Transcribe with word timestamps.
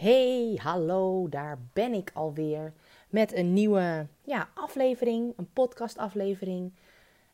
Hey, 0.00 0.58
hallo, 0.62 1.28
daar 1.28 1.58
ben 1.72 1.92
ik 1.92 2.10
alweer 2.14 2.72
met 3.08 3.34
een 3.34 3.52
nieuwe 3.52 4.06
ja, 4.24 4.48
aflevering, 4.54 5.32
een 5.36 5.52
podcastaflevering. 5.52 6.72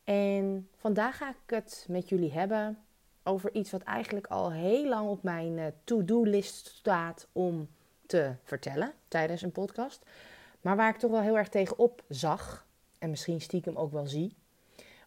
En 0.04 0.68
vandaag 0.76 1.16
ga 1.16 1.28
ik 1.28 1.54
het 1.54 1.86
met 1.88 2.08
jullie 2.08 2.32
hebben 2.32 2.78
over 3.22 3.54
iets 3.54 3.70
wat 3.70 3.82
eigenlijk 3.82 4.26
al 4.26 4.52
heel 4.52 4.88
lang 4.88 5.08
op 5.08 5.22
mijn 5.22 5.58
eh, 5.58 5.66
to-do-list 5.84 6.66
staat 6.66 7.28
om 7.32 7.68
te 8.06 8.34
vertellen 8.42 8.92
tijdens 9.08 9.42
een 9.42 9.52
podcast. 9.52 10.02
Maar 10.60 10.76
waar 10.76 10.90
ik 10.90 10.98
toch 10.98 11.10
wel 11.10 11.20
heel 11.20 11.38
erg 11.38 11.48
tegenop 11.48 12.02
zag 12.08 12.66
en 12.98 13.10
misschien 13.10 13.40
stiekem 13.40 13.76
ook 13.76 13.92
wel 13.92 14.06
zie. 14.06 14.34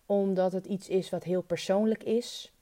Omdat 0.05 0.51
het 0.51 0.65
iets 0.65 0.87
is 0.87 1.09
wat 1.09 1.23
heel 1.23 1.41
persoonlijk 1.41 2.03
is. 2.03 2.53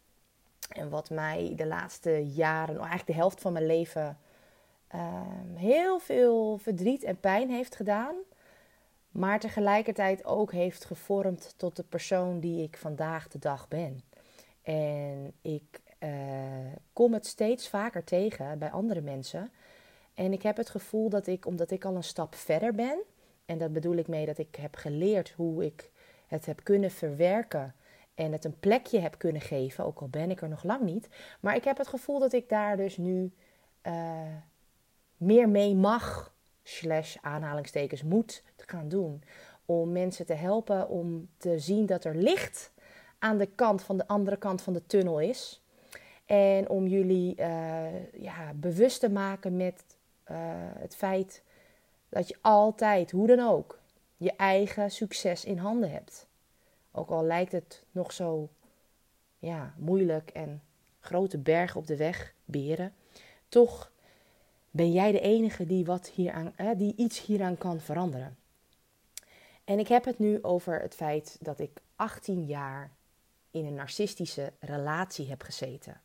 En 0.69 0.89
wat 0.89 1.09
mij 1.09 1.53
de 1.55 1.67
laatste 1.67 2.25
jaren, 2.25 2.75
eigenlijk 2.77 3.07
de 3.07 3.13
helft 3.13 3.41
van 3.41 3.53
mijn 3.53 3.65
leven 3.65 4.17
Ehm, 4.87 5.55
heel 5.55 5.99
veel 5.99 6.57
verdriet 6.57 7.03
en 7.03 7.19
pijn 7.19 7.49
heeft 7.49 7.75
gedaan. 7.75 8.15
Maar 9.11 9.39
tegelijkertijd 9.39 10.25
ook 10.25 10.51
heeft 10.51 10.85
gevormd 10.85 11.53
tot 11.57 11.75
de 11.75 11.83
persoon 11.83 12.39
die 12.39 12.63
ik 12.63 12.77
vandaag 12.77 13.27
de 13.27 13.39
dag 13.39 13.67
ben. 13.67 14.01
En 14.61 15.33
ik 15.41 15.81
uh, 15.99 16.09
kom 16.93 17.13
het 17.13 17.25
steeds 17.25 17.69
vaker 17.69 18.03
tegen 18.03 18.59
bij 18.59 18.71
andere 18.71 19.01
mensen. 19.01 19.51
En 20.13 20.33
ik 20.33 20.43
heb 20.43 20.57
het 20.57 20.69
gevoel 20.69 21.09
dat 21.09 21.27
ik, 21.27 21.45
omdat 21.45 21.71
ik 21.71 21.85
al 21.85 21.95
een 21.95 22.03
stap 22.03 22.35
verder 22.35 22.73
ben, 22.73 22.99
en 23.45 23.57
dat 23.57 23.73
bedoel 23.73 23.95
ik 23.95 24.07
mee 24.07 24.25
dat 24.25 24.37
ik 24.37 24.55
heb 24.55 24.75
geleerd 24.75 25.29
hoe 25.29 25.65
ik 25.65 25.91
het 26.27 26.45
heb 26.45 26.63
kunnen 26.63 26.91
verwerken 26.91 27.75
en 28.15 28.31
het 28.31 28.45
een 28.45 28.59
plekje 28.59 28.99
heb 28.99 29.17
kunnen 29.17 29.41
geven, 29.41 29.85
ook 29.85 29.99
al 29.99 30.07
ben 30.07 30.31
ik 30.31 30.41
er 30.41 30.49
nog 30.49 30.63
lang 30.63 30.81
niet. 30.81 31.09
Maar 31.39 31.55
ik 31.55 31.63
heb 31.63 31.77
het 31.77 31.87
gevoel 31.87 32.19
dat 32.19 32.33
ik 32.33 32.49
daar 32.49 32.77
dus 32.77 32.97
nu 32.97 33.31
uh, 33.87 33.93
meer 35.17 35.49
mee 35.49 35.75
mag, 35.75 36.33
slash 36.63 37.15
aanhalingstekens 37.21 38.03
moet 38.03 38.43
gaan 38.69 38.89
doen. 38.89 39.23
Om 39.65 39.91
mensen 39.91 40.25
te 40.25 40.33
helpen 40.33 40.89
om 40.89 41.29
te 41.37 41.59
zien 41.59 41.85
dat 41.85 42.03
er 42.03 42.15
licht 42.15 42.71
aan 43.19 43.37
de 43.37 43.45
kant 43.45 43.83
van 43.83 43.97
de 43.97 44.07
andere 44.07 44.37
kant 44.37 44.61
van 44.61 44.73
de 44.73 44.85
tunnel 44.85 45.19
is. 45.19 45.61
En 46.25 46.69
om 46.69 46.87
jullie 46.87 47.35
uh, 47.39 48.13
ja, 48.13 48.53
bewust 48.55 48.99
te 48.99 49.09
maken 49.09 49.57
met 49.57 49.83
uh, 50.31 50.37
het 50.77 50.95
feit 50.95 51.43
dat 52.09 52.27
je 52.27 52.37
altijd, 52.41 53.11
hoe 53.11 53.27
dan 53.27 53.39
ook, 53.39 53.79
je 54.17 54.35
eigen 54.35 54.91
succes 54.91 55.45
in 55.45 55.57
handen 55.57 55.91
hebt. 55.91 56.27
Ook 56.91 57.09
al 57.09 57.23
lijkt 57.23 57.51
het 57.51 57.83
nog 57.91 58.11
zo 58.11 58.49
ja, 59.39 59.73
moeilijk 59.77 60.29
en 60.29 60.61
grote 60.99 61.37
bergen 61.37 61.79
op 61.79 61.87
de 61.87 61.97
weg 61.97 62.33
beren, 62.45 62.93
toch 63.49 63.91
ben 64.77 64.91
jij 64.91 65.11
de 65.11 65.19
enige 65.19 65.65
die, 65.65 65.85
wat 65.85 66.09
hieraan, 66.09 66.53
die 66.77 66.93
iets 66.95 67.25
hieraan 67.25 67.57
kan 67.57 67.79
veranderen. 67.79 68.37
En 69.63 69.79
ik 69.79 69.87
heb 69.87 70.05
het 70.05 70.19
nu 70.19 70.43
over 70.43 70.81
het 70.81 70.95
feit 70.95 71.37
dat 71.39 71.59
ik 71.59 71.81
18 71.95 72.45
jaar 72.45 72.91
in 73.51 73.65
een 73.65 73.73
narcistische 73.73 74.53
relatie 74.59 75.29
heb 75.29 75.41
gezeten. 75.41 76.01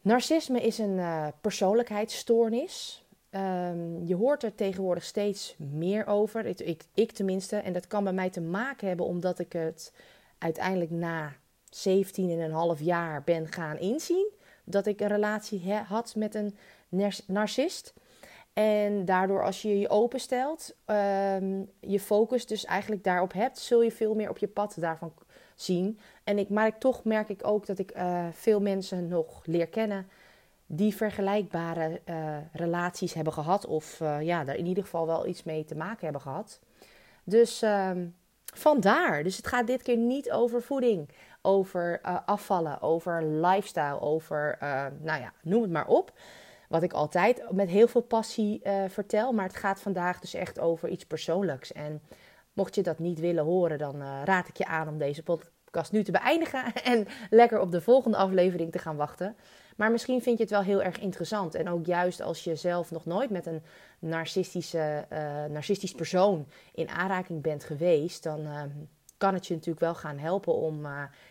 Narcisme 0.00 0.60
is 0.60 0.78
een 0.78 0.98
uh, 0.98 1.26
persoonlijkheidsstoornis. 1.40 3.04
Um, 3.30 4.04
je 4.04 4.14
hoort 4.14 4.42
er 4.42 4.54
tegenwoordig 4.54 5.04
steeds 5.04 5.54
meer 5.58 6.06
over, 6.06 6.46
ik, 6.46 6.60
ik, 6.60 6.84
ik, 6.94 7.12
tenminste. 7.12 7.56
En 7.56 7.72
dat 7.72 7.86
kan 7.86 8.04
bij 8.04 8.12
mij 8.12 8.30
te 8.30 8.40
maken 8.40 8.88
hebben 8.88 9.06
omdat 9.06 9.38
ik 9.38 9.52
het 9.52 9.92
uiteindelijk 10.38 10.90
na 10.90 11.32
17,5 12.76 12.82
jaar 12.82 13.22
ben 13.22 13.52
gaan 13.52 13.78
inzien. 13.78 14.28
Dat 14.64 14.86
ik 14.86 15.00
een 15.00 15.08
relatie 15.08 15.72
had 15.72 16.14
met 16.14 16.34
een 16.34 16.56
narcist. 17.26 17.94
En 18.52 19.04
daardoor 19.04 19.44
als 19.44 19.62
je 19.62 19.78
je 19.78 19.88
openstelt, 19.88 20.76
um, 20.86 21.70
je 21.80 22.00
focus 22.00 22.46
dus 22.46 22.64
eigenlijk 22.64 23.04
daarop 23.04 23.32
hebt, 23.32 23.58
zul 23.58 23.82
je 23.82 23.92
veel 23.92 24.14
meer 24.14 24.30
op 24.30 24.38
je 24.38 24.48
pad 24.48 24.76
daarvan 24.78 25.12
zien. 25.54 25.98
En 26.24 26.38
ik, 26.38 26.48
maar 26.48 26.78
toch 26.78 27.04
merk 27.04 27.28
ik 27.28 27.46
ook 27.46 27.66
dat 27.66 27.78
ik 27.78 27.96
uh, 27.96 28.26
veel 28.32 28.60
mensen 28.60 29.08
nog 29.08 29.46
leer 29.46 29.68
kennen 29.68 30.08
die 30.66 30.96
vergelijkbare 30.96 32.00
uh, 32.04 32.36
relaties 32.52 33.14
hebben 33.14 33.32
gehad. 33.32 33.66
Of 33.66 34.00
uh, 34.00 34.22
ja, 34.22 34.44
daar 34.44 34.56
in 34.56 34.66
ieder 34.66 34.82
geval 34.82 35.06
wel 35.06 35.26
iets 35.26 35.42
mee 35.42 35.64
te 35.64 35.76
maken 35.76 36.04
hebben 36.04 36.20
gehad. 36.20 36.60
Dus 37.24 37.62
um, 37.62 38.14
vandaar. 38.54 39.22
Dus 39.22 39.36
het 39.36 39.46
gaat 39.46 39.66
dit 39.66 39.82
keer 39.82 39.96
niet 39.96 40.30
over 40.30 40.62
voeding, 40.62 41.08
over 41.42 42.00
afvallen, 42.26 42.82
over 42.82 43.24
lifestyle, 43.24 44.00
over, 44.00 44.56
nou 45.00 45.20
ja, 45.20 45.32
noem 45.42 45.62
het 45.62 45.70
maar 45.70 45.88
op. 45.88 46.12
Wat 46.68 46.82
ik 46.82 46.92
altijd 46.92 47.42
met 47.50 47.68
heel 47.68 47.88
veel 47.88 48.00
passie 48.00 48.60
uh, 48.64 48.84
vertel. 48.88 49.32
Maar 49.32 49.44
het 49.44 49.56
gaat 49.56 49.80
vandaag 49.80 50.20
dus 50.20 50.34
echt 50.34 50.58
over 50.58 50.88
iets 50.88 51.06
persoonlijks. 51.06 51.72
En 51.72 52.02
mocht 52.52 52.74
je 52.74 52.82
dat 52.82 52.98
niet 52.98 53.20
willen 53.20 53.44
horen, 53.44 53.78
dan 53.78 54.02
uh, 54.02 54.22
raad 54.24 54.48
ik 54.48 54.56
je 54.56 54.66
aan 54.66 54.88
om 54.88 54.98
deze 54.98 55.22
podcast 55.22 55.92
nu 55.92 56.04
te 56.04 56.12
beëindigen. 56.12 56.72
En 56.84 57.06
lekker 57.30 57.60
op 57.60 57.70
de 57.70 57.80
volgende 57.80 58.16
aflevering 58.16 58.72
te 58.72 58.78
gaan 58.78 58.96
wachten. 58.96 59.36
Maar 59.76 59.90
misschien 59.90 60.22
vind 60.22 60.36
je 60.36 60.42
het 60.42 60.52
wel 60.52 60.62
heel 60.62 60.82
erg 60.82 60.98
interessant. 60.98 61.54
En 61.54 61.68
ook 61.68 61.86
juist 61.86 62.20
als 62.20 62.44
je 62.44 62.56
zelf 62.56 62.90
nog 62.90 63.04
nooit 63.04 63.30
met 63.30 63.46
een 63.46 63.62
narcistische, 63.98 65.06
uh, 65.12 65.44
narcistisch 65.44 65.92
persoon 65.92 66.46
in 66.72 66.88
aanraking 66.88 67.42
bent 67.42 67.64
geweest, 67.64 68.22
dan 68.22 68.48
kan 69.16 69.34
het 69.34 69.46
je 69.46 69.54
natuurlijk 69.54 69.80
wel 69.80 69.94
gaan 69.94 70.18
helpen 70.18 70.54
om 70.54 70.86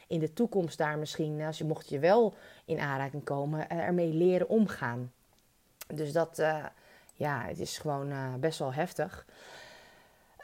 in 0.07 0.19
de 0.19 0.33
toekomst 0.33 0.77
daar 0.77 0.97
misschien, 0.97 1.41
als 1.41 1.57
je 1.57 1.63
mocht 1.63 1.89
je 1.89 1.99
wel 1.99 2.33
in 2.65 2.79
aanraking 2.79 3.23
komen, 3.23 3.69
ermee 3.69 4.13
leren 4.13 4.49
omgaan. 4.49 5.11
Dus 5.87 6.11
dat, 6.11 6.39
uh, 6.39 6.65
ja, 7.13 7.41
het 7.41 7.59
is 7.59 7.77
gewoon 7.77 8.11
uh, 8.11 8.33
best 8.33 8.59
wel 8.59 8.73
heftig. 8.73 9.25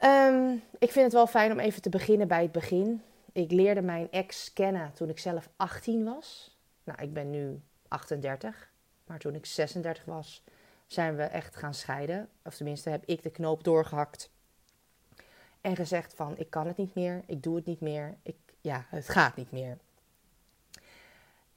Um, 0.03 0.61
ik 0.79 0.91
vind 0.91 1.05
het 1.05 1.13
wel 1.13 1.27
fijn 1.27 1.51
om 1.51 1.59
even 1.59 1.81
te 1.81 1.89
beginnen 1.89 2.27
bij 2.27 2.41
het 2.41 2.51
begin. 2.51 3.01
Ik 3.31 3.51
leerde 3.51 3.81
mijn 3.81 4.11
ex 4.11 4.53
kennen 4.53 4.93
toen 4.93 5.09
ik 5.09 5.19
zelf 5.19 5.49
18 5.55 6.03
was. 6.03 6.57
Nou, 6.83 7.01
ik 7.01 7.13
ben 7.13 7.29
nu 7.29 7.61
38. 7.87 8.69
Maar 9.05 9.19
toen 9.19 9.35
ik 9.35 9.45
36 9.45 10.05
was, 10.05 10.43
zijn 10.87 11.15
we 11.15 11.23
echt 11.23 11.55
gaan 11.55 11.73
scheiden. 11.73 12.29
Of 12.43 12.55
tenminste 12.55 12.89
heb 12.89 13.03
ik 13.05 13.23
de 13.23 13.29
knoop 13.29 13.63
doorgehakt. 13.63 14.29
En 15.61 15.75
gezegd 15.75 16.13
van, 16.13 16.37
ik 16.37 16.49
kan 16.49 16.67
het 16.67 16.77
niet 16.77 16.95
meer. 16.95 17.23
Ik 17.25 17.43
doe 17.43 17.55
het 17.55 17.65
niet 17.65 17.81
meer. 17.81 18.15
Ik, 18.23 18.35
ja, 18.61 18.85
het 18.89 19.09
gaat 19.09 19.35
niet 19.35 19.51
meer. 19.51 19.77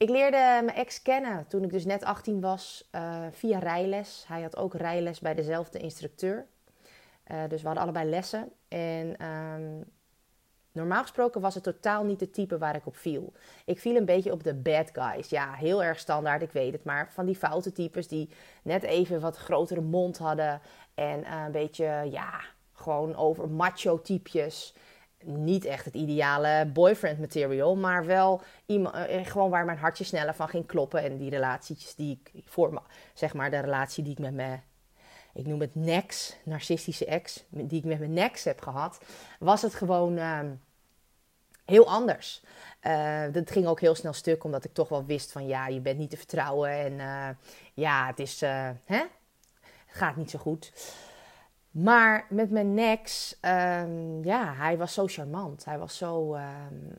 Ik 0.04 0.10
leerde 0.10 0.36
mijn 0.36 0.76
ex 0.76 1.02
kennen 1.02 1.46
toen 1.46 1.62
ik 1.62 1.70
dus 1.70 1.84
net 1.84 2.04
18 2.04 2.40
was 2.40 2.88
uh, 2.94 3.26
via 3.30 3.58
rijles. 3.58 4.24
Hij 4.28 4.42
had 4.42 4.56
ook 4.56 4.74
rijles 4.74 5.20
bij 5.20 5.34
dezelfde 5.34 5.78
instructeur. 5.78 6.46
Uh, 7.32 7.42
dus 7.48 7.60
we 7.60 7.66
hadden 7.66 7.84
allebei 7.84 8.08
lessen. 8.10 8.52
En 8.68 9.26
um, 9.26 9.84
normaal 10.72 11.02
gesproken 11.02 11.40
was 11.40 11.54
het 11.54 11.62
totaal 11.62 12.04
niet 12.04 12.18
de 12.18 12.30
type 12.30 12.58
waar 12.58 12.76
ik 12.76 12.86
op 12.86 12.96
viel. 12.96 13.32
Ik 13.64 13.78
viel 13.78 13.96
een 13.96 14.04
beetje 14.04 14.32
op 14.32 14.42
de 14.42 14.54
bad 14.54 14.90
guys. 14.92 15.28
Ja, 15.28 15.52
heel 15.52 15.82
erg 15.82 15.98
standaard, 15.98 16.42
ik 16.42 16.52
weet 16.52 16.72
het. 16.72 16.84
Maar 16.84 17.12
van 17.12 17.26
die 17.26 17.36
foute 17.36 17.72
types 17.72 18.08
die 18.08 18.30
net 18.62 18.82
even 18.82 19.20
wat 19.20 19.36
grotere 19.36 19.80
mond 19.80 20.18
hadden. 20.18 20.60
En 20.94 21.20
uh, 21.20 21.42
een 21.46 21.52
beetje, 21.52 22.08
ja, 22.10 22.40
gewoon 22.72 23.16
over 23.16 23.50
macho 23.50 24.00
types 24.00 24.74
niet 25.24 25.64
echt 25.64 25.84
het 25.84 25.94
ideale 25.94 26.66
boyfriend 26.72 27.18
material, 27.18 27.76
maar 27.76 28.06
wel 28.06 28.42
iemand, 28.66 28.94
eh, 28.94 29.18
eh, 29.18 29.26
gewoon 29.26 29.50
waar 29.50 29.64
mijn 29.64 29.78
hartje 29.78 30.04
sneller 30.04 30.34
van 30.34 30.48
ging 30.48 30.66
kloppen. 30.66 31.02
En 31.02 31.16
die 31.16 31.30
relaties 31.30 31.94
die 31.94 32.20
ik 32.22 32.42
voor 32.44 32.82
zeg 33.14 33.34
maar 33.34 33.50
de 33.50 33.58
relatie 33.58 34.04
die 34.04 34.12
ik 34.12 34.18
met 34.18 34.34
mijn, 34.34 34.62
ik 35.34 35.46
noem 35.46 35.60
het 35.60 35.74
nex, 35.74 36.36
narcistische 36.44 37.06
ex, 37.06 37.44
die 37.48 37.78
ik 37.78 37.84
met 37.84 37.98
mijn 37.98 38.12
nex 38.12 38.44
heb 38.44 38.60
gehad, 38.60 39.00
was 39.38 39.62
het 39.62 39.74
gewoon 39.74 40.18
uh, 40.18 40.40
heel 41.64 41.88
anders. 41.88 42.42
Uh, 42.82 43.22
dat 43.32 43.50
ging 43.50 43.66
ook 43.66 43.80
heel 43.80 43.94
snel 43.94 44.12
stuk, 44.12 44.44
omdat 44.44 44.64
ik 44.64 44.72
toch 44.72 44.88
wel 44.88 45.04
wist 45.04 45.32
van 45.32 45.46
ja, 45.46 45.66
je 45.66 45.80
bent 45.80 45.98
niet 45.98 46.10
te 46.10 46.16
vertrouwen 46.16 46.70
en 46.70 46.98
ja, 47.74 48.06
het 48.06 48.18
is, 48.18 48.40
hè? 48.84 49.02
gaat 49.86 50.16
niet 50.16 50.30
zo 50.30 50.38
goed. 50.38 50.72
Maar 51.74 52.26
met 52.28 52.50
mijn 52.50 52.74
next, 52.74 53.38
um, 53.42 54.24
ja, 54.24 54.54
hij 54.54 54.76
was 54.78 54.94
zo 54.94 55.06
charmant. 55.06 55.64
Hij 55.64 55.78
was 55.78 55.96
zo 55.96 56.34
um, 56.34 56.42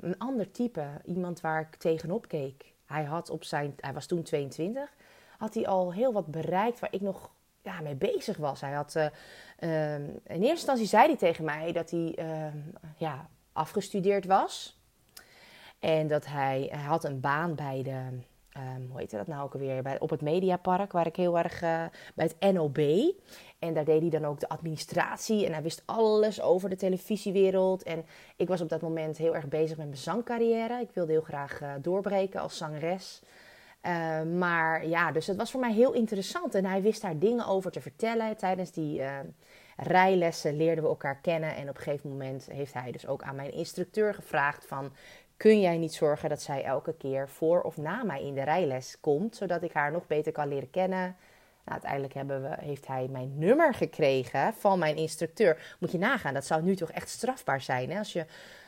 een 0.01 0.17
ander 0.17 0.51
type. 0.51 0.87
Iemand 1.05 1.41
waar 1.41 1.61
ik 1.61 1.75
tegenop 1.75 2.27
keek. 2.27 2.73
Hij, 2.85 3.03
had 3.03 3.29
op 3.29 3.43
zijn, 3.43 3.73
hij 3.79 3.93
was 3.93 4.05
toen 4.05 4.23
22. 4.23 4.93
Had 5.37 5.53
hij 5.53 5.67
al 5.67 5.93
heel 5.93 6.13
wat 6.13 6.27
bereikt 6.27 6.79
waar 6.79 6.93
ik 6.93 7.01
nog 7.01 7.29
ja, 7.61 7.81
mee 7.81 7.95
bezig 7.95 8.37
was. 8.37 8.61
Hij 8.61 8.71
had, 8.71 8.95
uh, 8.95 9.95
in 9.95 10.21
eerste 10.23 10.49
instantie 10.49 10.85
zei 10.85 11.05
hij 11.05 11.17
tegen 11.17 11.45
mij 11.45 11.71
dat 11.71 11.91
hij 11.91 12.15
ja, 12.97 13.29
afgestudeerd 13.53 14.25
was. 14.25 14.79
En 15.79 16.07
dat 16.07 16.25
hij, 16.25 16.67
hij 16.71 16.83
had 16.83 17.03
een 17.03 17.19
baan 17.19 17.55
bij 17.55 17.83
de, 17.83 18.19
hoe 18.89 18.99
heet 18.99 19.11
dat 19.11 19.27
nou 19.27 19.43
ook 19.43 19.53
alweer? 19.53 19.83
Bij, 19.83 19.99
op 19.99 20.09
het 20.09 20.21
Mediapark, 20.21 20.91
waar 20.91 21.07
ik 21.07 21.15
heel 21.15 21.37
erg 21.37 21.61
uh, 21.63 21.83
bij 22.15 22.31
het 22.37 22.53
NOB. 22.53 22.77
En 23.59 23.73
daar 23.73 23.85
deed 23.85 24.01
hij 24.01 24.09
dan 24.09 24.25
ook 24.25 24.39
de 24.39 24.49
administratie. 24.49 25.45
En 25.45 25.53
hij 25.53 25.61
wist 25.61 25.83
alles 25.85 26.41
over 26.41 26.69
de 26.69 26.75
televisiewereld. 26.75 27.83
En 27.83 28.05
ik 28.35 28.47
was 28.47 28.61
op 28.61 28.69
dat 28.69 28.81
moment 28.81 29.17
heel 29.17 29.35
erg 29.35 29.47
bezig 29.47 29.77
met 29.77 29.87
mijn 29.87 29.97
zangcarrière. 29.97 30.81
Ik 30.81 30.89
wilde 30.93 31.11
heel 31.11 31.21
graag 31.21 31.61
uh, 31.61 31.73
doorbreken 31.81 32.39
als 32.39 32.57
zangeres. 32.57 33.21
Uh, 33.81 34.21
maar 34.21 34.87
ja, 34.87 35.11
dus 35.11 35.27
het 35.27 35.37
was 35.37 35.51
voor 35.51 35.59
mij 35.59 35.73
heel 35.73 35.93
interessant. 35.93 36.55
En 36.55 36.65
hij 36.65 36.81
wist 36.81 37.01
daar 37.01 37.19
dingen 37.19 37.47
over 37.47 37.71
te 37.71 37.81
vertellen. 37.81 38.37
Tijdens 38.37 38.71
die 38.71 38.99
uh, 38.99 39.19
rijlessen 39.77 40.57
leerden 40.57 40.83
we 40.83 40.89
elkaar 40.89 41.19
kennen. 41.21 41.55
En 41.55 41.69
op 41.69 41.75
een 41.75 41.83
gegeven 41.83 42.09
moment 42.09 42.47
heeft 42.51 42.73
hij 42.73 42.91
dus 42.91 43.07
ook 43.07 43.23
aan 43.23 43.35
mijn 43.35 43.53
instructeur 43.53 44.13
gevraagd 44.13 44.65
van... 44.65 44.91
Kun 45.37 45.61
jij 45.61 45.77
niet 45.77 45.93
zorgen 45.93 46.29
dat 46.29 46.41
zij 46.41 46.63
elke 46.63 46.93
keer 46.97 47.29
voor 47.29 47.61
of 47.61 47.77
na 47.77 48.03
mij 48.03 48.23
in 48.23 48.33
de 48.33 48.43
rijles 48.43 48.97
komt, 48.99 49.35
zodat 49.35 49.63
ik 49.63 49.73
haar 49.73 49.91
nog 49.91 50.07
beter 50.07 50.31
kan 50.31 50.47
leren 50.47 50.69
kennen? 50.69 50.99
Nou, 50.99 51.79
uiteindelijk 51.81 52.13
hebben 52.13 52.41
we, 52.41 52.55
heeft 52.59 52.87
hij 52.87 53.07
mijn 53.11 53.37
nummer 53.37 53.73
gekregen 53.73 54.53
van 54.53 54.79
mijn 54.79 54.95
instructeur. 54.95 55.75
Moet 55.79 55.91
je 55.91 55.97
nagaan, 55.97 56.33
dat 56.33 56.45
zou 56.45 56.61
nu 56.61 56.75
toch 56.75 56.91
echt 56.91 57.09
strafbaar 57.09 57.61
zijn. 57.61 57.91
Hè? 57.91 57.97
Als 57.97 58.13
je 58.13 58.25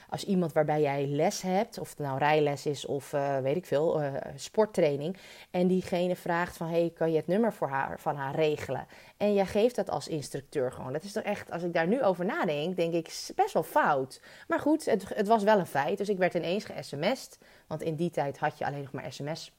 als 0.09 0.23
iemand 0.23 0.53
waarbij 0.53 0.81
jij 0.81 1.07
les 1.07 1.41
hebt, 1.41 1.79
of 1.79 1.89
het 1.89 1.99
nou 1.99 2.17
rijles 2.17 2.65
is 2.65 2.85
of 2.85 3.13
uh, 3.13 3.37
weet 3.37 3.55
ik 3.55 3.65
veel, 3.65 4.01
uh, 4.01 4.13
sporttraining, 4.35 5.17
en 5.51 5.67
diegene 5.67 6.15
vraagt 6.15 6.57
van 6.57 6.67
hey, 6.67 6.91
kan 6.95 7.11
je 7.11 7.17
het 7.17 7.27
nummer 7.27 7.53
voor 7.53 7.69
haar, 7.69 7.99
van 7.99 8.15
haar 8.15 8.35
regelen? 8.35 8.87
En 9.17 9.33
jij 9.33 9.45
geeft 9.45 9.75
dat 9.75 9.89
als 9.89 10.07
instructeur 10.07 10.71
gewoon. 10.71 10.93
Dat 10.93 11.03
is 11.03 11.11
toch 11.11 11.23
echt, 11.23 11.51
als 11.51 11.63
ik 11.63 11.73
daar 11.73 11.87
nu 11.87 12.03
over 12.03 12.25
nadenk, 12.25 12.75
denk 12.75 12.93
ik 12.93 13.31
best 13.35 13.53
wel 13.53 13.63
fout. 13.63 14.21
Maar 14.47 14.59
goed, 14.59 14.85
het, 14.85 15.15
het 15.15 15.27
was 15.27 15.43
wel 15.43 15.59
een 15.59 15.65
feit. 15.65 15.97
Dus 15.97 16.09
ik 16.09 16.17
werd 16.17 16.33
ineens 16.33 16.65
ge-sms'd, 16.65 17.37
want 17.67 17.81
in 17.81 17.95
die 17.95 18.09
tijd 18.09 18.37
had 18.37 18.57
je 18.57 18.65
alleen 18.65 18.81
nog 18.81 18.91
maar 18.91 19.13
sms 19.13 19.51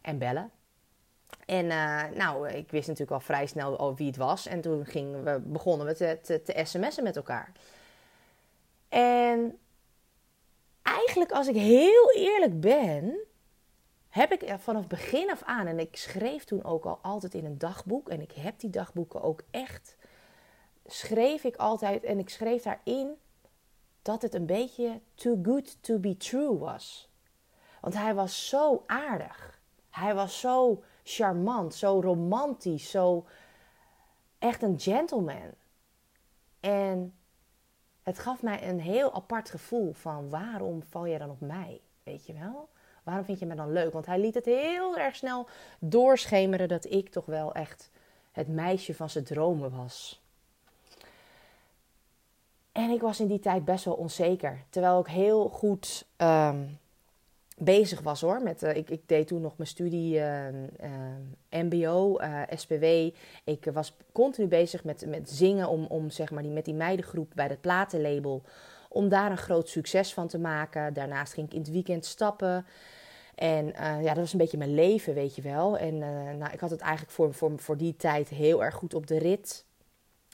en 0.00 0.18
bellen. 0.18 0.50
En 1.46 1.64
uh, 1.64 2.02
nou, 2.14 2.48
ik 2.48 2.70
wist 2.70 2.88
natuurlijk 2.88 3.16
al 3.16 3.20
vrij 3.20 3.46
snel 3.46 3.78
al 3.78 3.94
wie 3.94 4.06
het 4.06 4.16
was. 4.16 4.46
En 4.46 4.60
toen 4.60 4.86
gingen 4.86 5.24
we, 5.24 5.40
begonnen 5.44 5.86
we 5.86 5.94
te, 6.22 6.40
te 6.42 6.60
sms'en 6.64 7.02
met 7.02 7.16
elkaar. 7.16 7.52
En 8.92 9.58
eigenlijk, 10.82 11.30
als 11.30 11.48
ik 11.48 11.54
heel 11.54 12.12
eerlijk 12.14 12.60
ben, 12.60 13.18
heb 14.08 14.32
ik 14.32 14.54
vanaf 14.58 14.86
begin 14.86 15.30
af 15.30 15.42
aan, 15.42 15.66
en 15.66 15.78
ik 15.78 15.96
schreef 15.96 16.44
toen 16.44 16.64
ook 16.64 16.84
al 16.84 16.98
altijd 17.02 17.34
in 17.34 17.44
een 17.44 17.58
dagboek, 17.58 18.08
en 18.08 18.20
ik 18.20 18.32
heb 18.32 18.58
die 18.58 18.70
dagboeken 18.70 19.22
ook 19.22 19.42
echt, 19.50 19.96
schreef 20.86 21.44
ik 21.44 21.56
altijd, 21.56 22.04
en 22.04 22.18
ik 22.18 22.28
schreef 22.28 22.62
daarin 22.62 23.14
dat 24.02 24.22
het 24.22 24.34
een 24.34 24.46
beetje 24.46 25.00
too 25.14 25.38
good 25.42 25.82
to 25.82 25.98
be 25.98 26.16
true 26.16 26.58
was. 26.58 27.10
Want 27.80 27.94
hij 27.94 28.14
was 28.14 28.48
zo 28.48 28.82
aardig. 28.86 29.60
Hij 29.90 30.14
was 30.14 30.40
zo 30.40 30.82
charmant, 31.02 31.74
zo 31.74 32.00
romantisch, 32.00 32.90
zo 32.90 33.26
echt 34.38 34.62
een 34.62 34.80
gentleman. 34.80 35.50
En 36.60 37.14
het 38.02 38.18
gaf 38.18 38.42
mij 38.42 38.68
een 38.68 38.80
heel 38.80 39.14
apart 39.14 39.50
gevoel 39.50 39.92
van 39.92 40.30
waarom 40.30 40.82
val 40.82 41.06
je 41.06 41.18
dan 41.18 41.30
op 41.30 41.40
mij? 41.40 41.80
Weet 42.02 42.26
je 42.26 42.32
wel? 42.32 42.68
Waarom 43.02 43.24
vind 43.24 43.38
je 43.38 43.46
me 43.46 43.54
dan 43.54 43.72
leuk? 43.72 43.92
Want 43.92 44.06
hij 44.06 44.18
liet 44.18 44.34
het 44.34 44.44
heel 44.44 44.96
erg 44.96 45.16
snel 45.16 45.48
doorschemeren 45.78 46.68
dat 46.68 46.84
ik 46.84 47.08
toch 47.08 47.26
wel 47.26 47.54
echt 47.54 47.90
het 48.32 48.48
meisje 48.48 48.94
van 48.94 49.10
zijn 49.10 49.24
dromen 49.24 49.76
was. 49.76 50.22
En 52.72 52.90
ik 52.90 53.00
was 53.00 53.20
in 53.20 53.26
die 53.26 53.40
tijd 53.40 53.64
best 53.64 53.84
wel 53.84 53.94
onzeker. 53.94 54.64
Terwijl 54.70 55.00
ik 55.00 55.06
heel 55.06 55.48
goed 55.48 56.06
ehm, 56.16 56.64
bezig 57.64 58.00
was 58.00 58.20
hoor. 58.20 58.42
Met, 58.42 58.62
uh, 58.62 58.76
ik, 58.76 58.90
ik, 58.90 59.08
deed 59.08 59.26
toen 59.26 59.40
nog 59.40 59.56
mijn 59.56 59.68
studie 59.68 60.14
uh, 60.14 60.48
uh, 60.48 60.54
MBO, 61.50 62.18
SPW. 62.54 62.84
Ik 63.44 63.70
was 63.72 63.96
continu 64.12 64.46
bezig 64.46 64.84
met, 64.84 65.06
met 65.06 65.30
zingen 65.30 65.68
om, 65.68 65.84
om 65.84 66.10
zeg 66.10 66.30
maar, 66.30 66.42
die, 66.42 66.52
met 66.52 66.64
die 66.64 66.74
meidengroep 66.74 67.32
bij 67.34 67.46
het 67.46 67.60
platenlabel. 67.60 68.42
Om 68.88 69.08
daar 69.08 69.30
een 69.30 69.38
groot 69.38 69.68
succes 69.68 70.14
van 70.14 70.28
te 70.28 70.38
maken. 70.38 70.94
Daarnaast 70.94 71.32
ging 71.32 71.46
ik 71.46 71.54
in 71.54 71.60
het 71.60 71.70
weekend 71.70 72.04
stappen. 72.04 72.66
En 73.34 73.66
ja, 73.76 74.02
dat 74.02 74.16
was 74.16 74.32
een 74.32 74.38
beetje 74.38 74.58
mijn 74.58 74.74
leven, 74.74 75.14
weet 75.14 75.34
je 75.34 75.42
wel. 75.42 75.78
En 75.78 75.98
nou, 76.38 76.52
ik 76.52 76.60
had 76.60 76.70
het 76.70 76.80
eigenlijk 76.80 77.12
voor, 77.12 77.34
voor, 77.34 77.52
voor 77.58 77.76
die 77.76 77.96
tijd 77.96 78.28
heel 78.28 78.64
erg 78.64 78.74
goed 78.74 78.94
op 78.94 79.06
de 79.06 79.18
rit. 79.18 79.64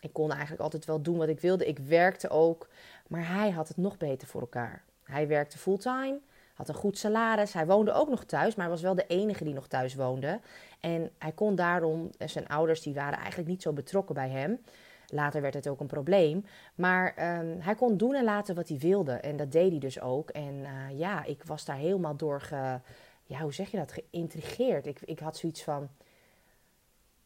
Ik 0.00 0.12
kon 0.12 0.30
eigenlijk 0.30 0.60
altijd 0.60 0.84
wel 0.84 1.02
doen 1.02 1.16
wat 1.16 1.28
ik 1.28 1.40
wilde. 1.40 1.66
Ik 1.66 1.78
werkte 1.78 2.28
ook. 2.28 2.68
Maar 3.08 3.28
hij 3.28 3.50
had 3.50 3.68
het 3.68 3.76
nog 3.76 3.96
beter 3.96 4.28
voor 4.28 4.40
elkaar. 4.40 4.84
Hij 5.04 5.28
werkte 5.28 5.58
fulltime 5.58 6.20
had 6.58 6.68
een 6.68 6.74
goed 6.74 6.98
salaris. 6.98 7.52
Hij 7.52 7.66
woonde 7.66 7.92
ook 7.92 8.08
nog 8.08 8.24
thuis, 8.24 8.54
maar 8.54 8.64
hij 8.64 8.74
was 8.74 8.82
wel 8.82 8.94
de 8.94 9.06
enige 9.06 9.44
die 9.44 9.54
nog 9.54 9.68
thuis 9.68 9.94
woonde. 9.94 10.40
En 10.80 11.10
hij 11.18 11.32
kon 11.32 11.54
daarom, 11.54 12.10
zijn 12.18 12.48
ouders 12.48 12.82
die 12.82 12.94
waren 12.94 13.18
eigenlijk 13.18 13.48
niet 13.48 13.62
zo 13.62 13.72
betrokken 13.72 14.14
bij 14.14 14.28
hem. 14.28 14.60
Later 15.06 15.40
werd 15.40 15.54
het 15.54 15.68
ook 15.68 15.80
een 15.80 15.86
probleem. 15.86 16.44
Maar 16.74 17.38
um, 17.38 17.60
hij 17.60 17.74
kon 17.74 17.96
doen 17.96 18.14
en 18.14 18.24
laten 18.24 18.54
wat 18.54 18.68
hij 18.68 18.78
wilde. 18.78 19.12
En 19.12 19.36
dat 19.36 19.52
deed 19.52 19.70
hij 19.70 19.78
dus 19.78 20.00
ook. 20.00 20.30
En 20.30 20.54
uh, 20.54 20.98
ja, 20.98 21.24
ik 21.24 21.44
was 21.44 21.64
daar 21.64 21.76
helemaal 21.76 22.16
door 22.16 22.40
ge, 22.40 22.80
ja, 23.24 23.40
hoe 23.40 23.54
zeg 23.54 23.70
je 23.70 23.76
dat, 23.76 23.92
geïntrigeerd. 23.92 24.86
Ik, 24.86 25.00
ik 25.00 25.18
had 25.18 25.36
zoiets 25.36 25.62
van, 25.62 25.88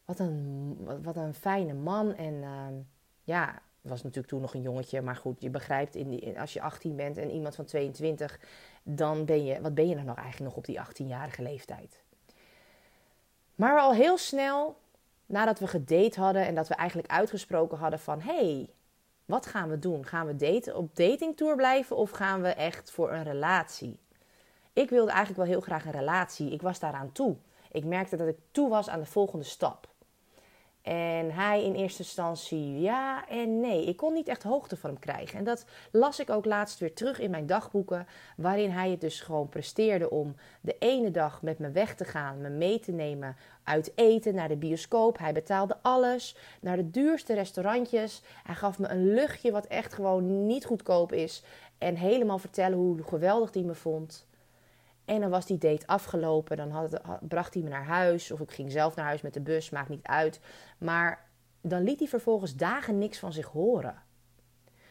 wat 0.04 0.18
een, 0.18 0.78
wat 1.02 1.16
een 1.16 1.34
fijne 1.34 1.74
man. 1.74 2.14
En 2.14 2.34
uh, 2.34 2.66
ja, 3.22 3.62
was 3.82 4.02
natuurlijk 4.02 4.28
toen 4.28 4.40
nog 4.40 4.54
een 4.54 4.62
jongetje. 4.62 5.02
Maar 5.02 5.16
goed, 5.16 5.40
je 5.40 5.50
begrijpt, 5.50 5.94
in 5.94 6.08
die, 6.08 6.40
als 6.40 6.52
je 6.52 6.62
18 6.62 6.96
bent 6.96 7.18
en 7.18 7.30
iemand 7.30 7.54
van 7.54 7.64
22 7.64 8.38
dan 8.82 9.24
ben 9.24 9.44
je, 9.44 9.60
wat 9.60 9.74
ben 9.74 9.88
je 9.88 9.94
nog 9.94 10.16
eigenlijk 10.16 10.38
nog 10.38 10.56
op 10.56 10.64
die 10.64 10.80
18-jarige 10.80 11.42
leeftijd? 11.42 12.02
Maar 13.54 13.80
al 13.80 13.92
heel 13.92 14.18
snel, 14.18 14.76
nadat 15.26 15.58
we 15.58 15.66
gedate 15.66 16.20
hadden 16.20 16.46
en 16.46 16.54
dat 16.54 16.68
we 16.68 16.74
eigenlijk 16.74 17.10
uitgesproken 17.10 17.78
hadden 17.78 17.98
van... 17.98 18.20
hey, 18.20 18.70
wat 19.24 19.46
gaan 19.46 19.68
we 19.68 19.78
doen? 19.78 20.06
Gaan 20.06 20.26
we 20.26 20.36
daten, 20.36 20.76
op 20.76 20.96
datingtour 20.96 21.56
blijven 21.56 21.96
of 21.96 22.10
gaan 22.10 22.42
we 22.42 22.48
echt 22.48 22.90
voor 22.90 23.12
een 23.12 23.24
relatie? 23.24 23.98
Ik 24.72 24.90
wilde 24.90 25.10
eigenlijk 25.10 25.40
wel 25.40 25.50
heel 25.50 25.60
graag 25.60 25.84
een 25.84 25.92
relatie. 25.92 26.50
Ik 26.50 26.62
was 26.62 26.78
daaraan 26.78 27.12
toe. 27.12 27.36
Ik 27.70 27.84
merkte 27.84 28.16
dat 28.16 28.28
ik 28.28 28.38
toe 28.50 28.68
was 28.68 28.88
aan 28.88 29.00
de 29.00 29.06
volgende 29.06 29.44
stap. 29.44 29.91
En 30.82 31.30
hij 31.30 31.64
in 31.64 31.74
eerste 31.74 32.02
instantie 32.02 32.80
ja 32.80 33.28
en 33.28 33.60
nee. 33.60 33.84
Ik 33.84 33.96
kon 33.96 34.12
niet 34.12 34.28
echt 34.28 34.42
hoogte 34.42 34.76
van 34.76 34.90
hem 34.90 34.98
krijgen. 34.98 35.38
En 35.38 35.44
dat 35.44 35.64
las 35.90 36.20
ik 36.20 36.30
ook 36.30 36.44
laatst 36.44 36.78
weer 36.78 36.94
terug 36.94 37.18
in 37.20 37.30
mijn 37.30 37.46
dagboeken, 37.46 38.06
waarin 38.36 38.70
hij 38.70 38.90
het 38.90 39.00
dus 39.00 39.20
gewoon 39.20 39.48
presteerde 39.48 40.10
om 40.10 40.34
de 40.60 40.76
ene 40.78 41.10
dag 41.10 41.42
met 41.42 41.58
me 41.58 41.70
weg 41.70 41.94
te 41.94 42.04
gaan, 42.04 42.40
me 42.40 42.48
mee 42.48 42.80
te 42.80 42.92
nemen 42.92 43.36
uit 43.64 43.92
eten 43.94 44.34
naar 44.34 44.48
de 44.48 44.56
bioscoop. 44.56 45.18
Hij 45.18 45.32
betaalde 45.32 45.76
alles, 45.82 46.36
naar 46.60 46.76
de 46.76 46.90
duurste 46.90 47.34
restaurantjes. 47.34 48.22
Hij 48.44 48.54
gaf 48.54 48.78
me 48.78 48.88
een 48.88 49.14
luchtje 49.14 49.50
wat 49.50 49.66
echt 49.66 49.92
gewoon 49.92 50.46
niet 50.46 50.64
goedkoop 50.64 51.12
is 51.12 51.42
en 51.78 51.96
helemaal 51.96 52.38
vertellen 52.38 52.78
hoe 52.78 53.02
geweldig 53.02 53.54
hij 53.54 53.62
me 53.62 53.74
vond. 53.74 54.26
En 55.04 55.20
dan 55.20 55.30
was 55.30 55.46
die 55.46 55.58
date 55.58 55.86
afgelopen. 55.86 56.56
Dan 56.56 56.70
had, 56.70 57.00
bracht 57.20 57.54
hij 57.54 57.62
me 57.62 57.68
naar 57.68 57.84
huis. 57.84 58.30
Of 58.30 58.40
ik 58.40 58.50
ging 58.50 58.72
zelf 58.72 58.96
naar 58.96 59.04
huis 59.04 59.22
met 59.22 59.34
de 59.34 59.40
bus. 59.40 59.70
Maakt 59.70 59.88
niet 59.88 60.06
uit. 60.06 60.40
Maar 60.78 61.28
dan 61.60 61.82
liet 61.82 61.98
hij 61.98 62.08
vervolgens 62.08 62.56
dagen 62.56 62.98
niks 62.98 63.18
van 63.18 63.32
zich 63.32 63.46
horen. 63.46 64.02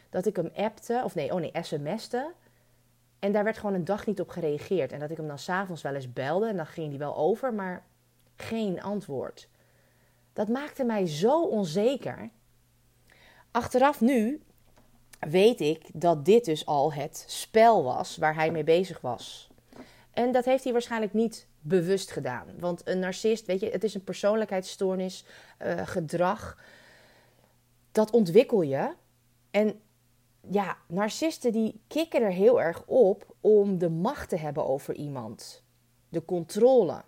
Dat 0.10 0.26
ik 0.26 0.36
hem 0.36 0.52
appte. 0.56 1.02
Of 1.04 1.16
nee, 1.16 1.34
oh 1.34 1.40
nee, 1.40 1.52
sms'te. 1.62 2.34
En 3.20 3.32
daar 3.32 3.44
werd 3.44 3.58
gewoon 3.58 3.76
een 3.76 3.86
dag 3.86 4.06
niet 4.06 4.20
op 4.20 4.30
gereageerd. 4.30 4.92
En 4.92 5.00
dat 5.00 5.12
ik 5.12 5.18
hem 5.18 5.28
dan 5.28 5.40
s'avonds 5.40 5.82
wel 5.82 5.96
eens 5.96 6.14
belde. 6.14 6.48
En 6.48 6.56
dan 6.56 6.66
ging 6.66 6.90
hij 6.90 6.98
wel 6.98 7.18
over. 7.18 7.54
Maar 7.54 7.86
geen 8.36 8.82
antwoord. 8.82 9.50
Dat 10.34 10.48
maakte 10.48 10.84
mij 10.84 11.08
zo 11.08 11.44
onzeker. 11.44 12.30
Achteraf 13.52 14.02
nu 14.02 14.42
weet 15.20 15.62
ik 15.62 15.90
dat 15.94 16.26
dit 16.26 16.46
dus 16.46 16.66
al 16.66 16.94
het 16.94 17.24
spel 17.28 17.84
was 17.84 18.18
waar 18.18 18.36
hij 18.36 18.52
mee 18.52 18.64
bezig 18.64 19.02
was. 19.02 19.51
En 20.14 20.32
dat 20.32 20.46
heeft 20.46 20.64
hij 20.64 20.72
waarschijnlijk 20.74 21.14
niet 21.14 21.48
bewust 21.60 22.12
gedaan. 22.12 22.48
Want 22.60 22.88
een 22.88 23.00
narcist, 23.00 23.46
weet 23.46 23.60
je, 23.60 23.70
het 23.70 23.84
is 23.84 23.94
een 23.94 24.04
persoonlijkheidsstoornis, 24.04 25.26
uh, 25.62 25.88
gedrag. 25.88 26.58
Dat 27.92 28.12
ontwikkel 28.12 28.62
je. 28.62 28.94
En 29.52 29.82
ja, 30.50 30.78
narcisten 30.88 31.52
die 31.52 31.82
kikken 31.88 32.22
er 32.22 32.32
heel 32.32 32.62
erg 32.62 32.84
op 32.86 33.36
om 33.42 33.78
de 33.78 33.90
macht 33.90 34.30
te 34.30 34.38
hebben 34.38 34.66
over 34.66 34.96
iemand. 34.96 35.64
De 36.10 36.26
controle. 36.26 37.04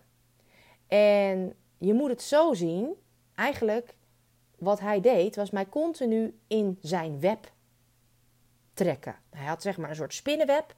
En 0.88 1.56
je 1.78 1.94
moet 1.94 2.10
het 2.10 2.22
zo 2.22 2.54
zien, 2.54 2.94
eigenlijk 3.36 3.96
wat 4.58 4.80
hij 4.80 5.02
deed, 5.02 5.36
was 5.36 5.50
mij 5.50 5.70
continu 5.70 6.38
in 6.48 6.78
zijn 6.82 7.20
web 7.20 7.52
trekken. 8.74 9.16
Hij 9.30 9.46
had 9.46 9.62
zeg 9.62 9.78
maar 9.78 9.90
een 9.90 9.96
soort 9.96 10.14
spinnenweb 10.14 10.76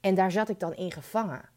en 0.00 0.14
daar 0.14 0.30
zat 0.30 0.48
ik 0.48 0.60
dan 0.60 0.74
in 0.74 0.92
gevangen. 0.92 1.48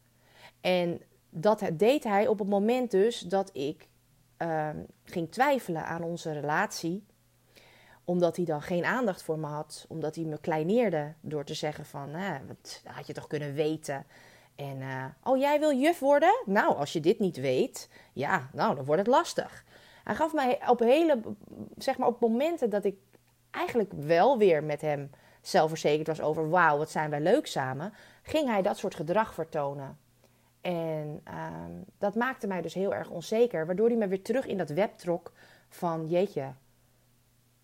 En 0.60 1.00
dat 1.30 1.62
deed 1.72 2.04
hij 2.04 2.26
op 2.26 2.38
het 2.38 2.48
moment 2.48 2.90
dus 2.90 3.20
dat 3.20 3.50
ik 3.52 3.88
ehm, 4.36 4.76
ging 5.04 5.32
twijfelen 5.32 5.86
aan 5.86 6.02
onze 6.02 6.32
relatie. 6.32 7.06
Omdat 8.04 8.36
hij 8.36 8.44
dan 8.44 8.62
geen 8.62 8.84
aandacht 8.84 9.22
voor 9.22 9.38
me 9.38 9.46
had. 9.46 9.84
Omdat 9.88 10.14
hij 10.14 10.24
me 10.24 10.40
kleineerde 10.40 11.14
door 11.20 11.44
te 11.44 11.54
zeggen 11.54 11.86
van, 11.86 12.10
wat 12.46 12.82
had 12.84 13.06
je 13.06 13.12
toch 13.12 13.26
kunnen 13.26 13.54
weten. 13.54 14.06
En, 14.56 14.80
uh, 14.80 15.04
oh 15.22 15.38
jij 15.38 15.58
wil 15.58 15.72
juf 15.72 15.98
worden? 15.98 16.42
Nou, 16.44 16.76
als 16.76 16.92
je 16.92 17.00
dit 17.00 17.18
niet 17.18 17.36
weet, 17.36 17.88
ja, 18.12 18.48
nou, 18.52 18.74
dan 18.74 18.84
wordt 18.84 19.00
het 19.00 19.10
lastig. 19.10 19.64
Hij 20.04 20.14
gaf 20.14 20.32
mij 20.32 20.68
op 20.68 20.78
hele, 20.78 21.20
zeg 21.76 21.98
maar 21.98 22.08
op 22.08 22.20
momenten 22.20 22.70
dat 22.70 22.84
ik 22.84 22.96
eigenlijk 23.50 23.92
wel 23.92 24.38
weer 24.38 24.64
met 24.64 24.80
hem 24.80 25.10
zelfverzekerd 25.40 26.06
was 26.06 26.20
over, 26.20 26.50
wauw, 26.50 26.78
wat 26.78 26.90
zijn 26.90 27.10
wij 27.10 27.20
leuk 27.20 27.46
samen 27.46 27.92
ging 28.22 28.48
hij 28.48 28.62
dat 28.62 28.78
soort 28.78 28.94
gedrag 28.94 29.34
vertonen. 29.34 29.98
En 30.60 31.20
ehm, 31.24 31.72
dat 31.98 32.14
maakte 32.14 32.46
mij 32.46 32.62
dus 32.62 32.74
heel 32.74 32.94
erg 32.94 33.10
onzeker, 33.10 33.66
waardoor 33.66 33.88
hij 33.88 33.96
me 33.96 34.08
weer 34.08 34.22
terug 34.22 34.46
in 34.46 34.58
dat 34.58 34.70
web 34.70 34.98
trok 34.98 35.32
van 35.68 36.08
jeetje. 36.08 36.52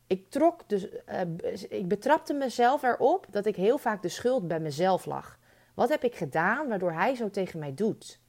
Ik 0.06 0.30
trok 0.30 0.68
dus, 0.68 0.88
uh, 0.88 1.20
ik 1.68 1.88
betrapte 1.88 2.34
mezelf 2.34 2.82
erop 2.82 3.26
dat 3.30 3.46
ik 3.46 3.56
heel 3.56 3.78
vaak 3.78 4.02
de 4.02 4.08
schuld 4.08 4.48
bij 4.48 4.60
mezelf 4.60 5.04
lag. 5.04 5.38
Wat 5.74 5.88
heb 5.88 6.04
ik 6.04 6.14
gedaan 6.14 6.68
waardoor 6.68 6.92
hij 6.92 7.14
zo 7.14 7.30
tegen 7.30 7.58
mij 7.58 7.74
doet? 7.74 8.20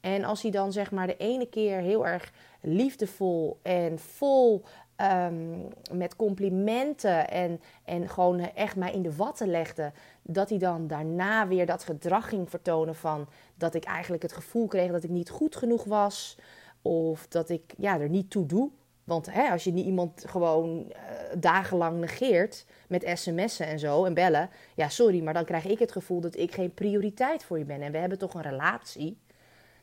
En 0.00 0.24
als 0.24 0.42
hij 0.42 0.50
dan 0.50 0.72
zeg 0.72 0.90
maar 0.90 1.06
de 1.06 1.16
ene 1.16 1.46
keer 1.46 1.78
heel 1.78 2.06
erg 2.06 2.32
liefdevol 2.60 3.60
en 3.62 3.98
vol 3.98 4.64
Ehm, 4.96 5.58
met 5.92 6.16
complimenten 6.16 7.28
en, 7.28 7.60
en 7.84 8.08
gewoon 8.08 8.40
echt 8.40 8.76
mij 8.76 8.92
in 8.92 9.02
de 9.02 9.16
watten 9.16 9.50
legde, 9.50 9.92
dat 10.22 10.48
hij 10.48 10.58
dan 10.58 10.86
daarna 10.86 11.48
weer 11.48 11.66
dat 11.66 11.84
gedrag 11.84 12.28
ging 12.28 12.50
vertonen 12.50 12.94
van 12.94 13.28
dat 13.54 13.74
ik 13.74 13.84
eigenlijk 13.84 14.22
het 14.22 14.32
gevoel 14.32 14.66
kreeg 14.66 14.90
dat 14.90 15.04
ik 15.04 15.10
niet 15.10 15.30
goed 15.30 15.56
genoeg 15.56 15.84
was 15.84 16.38
of 16.82 17.28
dat 17.28 17.48
ik 17.48 17.74
ja, 17.76 18.00
er 18.00 18.08
niet 18.08 18.30
toe 18.30 18.46
doe. 18.46 18.70
Want 19.04 19.32
hè, 19.32 19.50
als 19.50 19.64
je 19.64 19.72
niet 19.72 19.86
iemand 19.86 20.24
gewoon 20.26 20.78
uh, 20.88 20.94
dagenlang 21.38 21.98
negeert 21.98 22.66
met 22.88 23.10
sms'en 23.14 23.66
en 23.66 23.78
zo 23.78 24.04
en 24.04 24.14
bellen, 24.14 24.50
ja 24.74 24.88
sorry, 24.88 25.22
maar 25.22 25.34
dan 25.34 25.44
krijg 25.44 25.64
ik 25.64 25.78
het 25.78 25.92
gevoel 25.92 26.20
dat 26.20 26.36
ik 26.36 26.54
geen 26.54 26.74
prioriteit 26.74 27.44
voor 27.44 27.58
je 27.58 27.64
ben. 27.64 27.82
En 27.82 27.92
we 27.92 27.98
hebben 27.98 28.18
toch 28.18 28.34
een 28.34 28.42
relatie. 28.42 29.18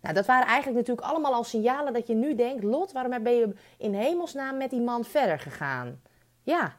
Nou, 0.01 0.13
dat 0.13 0.25
waren 0.25 0.47
eigenlijk 0.47 0.77
natuurlijk 0.77 1.07
allemaal 1.07 1.33
al 1.33 1.43
signalen 1.43 1.93
dat 1.93 2.07
je 2.07 2.15
nu 2.15 2.35
denkt: 2.35 2.63
Lot, 2.63 2.91
waarom 2.91 3.23
ben 3.23 3.35
je 3.35 3.53
in 3.77 3.93
hemelsnaam 3.93 4.57
met 4.57 4.69
die 4.69 4.81
man 4.81 5.03
verder 5.03 5.39
gegaan? 5.39 6.01
Ja, 6.43 6.75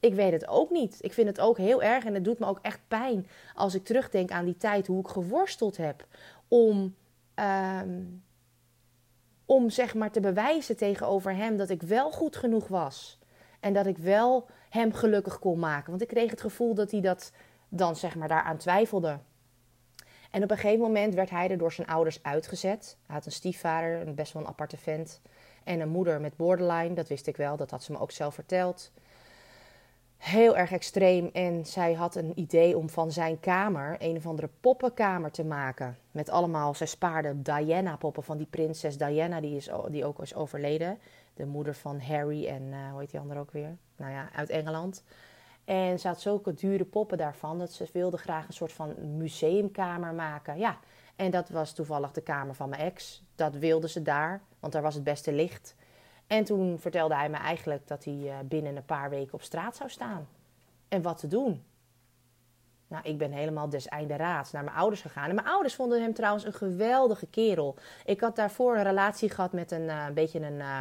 ik 0.00 0.14
weet 0.14 0.32
het 0.32 0.48
ook 0.48 0.70
niet. 0.70 0.98
Ik 1.00 1.12
vind 1.12 1.28
het 1.28 1.40
ook 1.40 1.56
heel 1.56 1.82
erg 1.82 2.04
en 2.04 2.14
het 2.14 2.24
doet 2.24 2.38
me 2.38 2.46
ook 2.46 2.58
echt 2.62 2.80
pijn 2.88 3.26
als 3.54 3.74
ik 3.74 3.84
terugdenk 3.84 4.30
aan 4.30 4.44
die 4.44 4.56
tijd 4.56 4.86
hoe 4.86 5.00
ik 5.00 5.08
geworsteld 5.08 5.76
heb 5.76 6.06
om, 6.48 6.94
ehm, 7.34 8.02
om 9.44 9.70
zeg 9.70 9.94
maar 9.94 10.10
te 10.10 10.20
bewijzen 10.20 10.76
tegenover 10.76 11.36
hem 11.36 11.56
dat 11.56 11.70
ik 11.70 11.82
wel 11.82 12.10
goed 12.10 12.36
genoeg 12.36 12.68
was. 12.68 13.18
En 13.60 13.72
dat 13.72 13.86
ik 13.86 13.98
wel 13.98 14.46
hem 14.70 14.92
gelukkig 14.92 15.38
kon 15.38 15.58
maken. 15.58 15.90
Want 15.90 16.02
ik 16.02 16.08
kreeg 16.08 16.30
het 16.30 16.40
gevoel 16.40 16.74
dat 16.74 16.90
hij 16.90 17.00
dat 17.00 17.32
dan 17.68 17.96
zeg 17.96 18.16
maar 18.16 18.28
daaraan 18.28 18.56
twijfelde. 18.56 19.18
En 20.30 20.42
op 20.42 20.50
een 20.50 20.56
gegeven 20.56 20.80
moment 20.80 21.14
werd 21.14 21.30
hij 21.30 21.50
er 21.50 21.58
door 21.58 21.72
zijn 21.72 21.86
ouders 21.86 22.22
uitgezet. 22.22 22.96
Hij 23.06 23.14
had 23.14 23.26
een 23.26 23.32
stiefvader, 23.32 24.06
een 24.06 24.14
best 24.14 24.32
wel 24.32 24.42
een 24.42 24.48
aparte 24.48 24.76
vent. 24.76 25.20
En 25.64 25.80
een 25.80 25.88
moeder 25.88 26.20
met 26.20 26.36
borderline, 26.36 26.94
dat 26.94 27.08
wist 27.08 27.26
ik 27.26 27.36
wel, 27.36 27.56
dat 27.56 27.70
had 27.70 27.82
ze 27.82 27.92
me 27.92 28.00
ook 28.00 28.10
zelf 28.10 28.34
verteld. 28.34 28.92
Heel 30.16 30.56
erg 30.56 30.72
extreem. 30.72 31.30
En 31.32 31.66
zij 31.66 31.92
had 31.92 32.14
een 32.14 32.32
idee 32.34 32.76
om 32.76 32.88
van 32.88 33.12
zijn 33.12 33.40
kamer 33.40 33.96
een 33.98 34.16
of 34.16 34.26
andere 34.26 34.48
poppenkamer 34.60 35.30
te 35.30 35.44
maken. 35.44 35.98
Met 36.10 36.30
allemaal, 36.30 36.74
zij 36.74 36.86
spaarde 36.86 37.42
Diana-poppen 37.42 38.22
van 38.22 38.36
die 38.36 38.46
prinses 38.50 38.98
Diana, 38.98 39.40
die, 39.40 39.56
is, 39.56 39.70
die 39.88 40.04
ook 40.04 40.22
is 40.22 40.34
overleden. 40.34 40.98
De 41.34 41.46
moeder 41.46 41.74
van 41.74 42.00
Harry 42.00 42.46
en, 42.46 42.62
uh, 42.62 42.90
hoe 42.90 43.00
heet 43.00 43.10
die 43.10 43.20
andere 43.20 43.40
ook 43.40 43.50
weer? 43.50 43.76
Nou 43.96 44.12
ja, 44.12 44.28
uit 44.34 44.50
Engeland. 44.50 45.02
En 45.70 45.98
ze 45.98 46.08
had 46.08 46.20
zulke 46.20 46.54
dure 46.54 46.84
poppen 46.84 47.18
daarvan 47.18 47.58
dat 47.58 47.72
ze 47.72 47.86
wilde 47.92 48.16
graag 48.16 48.46
een 48.46 48.52
soort 48.52 48.72
van 48.72 49.16
museumkamer 49.16 50.14
maken. 50.14 50.58
Ja, 50.58 50.78
en 51.16 51.30
dat 51.30 51.48
was 51.48 51.72
toevallig 51.72 52.12
de 52.12 52.20
kamer 52.20 52.54
van 52.54 52.68
mijn 52.68 52.80
ex. 52.80 53.22
Dat 53.34 53.54
wilde 53.54 53.88
ze 53.88 54.02
daar, 54.02 54.40
want 54.60 54.72
daar 54.72 54.82
was 54.82 54.94
het 54.94 55.04
beste 55.04 55.32
licht. 55.32 55.74
En 56.26 56.44
toen 56.44 56.78
vertelde 56.78 57.14
hij 57.14 57.28
me 57.28 57.36
eigenlijk 57.36 57.88
dat 57.88 58.04
hij 58.04 58.18
eh, 58.26 58.34
binnen 58.44 58.76
een 58.76 58.84
paar 58.84 59.10
weken 59.10 59.34
op 59.34 59.42
straat 59.42 59.76
zou 59.76 59.90
staan. 59.90 60.28
En 60.88 61.02
wat 61.02 61.18
te 61.18 61.26
doen? 61.26 61.62
Nou, 62.88 63.04
ik 63.04 63.18
ben 63.18 63.32
helemaal 63.32 63.68
des 63.68 63.88
einde 63.88 64.16
raads 64.16 64.52
naar 64.52 64.64
mijn 64.64 64.76
ouders 64.76 65.00
gegaan. 65.00 65.28
En 65.28 65.34
mijn 65.34 65.46
ouders 65.46 65.74
vonden 65.74 66.02
hem 66.02 66.14
trouwens 66.14 66.44
een 66.44 66.52
geweldige 66.52 67.26
kerel. 67.26 67.74
Ik 68.04 68.20
had 68.20 68.36
daarvoor 68.36 68.76
een 68.76 68.82
relatie 68.82 69.30
gehad 69.30 69.52
met 69.52 69.70
een, 69.70 69.84
uh, 69.84 70.06
beetje 70.14 70.40
een... 70.40 70.58
Uh, 70.58 70.80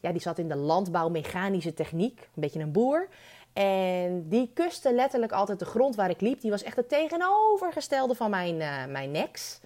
ja, 0.00 0.12
die 0.12 0.20
zat 0.20 0.38
in 0.38 0.48
de 0.48 0.56
landbouwmechanische 0.56 1.74
techniek. 1.74 2.20
Een 2.20 2.42
beetje 2.42 2.60
een 2.60 2.72
boer. 2.72 3.08
En 3.52 4.28
die 4.28 4.50
kuste 4.54 4.94
letterlijk 4.94 5.32
altijd 5.32 5.58
de 5.58 5.64
grond 5.64 5.94
waar 5.94 6.10
ik 6.10 6.20
liep. 6.20 6.40
Die 6.40 6.50
was 6.50 6.62
echt 6.62 6.76
het 6.76 6.88
tegenovergestelde 6.88 8.14
van 8.14 8.30
mijn, 8.30 8.54
uh, 8.60 8.86
mijn 8.86 9.10
nex. 9.10 9.60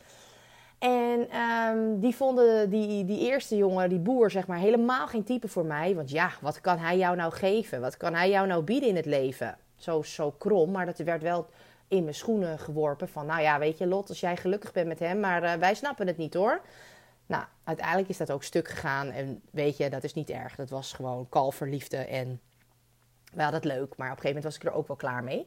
En 0.79 1.41
um, 1.41 2.01
die 2.01 2.17
vonden 2.17 2.71
die, 2.71 3.05
die 3.05 3.21
eerste 3.21 3.57
jongen, 3.57 3.89
die 3.89 3.99
boer, 3.99 4.31
zeg 4.31 4.47
maar, 4.47 4.59
helemaal 4.59 5.07
geen 5.07 5.25
type 5.25 5.49
voor 5.49 5.65
mij. 5.65 5.95
Want 5.95 6.11
ja, 6.11 6.31
wat 6.41 6.61
kan 6.61 6.79
hij 6.79 6.99
jou 6.99 7.17
nou 7.17 7.33
geven? 7.33 7.81
Wat 7.81 7.97
kan 7.97 8.15
hij 8.15 8.31
jou 8.31 8.47
nou 8.47 8.63
bieden 8.63 8.89
in 8.89 8.97
het 8.97 9.07
leven? 9.07 9.59
Zo, 9.77 10.03
zo 10.03 10.31
krom, 10.31 10.71
maar 10.71 10.87
dat 10.87 10.99
werd 10.99 11.23
wel 11.23 11.47
in 11.89 12.03
mijn 12.03 12.15
schoenen 12.15 12.59
geworpen. 12.59 13.09
Van, 13.09 13.27
nou 13.27 13.43
ja, 13.43 13.59
weet 13.59 13.79
je, 13.79 13.87
Lot, 13.87 14.09
als 14.09 14.21
jij 14.21 14.37
gelukkig 14.37 14.73
bent 14.73 14.89
met 14.89 14.99
hem, 14.99 15.21
maar 15.21 15.43
uh, 15.43 15.53
wij 15.55 15.75
snappen 15.75 16.07
het 16.07 16.17
niet 16.17 16.35
hoor. 16.35 16.61
Nou, 17.27 17.45
uiteindelijk 17.65 18.09
is 18.09 18.17
dat 18.17 18.31
ook 18.31 18.43
stuk 18.43 18.69
gegaan. 18.69 19.11
En 19.11 19.43
weet 19.51 19.77
je, 19.77 19.91
dat 19.91 20.05
is 20.05 20.15
niet 20.15 20.31
erg. 20.31 20.57
Dat 20.57 20.71
was 20.71 20.93
gewoon 20.93 21.29
kalverliefde 21.29 21.97
en 21.97 22.41
we 23.35 23.43
hadden 23.43 23.61
het 23.61 23.71
leuk, 23.71 23.97
maar 23.97 24.11
op 24.11 24.17
een 24.17 24.23
gegeven 24.23 24.27
moment 24.27 24.45
was 24.45 24.57
ik 24.57 24.65
er 24.65 24.73
ook 24.73 24.87
wel 24.87 24.97
klaar 24.97 25.25
mee. 25.25 25.47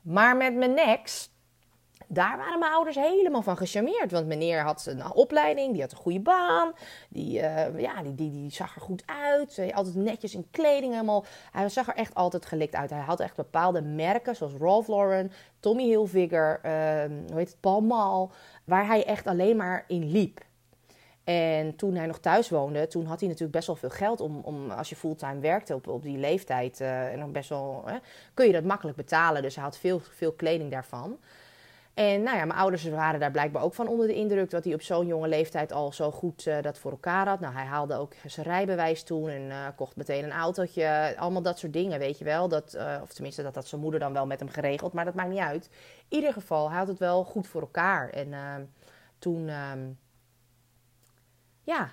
Maar 0.00 0.36
met 0.36 0.54
mijn 0.54 0.74
next, 0.74 1.30
daar 2.06 2.36
waren 2.36 2.58
mijn 2.58 2.72
ouders 2.72 2.96
helemaal 2.96 3.42
van 3.42 3.56
gecharmeerd. 3.56 4.10
Want 4.10 4.26
meneer 4.26 4.62
had 4.62 4.86
een 4.86 5.12
opleiding, 5.12 5.72
die 5.72 5.80
had 5.80 5.92
een 5.92 5.98
goede 5.98 6.20
baan. 6.20 6.72
Die, 7.08 7.40
uh, 7.40 7.80
ja, 7.80 8.02
die, 8.02 8.14
die, 8.14 8.30
die 8.30 8.50
zag 8.50 8.74
er 8.74 8.80
goed 8.80 9.02
uit. 9.06 9.72
Altijd 9.72 9.94
netjes 9.94 10.34
in 10.34 10.50
kleding 10.50 10.92
helemaal. 10.92 11.24
Hij 11.52 11.68
zag 11.68 11.88
er 11.88 11.94
echt 11.94 12.14
altijd 12.14 12.46
gelikt 12.46 12.74
uit. 12.74 12.90
Hij 12.90 13.00
had 13.00 13.20
echt 13.20 13.36
bepaalde 13.36 13.82
merken, 13.82 14.36
zoals 14.36 14.52
Ralph 14.58 14.88
Lauren, 14.88 15.32
Tommy 15.60 15.84
Hilfiger, 15.84 16.60
uh, 16.64 16.72
hoe 17.28 17.38
heet 17.38 17.48
het, 17.48 17.60
Paul 17.60 17.80
Mall. 17.80 18.28
Waar 18.64 18.86
hij 18.86 19.04
echt 19.04 19.26
alleen 19.26 19.56
maar 19.56 19.84
in 19.86 20.10
liep. 20.10 20.40
En 21.24 21.76
toen 21.76 21.94
hij 21.94 22.06
nog 22.06 22.18
thuis 22.18 22.48
woonde, 22.48 22.86
toen 22.86 23.06
had 23.06 23.18
hij 23.18 23.28
natuurlijk 23.28 23.56
best 23.56 23.66
wel 23.66 23.76
veel 23.76 23.90
geld 23.90 24.20
om, 24.20 24.40
om 24.42 24.70
als 24.70 24.88
je 24.88 24.96
fulltime 24.96 25.40
werkte 25.40 25.74
op, 25.74 25.86
op 25.86 26.02
die 26.02 26.18
leeftijd, 26.18 26.80
uh, 26.80 27.12
en 27.12 27.18
dan 27.18 27.32
best 27.32 27.48
wel, 27.48 27.82
hè, 27.86 27.96
kun 28.34 28.46
je 28.46 28.52
dat 28.52 28.64
makkelijk 28.64 28.96
betalen. 28.96 29.42
Dus 29.42 29.54
hij 29.54 29.64
had 29.64 29.78
veel, 29.78 30.00
veel 30.00 30.32
kleding 30.32 30.70
daarvan. 30.70 31.18
En 31.94 32.22
nou 32.22 32.36
ja, 32.36 32.44
mijn 32.44 32.58
ouders 32.58 32.84
waren 32.84 33.20
daar 33.20 33.30
blijkbaar 33.30 33.62
ook 33.62 33.74
van 33.74 33.88
onder 33.88 34.06
de 34.06 34.14
indruk 34.14 34.50
dat 34.50 34.64
hij 34.64 34.74
op 34.74 34.82
zo'n 34.82 35.06
jonge 35.06 35.28
leeftijd 35.28 35.72
al 35.72 35.92
zo 35.92 36.10
goed 36.10 36.46
uh, 36.46 36.62
dat 36.62 36.78
voor 36.78 36.90
elkaar 36.90 37.28
had. 37.28 37.40
Nou, 37.40 37.54
hij 37.54 37.64
haalde 37.64 37.94
ook 37.94 38.14
zijn 38.26 38.46
rijbewijs 38.46 39.02
toen 39.02 39.28
en 39.28 39.42
uh, 39.42 39.66
kocht 39.76 39.96
meteen 39.96 40.24
een 40.24 40.32
autootje. 40.32 41.14
Allemaal 41.16 41.42
dat 41.42 41.58
soort 41.58 41.72
dingen, 41.72 41.98
weet 41.98 42.18
je 42.18 42.24
wel. 42.24 42.48
Dat, 42.48 42.78
of 43.02 43.12
tenminste, 43.12 43.42
dat 43.42 43.54
had 43.54 43.66
zijn 43.66 43.80
moeder 43.80 44.00
dan 44.00 44.12
wel 44.12 44.26
met 44.26 44.40
hem 44.40 44.48
geregeld, 44.48 44.92
maar 44.92 45.04
dat 45.04 45.14
maakt 45.14 45.30
niet 45.30 45.38
uit. 45.38 45.68
In 46.08 46.16
ieder 46.16 46.32
geval, 46.32 46.68
hij 46.68 46.78
had 46.78 46.88
het 46.88 46.98
wel 46.98 47.24
goed 47.24 47.46
voor 47.46 47.60
elkaar. 47.60 48.08
En 48.08 48.32
toen 49.18 49.48
ehm, 49.48 49.78
ja, 51.62 51.92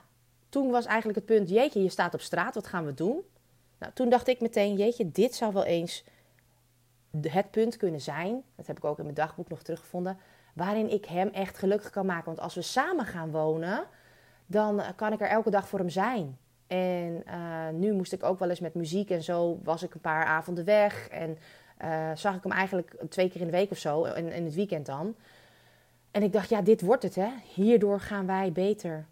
toen 0.49 0.71
was 0.71 0.85
eigenlijk 0.85 1.17
het 1.17 1.27
punt, 1.27 1.49
jeetje, 1.49 1.83
je 1.83 1.89
staat 1.89 2.13
op 2.13 2.21
straat, 2.21 2.55
wat 2.55 2.67
gaan 2.67 2.85
we 2.85 2.93
doen? 2.93 3.21
Nou, 3.79 3.93
toen 3.93 4.09
dacht 4.09 4.27
ik 4.27 4.41
meteen, 4.41 4.75
jeetje, 4.75 5.11
dit 5.11 5.35
zou 5.35 5.53
wel 5.53 5.63
eens 5.63 6.03
het 7.21 7.51
punt 7.51 7.77
kunnen 7.77 8.01
zijn, 8.01 8.43
dat 8.55 8.67
heb 8.67 8.77
ik 8.77 8.85
ook 8.85 8.97
in 8.97 9.03
mijn 9.03 9.15
dagboek 9.15 9.49
nog 9.49 9.61
teruggevonden, 9.61 10.17
waarin 10.53 10.89
ik 10.89 11.05
hem 11.05 11.29
echt 11.29 11.57
gelukkig 11.57 11.89
kan 11.89 12.05
maken. 12.05 12.25
Want 12.25 12.39
als 12.39 12.55
we 12.55 12.61
samen 12.61 13.05
gaan 13.05 13.31
wonen, 13.31 13.85
dan 14.45 14.81
kan 14.95 15.13
ik 15.13 15.21
er 15.21 15.29
elke 15.29 15.49
dag 15.49 15.67
voor 15.67 15.79
hem 15.79 15.89
zijn. 15.89 16.37
En 16.67 17.23
uh, 17.27 17.69
nu 17.73 17.93
moest 17.93 18.13
ik 18.13 18.23
ook 18.23 18.39
wel 18.39 18.49
eens 18.49 18.59
met 18.59 18.73
muziek 18.73 19.09
en 19.09 19.23
zo, 19.23 19.59
was 19.63 19.83
ik 19.83 19.93
een 19.93 20.01
paar 20.01 20.25
avonden 20.25 20.65
weg 20.65 21.07
en 21.07 21.37
uh, 21.83 22.11
zag 22.15 22.35
ik 22.35 22.43
hem 22.43 22.51
eigenlijk 22.51 22.95
twee 23.09 23.29
keer 23.29 23.41
in 23.41 23.47
de 23.47 23.53
week 23.53 23.71
of 23.71 23.77
zo, 23.77 24.03
in, 24.03 24.31
in 24.31 24.45
het 24.45 24.55
weekend 24.55 24.85
dan. 24.85 25.15
En 26.11 26.23
ik 26.23 26.33
dacht, 26.33 26.49
ja, 26.49 26.61
dit 26.61 26.81
wordt 26.81 27.03
het, 27.03 27.15
hè. 27.15 27.29
Hierdoor 27.53 27.99
gaan 27.99 28.25
wij 28.25 28.51
beter 28.51 29.05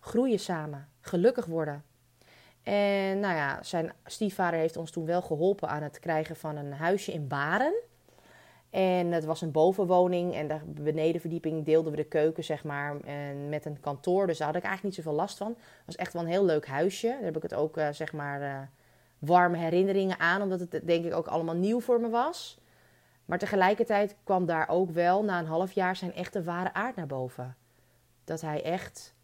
groeien 0.00 0.38
samen, 0.38 0.88
gelukkig 1.00 1.46
worden. 1.46 1.84
En 2.62 3.20
nou 3.20 3.34
ja, 3.34 3.62
zijn 3.62 3.92
stiefvader 4.04 4.58
heeft 4.58 4.76
ons 4.76 4.90
toen 4.90 5.06
wel 5.06 5.22
geholpen 5.22 5.68
aan 5.68 5.82
het 5.82 5.98
krijgen 5.98 6.36
van 6.36 6.56
een 6.56 6.72
huisje 6.72 7.12
in 7.12 7.28
Baren. 7.28 7.74
En 8.70 9.12
het 9.12 9.24
was 9.24 9.40
een 9.40 9.50
bovenwoning 9.50 10.34
en 10.34 10.48
de 10.48 10.82
benedenverdieping 10.82 11.64
deelden 11.64 11.90
we 11.90 11.96
de 11.96 12.04
keuken, 12.04 12.44
zeg 12.44 12.64
maar, 12.64 13.00
en 13.00 13.48
met 13.48 13.64
een 13.64 13.80
kantoor. 13.80 14.26
Dus 14.26 14.38
daar 14.38 14.46
had 14.46 14.56
ik 14.56 14.62
eigenlijk 14.62 14.96
niet 14.96 15.04
zoveel 15.04 15.20
last 15.20 15.36
van. 15.36 15.48
Het 15.48 15.86
was 15.86 15.96
echt 15.96 16.12
wel 16.12 16.22
een 16.22 16.28
heel 16.28 16.44
leuk 16.44 16.66
huisje. 16.66 17.06
Daar 17.06 17.22
heb 17.22 17.36
ik 17.36 17.42
het 17.42 17.54
ook, 17.54 17.76
uh, 17.76 17.88
zeg 17.90 18.12
maar, 18.12 18.42
uh, 18.42 18.58
warme 19.18 19.56
herinneringen 19.56 20.18
aan, 20.18 20.42
omdat 20.42 20.60
het 20.60 20.80
denk 20.86 21.04
ik 21.04 21.14
ook 21.14 21.26
allemaal 21.26 21.54
nieuw 21.54 21.80
voor 21.80 22.00
me 22.00 22.08
was. 22.08 22.58
Maar 23.24 23.38
tegelijkertijd 23.38 24.16
kwam 24.24 24.46
daar 24.46 24.68
ook 24.68 24.90
wel 24.90 25.24
na 25.24 25.38
een 25.38 25.46
half 25.46 25.72
jaar 25.72 25.96
zijn 25.96 26.14
echte 26.14 26.42
ware 26.42 26.72
aard 26.72 26.96
naar 26.96 27.06
boven. 27.06 27.56
Dat 28.24 28.40
hij 28.40 28.62
echt 28.62 29.14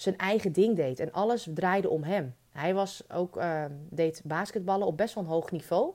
zijn 0.00 0.16
eigen 0.16 0.52
ding 0.52 0.76
deed. 0.76 1.00
En 1.00 1.12
alles 1.12 1.48
draaide 1.54 1.88
om 1.88 2.02
hem. 2.02 2.34
Hij 2.50 2.74
was 2.74 3.02
ook, 3.10 3.36
uh, 3.36 3.64
deed 3.90 4.20
basketballen 4.24 4.86
op 4.86 4.96
best 4.96 5.14
wel 5.14 5.24
een 5.24 5.30
hoog 5.30 5.50
niveau. 5.50 5.92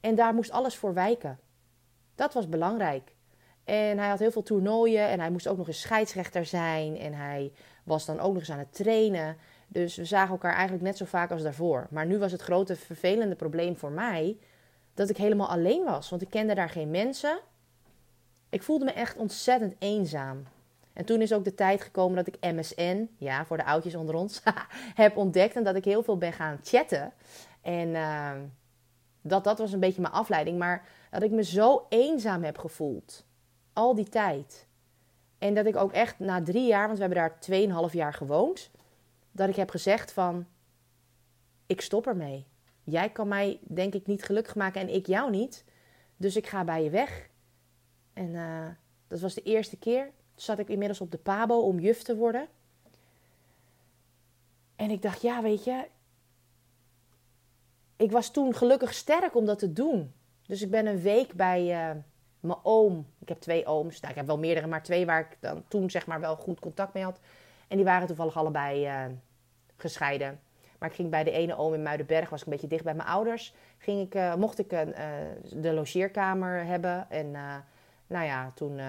En 0.00 0.14
daar 0.14 0.34
moest 0.34 0.50
alles 0.50 0.76
voor 0.76 0.94
wijken. 0.94 1.38
Dat 2.14 2.34
was 2.34 2.48
belangrijk. 2.48 3.14
En 3.64 3.98
hij 3.98 4.08
had 4.08 4.18
heel 4.18 4.30
veel 4.30 4.42
toernooien 4.42 5.08
en 5.08 5.20
hij 5.20 5.30
moest 5.30 5.48
ook 5.48 5.56
nog 5.56 5.66
eens 5.66 5.80
scheidsrechter 5.80 6.46
zijn. 6.46 6.98
En 6.98 7.12
hij 7.14 7.52
was 7.84 8.06
dan 8.06 8.20
ook 8.20 8.32
nog 8.32 8.40
eens 8.40 8.50
aan 8.50 8.58
het 8.58 8.74
trainen. 8.74 9.36
Dus 9.68 9.96
we 9.96 10.04
zagen 10.04 10.30
elkaar 10.30 10.54
eigenlijk 10.54 10.82
net 10.82 10.96
zo 10.96 11.04
vaak 11.04 11.30
als 11.30 11.42
daarvoor. 11.42 11.86
Maar 11.90 12.06
nu 12.06 12.18
was 12.18 12.32
het 12.32 12.42
grote 12.42 12.76
vervelende 12.76 13.34
probleem 13.34 13.76
voor 13.76 13.92
mij 13.92 14.38
dat 14.94 15.08
ik 15.08 15.16
helemaal 15.16 15.48
alleen 15.48 15.84
was. 15.84 16.10
Want 16.10 16.22
ik 16.22 16.30
kende 16.30 16.54
daar 16.54 16.70
geen 16.70 16.90
mensen. 16.90 17.40
Ik 18.48 18.62
voelde 18.62 18.84
me 18.84 18.92
echt 18.92 19.16
ontzettend 19.16 19.74
eenzaam. 19.78 20.44
En 20.92 21.04
toen 21.04 21.20
is 21.20 21.32
ook 21.32 21.44
de 21.44 21.54
tijd 21.54 21.82
gekomen 21.82 22.16
dat 22.16 22.26
ik 22.26 22.52
MSN, 22.54 23.08
ja, 23.18 23.44
voor 23.44 23.56
de 23.56 23.64
oudjes 23.64 23.94
onder 23.94 24.14
ons, 24.14 24.42
heb 24.94 25.16
ontdekt. 25.16 25.56
En 25.56 25.64
dat 25.64 25.74
ik 25.74 25.84
heel 25.84 26.02
veel 26.02 26.18
ben 26.18 26.32
gaan 26.32 26.58
chatten. 26.62 27.12
En 27.60 27.88
uh, 27.88 28.32
dat, 29.22 29.44
dat 29.44 29.58
was 29.58 29.72
een 29.72 29.80
beetje 29.80 30.00
mijn 30.00 30.14
afleiding. 30.14 30.58
Maar 30.58 30.88
dat 31.10 31.22
ik 31.22 31.30
me 31.30 31.44
zo 31.44 31.86
eenzaam 31.88 32.42
heb 32.42 32.58
gevoeld. 32.58 33.24
Al 33.72 33.94
die 33.94 34.08
tijd. 34.08 34.66
En 35.38 35.54
dat 35.54 35.66
ik 35.66 35.76
ook 35.76 35.92
echt 35.92 36.18
na 36.18 36.42
drie 36.42 36.66
jaar, 36.66 36.86
want 36.86 36.98
we 36.98 37.04
hebben 37.04 37.32
daar 37.48 37.88
2,5 37.88 37.92
jaar 37.92 38.14
gewoond. 38.14 38.70
Dat 39.30 39.48
ik 39.48 39.56
heb 39.56 39.70
gezegd 39.70 40.12
van, 40.12 40.46
ik 41.66 41.80
stop 41.80 42.06
ermee. 42.06 42.46
Jij 42.84 43.10
kan 43.10 43.28
mij 43.28 43.58
denk 43.62 43.94
ik 43.94 44.06
niet 44.06 44.24
gelukkig 44.24 44.54
maken 44.54 44.80
en 44.80 44.94
ik 44.94 45.06
jou 45.06 45.30
niet. 45.30 45.64
Dus 46.16 46.36
ik 46.36 46.46
ga 46.46 46.64
bij 46.64 46.84
je 46.84 46.90
weg. 46.90 47.28
En 48.12 48.28
uh, 48.28 48.66
dat 49.08 49.20
was 49.20 49.34
de 49.34 49.42
eerste 49.42 49.78
keer. 49.78 50.10
Zat 50.34 50.58
ik 50.58 50.68
inmiddels 50.68 51.00
op 51.00 51.10
de 51.10 51.18
Pabo 51.18 51.60
om 51.60 51.78
juf 51.78 52.02
te 52.02 52.16
worden. 52.16 52.48
En 54.76 54.90
ik 54.90 55.02
dacht, 55.02 55.22
ja, 55.22 55.42
weet 55.42 55.64
je. 55.64 55.86
Ik 57.96 58.10
was 58.10 58.30
toen 58.30 58.54
gelukkig 58.54 58.94
sterk 58.94 59.36
om 59.36 59.44
dat 59.44 59.58
te 59.58 59.72
doen. 59.72 60.12
Dus 60.46 60.62
ik 60.62 60.70
ben 60.70 60.86
een 60.86 61.00
week 61.00 61.32
bij 61.32 61.90
uh, 61.90 61.96
mijn 62.40 62.58
oom. 62.62 63.06
Ik 63.18 63.28
heb 63.28 63.40
twee 63.40 63.66
ooms. 63.66 64.00
Nou, 64.00 64.12
ik 64.12 64.18
heb 64.18 64.26
wel 64.26 64.38
meerdere, 64.38 64.66
maar 64.66 64.82
twee 64.82 65.06
waar 65.06 65.20
ik 65.20 65.36
dan 65.40 65.64
toen 65.68 65.90
zeg 65.90 66.06
maar 66.06 66.20
wel 66.20 66.36
goed 66.36 66.60
contact 66.60 66.94
mee 66.94 67.04
had. 67.04 67.20
En 67.68 67.76
die 67.76 67.86
waren 67.86 68.06
toevallig 68.06 68.36
allebei 68.36 68.86
uh, 68.86 69.04
gescheiden. 69.76 70.40
Maar 70.78 70.88
ik 70.88 70.94
ging 70.94 71.10
bij 71.10 71.24
de 71.24 71.30
ene 71.30 71.56
oom 71.56 71.74
in 71.74 71.82
Muidenberg, 71.82 72.30
was 72.30 72.40
ik 72.40 72.46
een 72.46 72.52
beetje 72.52 72.68
dicht 72.68 72.84
bij 72.84 72.94
mijn 72.94 73.08
ouders. 73.08 73.54
Ging 73.78 74.06
ik, 74.06 74.14
uh, 74.14 74.34
mocht 74.34 74.58
ik 74.58 74.68
de 74.68 75.72
logeerkamer 75.72 76.64
hebben. 76.64 77.10
En 77.10 77.30
nou 78.06 78.24
ja, 78.24 78.52
toen 78.54 78.80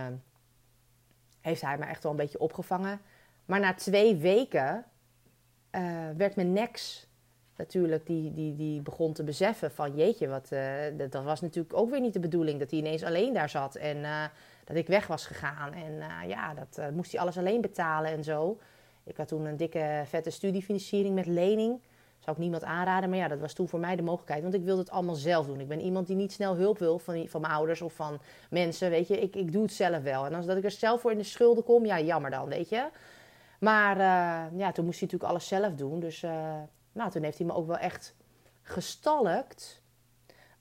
heeft 1.43 1.61
hij 1.61 1.77
me 1.77 1.85
echt 1.85 2.03
wel 2.03 2.11
een 2.11 2.17
beetje 2.17 2.39
opgevangen. 2.39 3.01
Maar 3.45 3.59
na 3.59 3.73
twee 3.73 4.15
weken 4.15 4.85
werd 6.17 6.35
mijn 6.35 6.53
nex 6.53 7.05
natuurlijk, 7.55 8.05
die, 8.05 8.33
die, 8.33 8.55
die 8.55 8.81
begon 8.81 9.13
te 9.13 9.23
beseffen 9.23 9.71
van 9.71 9.95
jeetje, 9.95 10.27
wat, 10.27 10.49
dat, 10.97 11.11
dat, 11.11 11.23
was 11.23 11.41
natuurlijk 11.41 11.75
ook 11.75 11.89
weer 11.89 12.01
niet 12.01 12.13
de 12.13 12.19
bedoeling. 12.19 12.59
Dat 12.59 12.71
hij 12.71 12.79
ineens 12.79 13.03
alleen 13.03 13.33
daar 13.33 13.49
zat 13.49 13.75
en 13.75 14.29
dat 14.63 14.75
ik 14.75 14.87
weg 14.87 15.07
was 15.07 15.25
gegaan. 15.25 15.73
En 15.73 16.27
ja, 16.27 16.53
dat 16.53 16.91
moest 16.91 17.11
hij 17.11 17.21
alles 17.21 17.37
alleen 17.37 17.61
betalen 17.61 18.11
en 18.11 18.23
zo. 18.23 18.59
Ik 19.03 19.17
had 19.17 19.27
toen 19.27 19.45
een 19.45 19.57
dikke 19.57 20.03
vette 20.05 20.29
studiefinanciering 20.29 21.15
met 21.15 21.25
lening. 21.25 21.81
Zou 22.23 22.35
ik 22.35 22.41
niemand 22.41 22.63
aanraden, 22.63 23.09
maar 23.09 23.17
ja, 23.17 23.27
dat 23.27 23.39
was 23.39 23.53
toen 23.53 23.67
voor 23.67 23.79
mij 23.79 23.95
de 23.95 24.01
mogelijkheid. 24.01 24.41
Want 24.41 24.53
ik 24.53 24.63
wilde 24.63 24.81
het 24.81 24.89
allemaal 24.89 25.15
zelf 25.15 25.45
doen. 25.45 25.59
Ik 25.59 25.67
ben 25.67 25.81
iemand 25.81 26.07
die 26.07 26.15
niet 26.15 26.31
snel 26.31 26.55
hulp 26.55 26.77
wil 26.77 26.99
van, 26.99 27.27
van 27.27 27.41
mijn 27.41 27.53
ouders 27.53 27.81
of 27.81 27.93
van 27.93 28.19
mensen, 28.49 28.89
weet 28.89 29.07
je. 29.07 29.21
Ik, 29.21 29.35
ik 29.35 29.51
doe 29.51 29.61
het 29.61 29.73
zelf 29.73 30.03
wel. 30.03 30.25
En 30.25 30.33
als 30.33 30.45
dat 30.45 30.57
ik 30.57 30.63
er 30.63 30.71
zelf 30.71 31.01
voor 31.01 31.11
in 31.11 31.17
de 31.17 31.23
schulden 31.23 31.63
kom, 31.63 31.85
ja, 31.85 31.99
jammer 31.99 32.31
dan, 32.31 32.49
weet 32.49 32.69
je. 32.69 32.89
Maar 33.59 33.97
uh, 33.97 34.59
ja, 34.59 34.71
toen 34.71 34.85
moest 34.85 34.99
hij 34.99 35.07
natuurlijk 35.11 35.23
alles 35.23 35.47
zelf 35.47 35.73
doen. 35.73 35.99
Dus 35.99 36.23
uh, 36.23 36.31
nou, 36.91 37.11
toen 37.11 37.23
heeft 37.23 37.37
hij 37.37 37.47
me 37.47 37.53
ook 37.53 37.67
wel 37.67 37.77
echt 37.77 38.15
gestalkt 38.61 39.82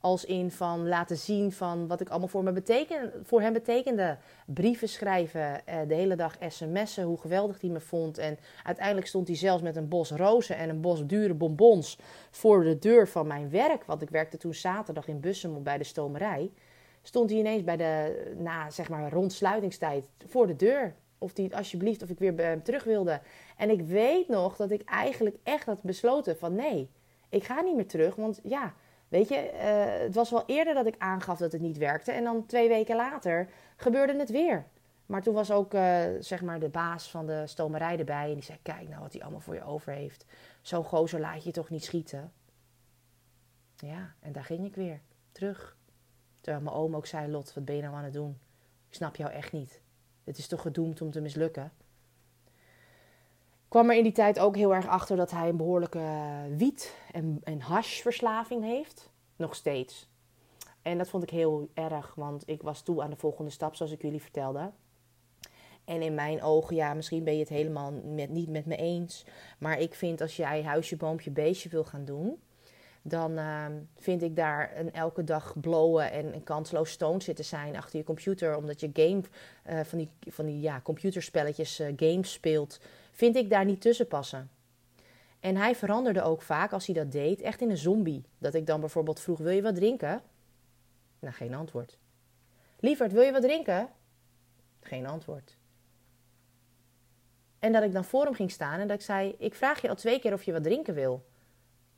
als 0.02 0.24
in 0.24 0.50
van 0.50 0.88
laten 0.88 1.16
zien 1.16 1.52
van 1.52 1.86
wat 1.86 2.00
ik 2.00 2.08
allemaal 2.08 2.28
voor, 2.28 2.42
me 2.42 2.52
beteken, 2.52 3.12
voor 3.22 3.40
hem 3.40 3.52
betekende. 3.52 4.18
Brieven 4.46 4.88
schrijven, 4.88 5.66
eh, 5.66 5.78
de 5.88 5.94
hele 5.94 6.16
dag 6.16 6.36
sms'en, 6.48 7.04
hoe 7.04 7.18
geweldig 7.18 7.60
hij 7.60 7.70
me 7.70 7.80
vond. 7.80 8.18
En 8.18 8.38
uiteindelijk 8.62 9.06
stond 9.06 9.28
hij 9.28 9.36
zelfs 9.36 9.62
met 9.62 9.76
een 9.76 9.88
bos 9.88 10.10
rozen 10.10 10.56
en 10.56 10.68
een 10.68 10.80
bos 10.80 11.06
dure 11.06 11.34
bonbons 11.34 11.98
voor 12.30 12.64
de 12.64 12.78
deur 12.78 13.08
van 13.08 13.26
mijn 13.26 13.50
werk. 13.50 13.84
Want 13.84 14.02
ik 14.02 14.10
werkte 14.10 14.36
toen 14.36 14.54
zaterdag 14.54 15.08
in 15.08 15.20
Bussum 15.20 15.62
bij 15.62 15.78
de 15.78 15.84
stomerij. 15.84 16.50
Stond 17.02 17.30
hij 17.30 17.38
ineens 17.38 17.64
bij 17.64 17.76
de, 17.76 18.32
na 18.36 18.70
zeg 18.70 18.88
maar 18.88 19.12
rond 19.12 19.32
sluitingstijd 19.32 20.08
voor 20.26 20.46
de 20.46 20.56
deur. 20.56 20.94
Of 21.18 21.36
hij 21.36 21.50
alsjeblieft, 21.54 22.02
of 22.02 22.08
ik 22.08 22.18
weer 22.18 22.62
terug 22.62 22.84
wilde. 22.84 23.20
En 23.56 23.70
ik 23.70 23.80
weet 23.80 24.28
nog 24.28 24.56
dat 24.56 24.70
ik 24.70 24.82
eigenlijk 24.84 25.36
echt 25.42 25.66
had 25.66 25.82
besloten 25.82 26.36
van 26.36 26.54
nee, 26.54 26.90
ik 27.28 27.44
ga 27.44 27.60
niet 27.60 27.76
meer 27.76 27.86
terug. 27.88 28.14
Want 28.14 28.40
ja, 28.42 28.74
Weet 29.12 29.28
je, 29.28 29.50
uh, 29.54 30.02
het 30.04 30.14
was 30.14 30.30
wel 30.30 30.42
eerder 30.46 30.74
dat 30.74 30.86
ik 30.86 30.94
aangaf 30.98 31.38
dat 31.38 31.52
het 31.52 31.60
niet 31.60 31.76
werkte. 31.76 32.12
En 32.12 32.24
dan 32.24 32.46
twee 32.46 32.68
weken 32.68 32.96
later 32.96 33.48
gebeurde 33.76 34.18
het 34.18 34.30
weer. 34.30 34.66
Maar 35.06 35.22
toen 35.22 35.34
was 35.34 35.50
ook 35.50 35.74
uh, 35.74 36.04
zeg 36.18 36.42
maar 36.42 36.60
de 36.60 36.68
baas 36.68 37.10
van 37.10 37.26
de 37.26 37.46
stomerij 37.46 37.98
erbij. 37.98 38.28
En 38.28 38.34
die 38.34 38.42
zei: 38.42 38.58
Kijk 38.62 38.88
nou 38.88 39.00
wat 39.00 39.12
hij 39.12 39.22
allemaal 39.22 39.40
voor 39.40 39.54
je 39.54 39.64
over 39.64 39.92
heeft. 39.92 40.24
Zo'n 40.62 40.84
gozer 40.84 41.20
laat 41.20 41.44
je 41.44 41.50
toch 41.50 41.70
niet 41.70 41.84
schieten. 41.84 42.32
Ja, 43.76 44.14
en 44.20 44.32
daar 44.32 44.44
ging 44.44 44.64
ik 44.64 44.74
weer. 44.74 45.00
Terug. 45.32 45.76
Terwijl 46.40 46.64
mijn 46.64 46.76
oom 46.76 46.96
ook 46.96 47.06
zei: 47.06 47.30
Lot, 47.30 47.54
wat 47.54 47.64
ben 47.64 47.76
je 47.76 47.82
nou 47.82 47.94
aan 47.94 48.04
het 48.04 48.12
doen? 48.12 48.38
Ik 48.88 48.94
snap 48.94 49.16
jou 49.16 49.30
echt 49.30 49.52
niet. 49.52 49.80
Het 50.24 50.38
is 50.38 50.46
toch 50.46 50.60
gedoemd 50.60 51.00
om 51.00 51.10
te 51.10 51.20
mislukken? 51.20 51.72
Kwam 53.72 53.90
er 53.90 53.96
in 53.96 54.02
die 54.02 54.12
tijd 54.12 54.38
ook 54.38 54.56
heel 54.56 54.74
erg 54.74 54.86
achter 54.86 55.16
dat 55.16 55.30
hij 55.30 55.48
een 55.48 55.56
behoorlijke 55.56 56.00
wiet- 56.56 56.94
en, 57.12 57.40
en 57.44 57.60
hashverslaving 57.60 58.64
heeft. 58.64 59.10
Nog 59.36 59.54
steeds. 59.54 60.08
En 60.82 60.98
dat 60.98 61.08
vond 61.08 61.22
ik 61.22 61.30
heel 61.30 61.68
erg, 61.74 62.14
want 62.14 62.42
ik 62.48 62.62
was 62.62 62.82
toe 62.82 63.02
aan 63.02 63.10
de 63.10 63.16
volgende 63.16 63.50
stap, 63.50 63.74
zoals 63.74 63.92
ik 63.92 64.02
jullie 64.02 64.22
vertelde. 64.22 64.70
En 65.84 66.02
in 66.02 66.14
mijn 66.14 66.42
ogen, 66.42 66.76
ja, 66.76 66.94
misschien 66.94 67.24
ben 67.24 67.32
je 67.32 67.38
het 67.38 67.48
helemaal 67.48 67.92
met, 67.92 68.30
niet 68.30 68.48
met 68.48 68.66
me 68.66 68.76
eens. 68.76 69.24
Maar 69.58 69.78
ik 69.78 69.94
vind 69.94 70.20
als 70.20 70.36
jij 70.36 70.62
huisje, 70.62 70.96
boompje, 70.96 71.30
beestje 71.30 71.68
wil 71.68 71.84
gaan 71.84 72.04
doen, 72.04 72.40
dan 73.02 73.38
uh, 73.38 73.66
vind 73.96 74.22
ik 74.22 74.36
daar 74.36 74.72
een 74.76 74.92
elke 74.92 75.24
dag 75.24 75.60
blowen 75.60 76.10
en 76.10 76.34
een 76.34 76.44
kansloos 76.44 76.90
stoned 76.90 77.22
zitten 77.22 77.44
zijn 77.44 77.76
achter 77.76 77.98
je 77.98 78.04
computer. 78.04 78.56
Omdat 78.56 78.80
je 78.80 78.90
game 78.92 79.22
uh, 79.70 79.80
van 79.80 79.98
die, 79.98 80.10
van 80.26 80.46
die 80.46 80.60
ja, 80.60 80.80
computerspelletjes, 80.80 81.80
uh, 81.80 81.92
games 81.96 82.32
speelt 82.32 82.80
vind 83.12 83.36
ik 83.36 83.50
daar 83.50 83.64
niet 83.64 83.80
tussen 83.80 84.08
passen. 84.08 84.50
En 85.40 85.56
hij 85.56 85.74
veranderde 85.74 86.22
ook 86.22 86.42
vaak, 86.42 86.72
als 86.72 86.86
hij 86.86 86.94
dat 86.94 87.12
deed, 87.12 87.40
echt 87.40 87.60
in 87.60 87.70
een 87.70 87.76
zombie. 87.76 88.24
Dat 88.38 88.54
ik 88.54 88.66
dan 88.66 88.80
bijvoorbeeld 88.80 89.20
vroeg, 89.20 89.38
wil 89.38 89.52
je 89.52 89.62
wat 89.62 89.74
drinken? 89.74 90.22
Nou, 91.18 91.34
geen 91.34 91.54
antwoord. 91.54 91.98
Lieverd, 92.80 93.12
wil 93.12 93.22
je 93.22 93.32
wat 93.32 93.42
drinken? 93.42 93.88
Geen 94.80 95.06
antwoord. 95.06 95.56
En 97.58 97.72
dat 97.72 97.82
ik 97.82 97.92
dan 97.92 98.04
voor 98.04 98.24
hem 98.24 98.34
ging 98.34 98.50
staan 98.50 98.80
en 98.80 98.88
dat 98.88 98.96
ik 98.96 99.04
zei, 99.04 99.34
ik 99.38 99.54
vraag 99.54 99.82
je 99.82 99.88
al 99.88 99.94
twee 99.94 100.20
keer 100.20 100.32
of 100.32 100.42
je 100.42 100.52
wat 100.52 100.62
drinken 100.62 100.94
wil. 100.94 101.24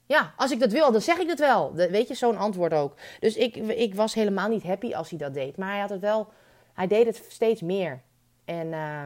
Ja, 0.07 0.35
als 0.37 0.51
ik 0.51 0.61
dat 0.61 0.73
wil, 0.73 0.93
dan 0.93 1.01
zeg 1.01 1.19
ik 1.19 1.29
dat 1.29 1.39
wel. 1.39 1.75
Weet 1.75 2.09
je, 2.09 2.15
zo'n 2.15 2.37
antwoord 2.37 2.73
ook. 2.73 2.95
Dus 3.21 3.37
ik, 3.37 3.57
ik 3.57 3.95
was 3.95 4.15
helemaal 4.15 4.49
niet 4.49 4.63
happy 4.63 4.95
als 4.95 5.11
hij 5.11 5.19
dat 5.19 5.35
deed. 5.35 5.57
Maar 5.57 5.71
hij 5.71 5.81
had 5.81 5.91
het 5.91 6.01
wel, 6.01 6.29
hij 6.73 6.87
deed 6.87 7.07
het 7.07 7.25
steeds 7.29 7.61
meer. 7.63 8.03
En... 8.45 8.67
Uh, 8.67 9.05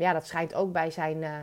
ja, 0.00 0.12
dat 0.12 0.26
schijnt 0.26 0.54
ook 0.54 0.72
bij 0.72 0.90
zijn 0.90 1.22
uh, 1.22 1.36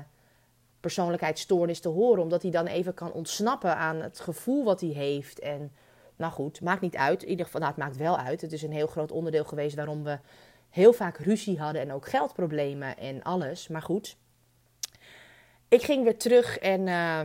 persoonlijkheidsstoornis 0.80 1.80
te 1.80 1.90
horen. 1.90 2.24
Omdat 2.24 2.42
hij 2.42 2.52
dan 2.52 2.68
even 2.68 2.94
kan 2.94 3.12
ontsnappen 3.12 3.76
aan 3.76 3.96
het 3.96 4.20
gevoel 4.20 4.64
wat 4.64 4.82
hij 4.82 4.90
heeft. 4.90 5.40
En 5.40 5.72
nou 6.16 6.34
goed, 6.34 6.62
maakt 6.62 6.82
niet 6.82 6.96
uit. 6.96 7.24
In 7.24 7.30
ieder 7.30 7.46
geval, 7.46 7.62
nou, 7.62 7.74
het 7.74 7.84
maakt 7.84 7.98
wel 7.98 8.18
uit. 8.18 8.42
Het 8.42 8.52
is 8.52 8.62
een 8.62 8.72
heel 8.72 8.88
groot 8.88 9.12
onderdeel 9.12 9.46
geweest 9.46 9.76
waarom 9.76 10.04
we 10.04 10.20
heel 10.70 10.94
vaak 10.94 11.18
ruzie 11.18 11.60
hadden. 11.60 11.82
En 11.82 11.94
ook 11.94 12.08
geldproblemen 12.08 12.98
en 12.98 13.24
alles. 13.24 13.68
Maar 13.68 13.82
goed, 13.82 14.18
ik 15.68 15.82
ging 15.84 16.04
weer 16.04 16.18
terug 16.18 16.58
en... 16.58 16.88
Uh, 16.88 17.22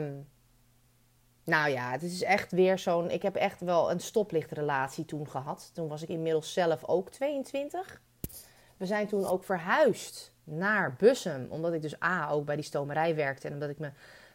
nou 1.44 1.70
ja, 1.70 1.90
het 1.90 2.02
is 2.02 2.22
echt 2.22 2.52
weer 2.52 2.78
zo'n. 2.78 3.10
Ik 3.10 3.22
heb 3.22 3.36
echt 3.36 3.60
wel 3.60 3.90
een 3.90 4.00
stoplichtrelatie 4.00 5.04
toen 5.04 5.28
gehad. 5.28 5.70
Toen 5.74 5.88
was 5.88 6.02
ik 6.02 6.08
inmiddels 6.08 6.52
zelf 6.52 6.84
ook 6.84 7.10
22. 7.10 8.00
We 8.76 8.86
zijn 8.86 9.06
toen 9.06 9.26
ook 9.26 9.44
verhuisd 9.44 10.31
naar 10.44 10.94
Bussum. 10.98 11.46
Omdat 11.48 11.72
ik 11.72 11.82
dus 11.82 12.02
A, 12.02 12.30
ook 12.30 12.44
bij 12.44 12.56
die 12.56 12.64
stomerij 12.64 13.14
werkte. 13.14 13.46
En 13.46 13.52
omdat 13.52 13.70
ik 13.70 13.78
me 13.78 13.90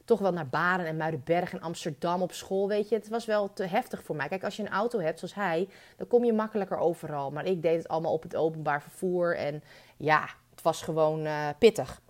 toch 0.05 0.19
wel 0.19 0.33
naar 0.33 0.47
Baren 0.47 0.85
en 0.85 0.97
Muidenberg 0.97 1.53
en 1.53 1.61
Amsterdam 1.61 2.21
op 2.21 2.31
school, 2.31 2.67
weet 2.67 2.89
je. 2.89 2.95
Het 2.95 3.09
was 3.09 3.25
wel 3.25 3.53
te 3.53 3.63
heftig 3.63 4.03
voor 4.03 4.15
mij. 4.15 4.27
Kijk, 4.27 4.43
als 4.43 4.55
je 4.55 4.63
een 4.63 4.69
auto 4.69 4.99
hebt, 4.99 5.19
zoals 5.19 5.35
hij, 5.35 5.69
dan 5.97 6.07
kom 6.07 6.23
je 6.23 6.33
makkelijker 6.33 6.77
overal. 6.77 7.31
Maar 7.31 7.45
ik 7.45 7.61
deed 7.61 7.77
het 7.77 7.87
allemaal 7.87 8.13
op 8.13 8.23
het 8.23 8.35
openbaar 8.35 8.81
vervoer. 8.81 9.37
En 9.37 9.63
ja, 9.97 10.29
het 10.51 10.61
was 10.61 10.81
gewoon 10.81 11.25
uh, 11.25 11.47
pittig. 11.59 12.01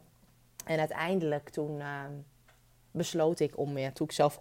En 0.65 0.79
uiteindelijk 0.79 1.49
toen 1.49 1.79
uh, 1.79 2.01
besloot 2.91 3.39
ik 3.39 3.57
om, 3.57 3.75
toen 3.93 4.07
ik 4.07 4.11
zelf 4.11 4.39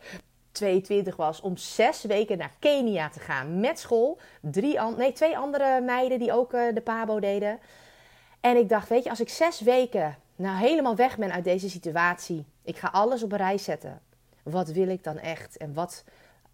22 0.52 1.16
was, 1.16 1.40
om 1.40 1.56
zes 1.56 2.02
weken 2.02 2.38
naar 2.38 2.56
Kenia 2.58 3.08
te 3.08 3.20
gaan 3.20 3.60
met 3.60 3.78
school. 3.78 4.18
Drie 4.40 4.80
nee, 4.96 5.12
twee 5.12 5.38
andere 5.38 5.80
meiden 5.80 6.18
die 6.18 6.32
ook 6.32 6.52
uh, 6.52 6.74
de 6.74 6.80
PABO 6.80 7.20
deden. 7.20 7.58
En 8.46 8.56
ik 8.56 8.68
dacht, 8.68 8.88
weet 8.88 9.04
je, 9.04 9.10
als 9.10 9.20
ik 9.20 9.28
zes 9.28 9.60
weken 9.60 10.16
nou 10.36 10.58
helemaal 10.58 10.96
weg 10.96 11.18
ben 11.18 11.32
uit 11.32 11.44
deze 11.44 11.70
situatie, 11.70 12.44
ik 12.62 12.76
ga 12.76 12.88
alles 12.88 13.22
op 13.22 13.32
een 13.32 13.38
rij 13.38 13.58
zetten. 13.58 14.00
Wat 14.42 14.68
wil 14.68 14.88
ik 14.88 15.04
dan 15.04 15.18
echt? 15.18 15.56
En 15.56 15.74
wat. 15.74 16.04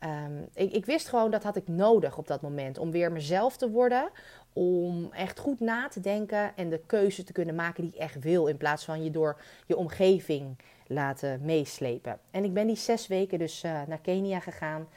Um, 0.04 0.48
ik, 0.54 0.72
ik, 0.72 0.86
wist 0.86 1.08
gewoon 1.08 1.30
dat 1.30 1.42
had 1.42 1.56
ik 1.56 1.68
nodig 1.68 2.18
op 2.18 2.26
dat 2.26 2.40
moment. 2.40 2.78
Om 2.78 2.90
weer 2.90 3.12
mezelf 3.12 3.56
te 3.56 3.70
worden. 3.70 4.10
Om 4.52 5.12
echt 5.12 5.38
goed 5.38 5.60
na 5.60 5.88
te 5.88 6.00
denken 6.00 6.56
en 6.56 6.70
de 6.70 6.80
keuze 6.86 7.24
te 7.24 7.32
kunnen 7.32 7.54
maken 7.54 7.82
die 7.82 7.92
ik 7.92 7.98
echt 7.98 8.22
wil. 8.22 8.46
In 8.46 8.56
plaats 8.56 8.84
van 8.84 9.04
je 9.04 9.10
door 9.10 9.40
je 9.66 9.76
omgeving 9.76 10.58
laten 10.86 11.40
meeslepen. 11.42 12.18
En 12.30 12.44
ik 12.44 12.54
ben 12.54 12.66
die 12.66 12.76
zes 12.76 13.06
weken 13.06 13.38
dus 13.38 13.64
uh, 13.64 13.80
naar 13.86 14.00
Kenia 14.00 14.40
gegaan. 14.40 14.88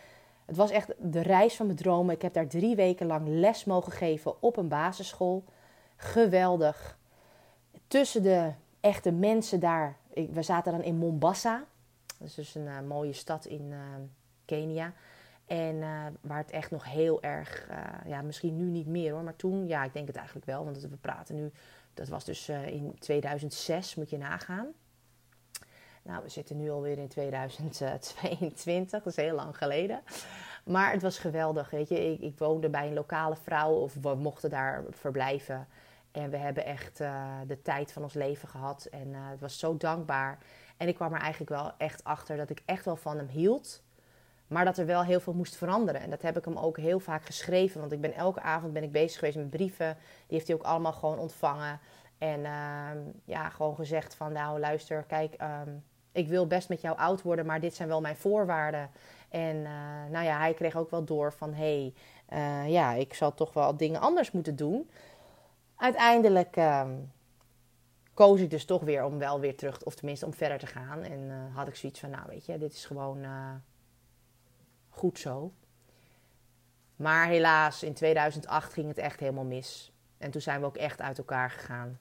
Het 0.46 0.56
was 0.56 0.72
echt 0.72 0.94
de 0.98 1.22
reis 1.22 1.56
van 1.56 1.66
mijn 1.66 1.78
dromen. 1.78 2.16
Ik 2.16 2.22
heb 2.22 2.34
daar 2.34 2.48
drie 2.48 2.76
weken 2.76 3.08
lang 3.08 3.28
les 3.28 3.66
mogen 3.66 3.92
geven 3.92 4.42
op 4.42 4.58
een 4.58 4.68
basisschool. 4.68 5.44
Geweldig. 5.96 6.98
Tussen 7.88 8.24
de 8.24 8.52
echte 8.80 9.12
mensen 9.12 9.60
daar. 9.60 9.98
we 10.14 10.42
zaten 10.42 10.72
dan 10.72 10.84
in 10.84 10.98
Mombasa. 10.98 11.64
Dat 12.20 12.28
is 12.28 12.34
dus 12.34 12.56
een 12.56 12.66
uh, 12.66 12.80
mooie 12.82 13.14
stad 13.14 13.46
in 13.46 13.72
uh, 13.72 13.78
Kenia. 14.46 14.94
En 15.46 15.76
uh, 15.76 16.06
waar 16.22 16.38
het 16.38 16.52
echt 16.52 16.72
nog 16.72 16.84
heel 16.84 17.22
erg, 17.22 17.68
ja, 18.06 18.22
misschien 18.22 18.56
nu 18.56 18.64
niet 18.64 18.88
meer 18.88 19.12
hoor, 19.12 19.24
maar 19.24 19.36
toen, 19.36 19.68
ja, 19.68 19.84
ik 19.84 19.94
denk 19.94 20.08
het 20.08 20.16
eigenlijk 20.16 20.46
wel, 20.46 20.64
want 20.64 20.82
we 20.82 20.98
praten 21.02 21.36
nu, 21.36 21.52
dat 21.94 22.08
was 22.08 22.26
dus 22.26 22.50
in 22.50 22.96
2006, 23.00 23.96
moet 23.96 24.10
je 24.10 24.18
nagaan. 24.18 24.68
Nou, 26.06 26.24
we 26.24 26.30
zitten 26.30 26.58
nu 26.58 26.70
alweer 26.70 26.98
in 26.98 27.08
2022, 27.08 29.04
dat 29.04 29.18
is 29.18 29.24
heel 29.24 29.36
lang 29.36 29.58
geleden. 29.58 30.02
Maar 30.66 30.92
het 30.92 31.02
was 31.02 31.18
geweldig, 31.18 31.70
weet 31.70 31.90
je. 31.90 32.12
Ik, 32.12 32.20
ik 32.20 32.38
woonde 32.38 32.70
bij 32.70 32.88
een 32.88 32.94
lokale 32.94 33.36
vrouw 33.36 33.74
of 33.74 33.94
we 34.02 34.16
mochten 34.16 34.50
daar 34.50 34.84
verblijven. 34.90 35.68
En 36.16 36.30
we 36.30 36.38
hebben 36.38 36.66
echt 36.66 37.00
uh, 37.00 37.26
de 37.48 37.62
tijd 37.62 37.92
van 37.92 38.04
ons 38.04 38.14
leven 38.14 38.48
gehad. 38.48 38.86
En 38.92 39.08
uh, 39.08 39.18
het 39.30 39.40
was 39.40 39.60
zo 39.60 39.78
dankbaar. 39.78 40.38
En 40.78 40.88
ik 40.88 40.96
kwam 40.96 41.14
er 41.14 41.20
eigenlijk 41.20 41.52
wel 41.52 41.72
echt 41.78 42.04
achter 42.04 42.38
dat 42.38 42.50
ik 42.50 42.62
echt 42.66 42.86
wel 42.86 42.96
van 42.96 43.18
hem 43.18 43.28
hield. 43.28 43.84
Maar 44.48 44.66
dat 44.66 44.78
er 44.78 44.86
wel 44.86 45.04
heel 45.04 45.20
veel 45.20 45.34
moest 45.34 45.56
veranderen. 45.56 46.02
En 46.02 46.10
dat 46.10 46.22
heb 46.22 46.38
ik 46.38 46.46
hem 46.46 46.58
ook 46.58 46.78
heel 46.78 47.00
vaak 47.00 47.26
geschreven. 47.26 47.80
Want 47.80 47.92
ik 47.92 48.02
ben 48.02 48.14
elke 48.14 48.42
avond 48.42 48.74
ben 48.74 48.84
ik 48.84 48.92
bezig 48.92 49.20
geweest 49.20 49.38
met 49.38 49.50
brieven. 49.50 49.98
Die 50.00 50.38
heeft 50.38 50.48
hij 50.48 50.56
ook 50.56 50.64
allemaal 50.64 50.94
gewoon 50.94 51.20
ontvangen. 51.20 51.80
En 52.18 52.40
uh, 52.40 52.90
ja, 53.26 53.50
gewoon 53.50 53.76
gezegd 53.76 54.16
van 54.16 54.32
nou 54.32 54.60
luister, 54.60 55.04
kijk, 55.04 55.36
um, 55.42 55.84
ik 56.12 56.28
wil 56.28 56.48
best 56.48 56.70
met 56.70 56.82
jou 56.82 56.98
oud 56.98 57.22
worden, 57.22 57.46
maar 57.46 57.60
dit 57.60 57.76
zijn 57.76 57.88
wel 57.88 58.02
mijn 58.02 58.16
voorwaarden. 58.16 58.90
En 59.30 59.56
uh, 59.56 59.72
nou 60.12 60.26
ja, 60.26 60.38
hij 60.38 60.54
kreeg 60.54 60.76
ook 60.76 60.90
wel 60.90 61.04
door 61.04 61.34
van 61.34 61.54
hé, 61.54 61.94
hey, 62.26 62.72
ja, 62.72 62.94
ik 62.94 63.14
zal 63.14 63.34
toch 63.34 63.54
wel 63.54 63.78
dingen 63.78 64.02
anders 64.02 64.32
moeten 64.32 64.56
doen. 64.56 64.90
Uiteindelijk 65.86 66.58
uh, 66.58 66.88
koos 68.14 68.40
ik 68.40 68.50
dus 68.50 68.66
toch 68.66 68.82
weer 68.82 69.04
om 69.04 69.18
wel 69.18 69.40
weer 69.40 69.56
terug, 69.56 69.84
of 69.84 69.96
tenminste 69.96 70.26
om 70.26 70.34
verder 70.34 70.60
te 70.60 70.68
gaan. 70.68 71.04
En 71.04 71.30
eh, 71.30 71.56
had 71.56 71.68
ik 71.68 71.76
zoiets 71.76 72.00
van, 72.00 72.10
nou 72.10 72.24
weet 72.28 72.46
je, 72.46 72.58
dit 72.58 72.74
is 72.74 72.86
gewoon 72.86 73.26
goed 74.90 75.20
zo. 75.20 75.54
Maar 76.96 77.28
helaas, 77.28 77.84
in 77.84 77.94
2008 77.94 78.74
ging 78.74 78.88
het 78.88 78.98
echt 78.98 79.20
helemaal 79.20 79.44
mis. 79.44 79.94
En 80.18 80.32
toen 80.32 80.42
zijn 80.42 80.60
we 80.60 80.66
ook 80.66 80.78
echt 80.78 81.02
uit 81.02 81.18
elkaar 81.18 81.50
gegaan. 81.50 82.00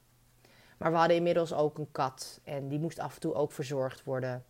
Maar 0.77 0.90
we 0.90 0.97
hadden 0.97 1.16
inmiddels 1.16 1.53
ook 1.53 1.79
een 1.79 1.92
kat 1.92 2.40
en 2.44 2.68
die 2.68 2.79
moest 2.79 2.99
af 2.99 3.14
en 3.14 3.20
toe 3.20 3.35
ook 3.35 3.53
verzorgd 3.53 4.05
worden. 4.05 4.44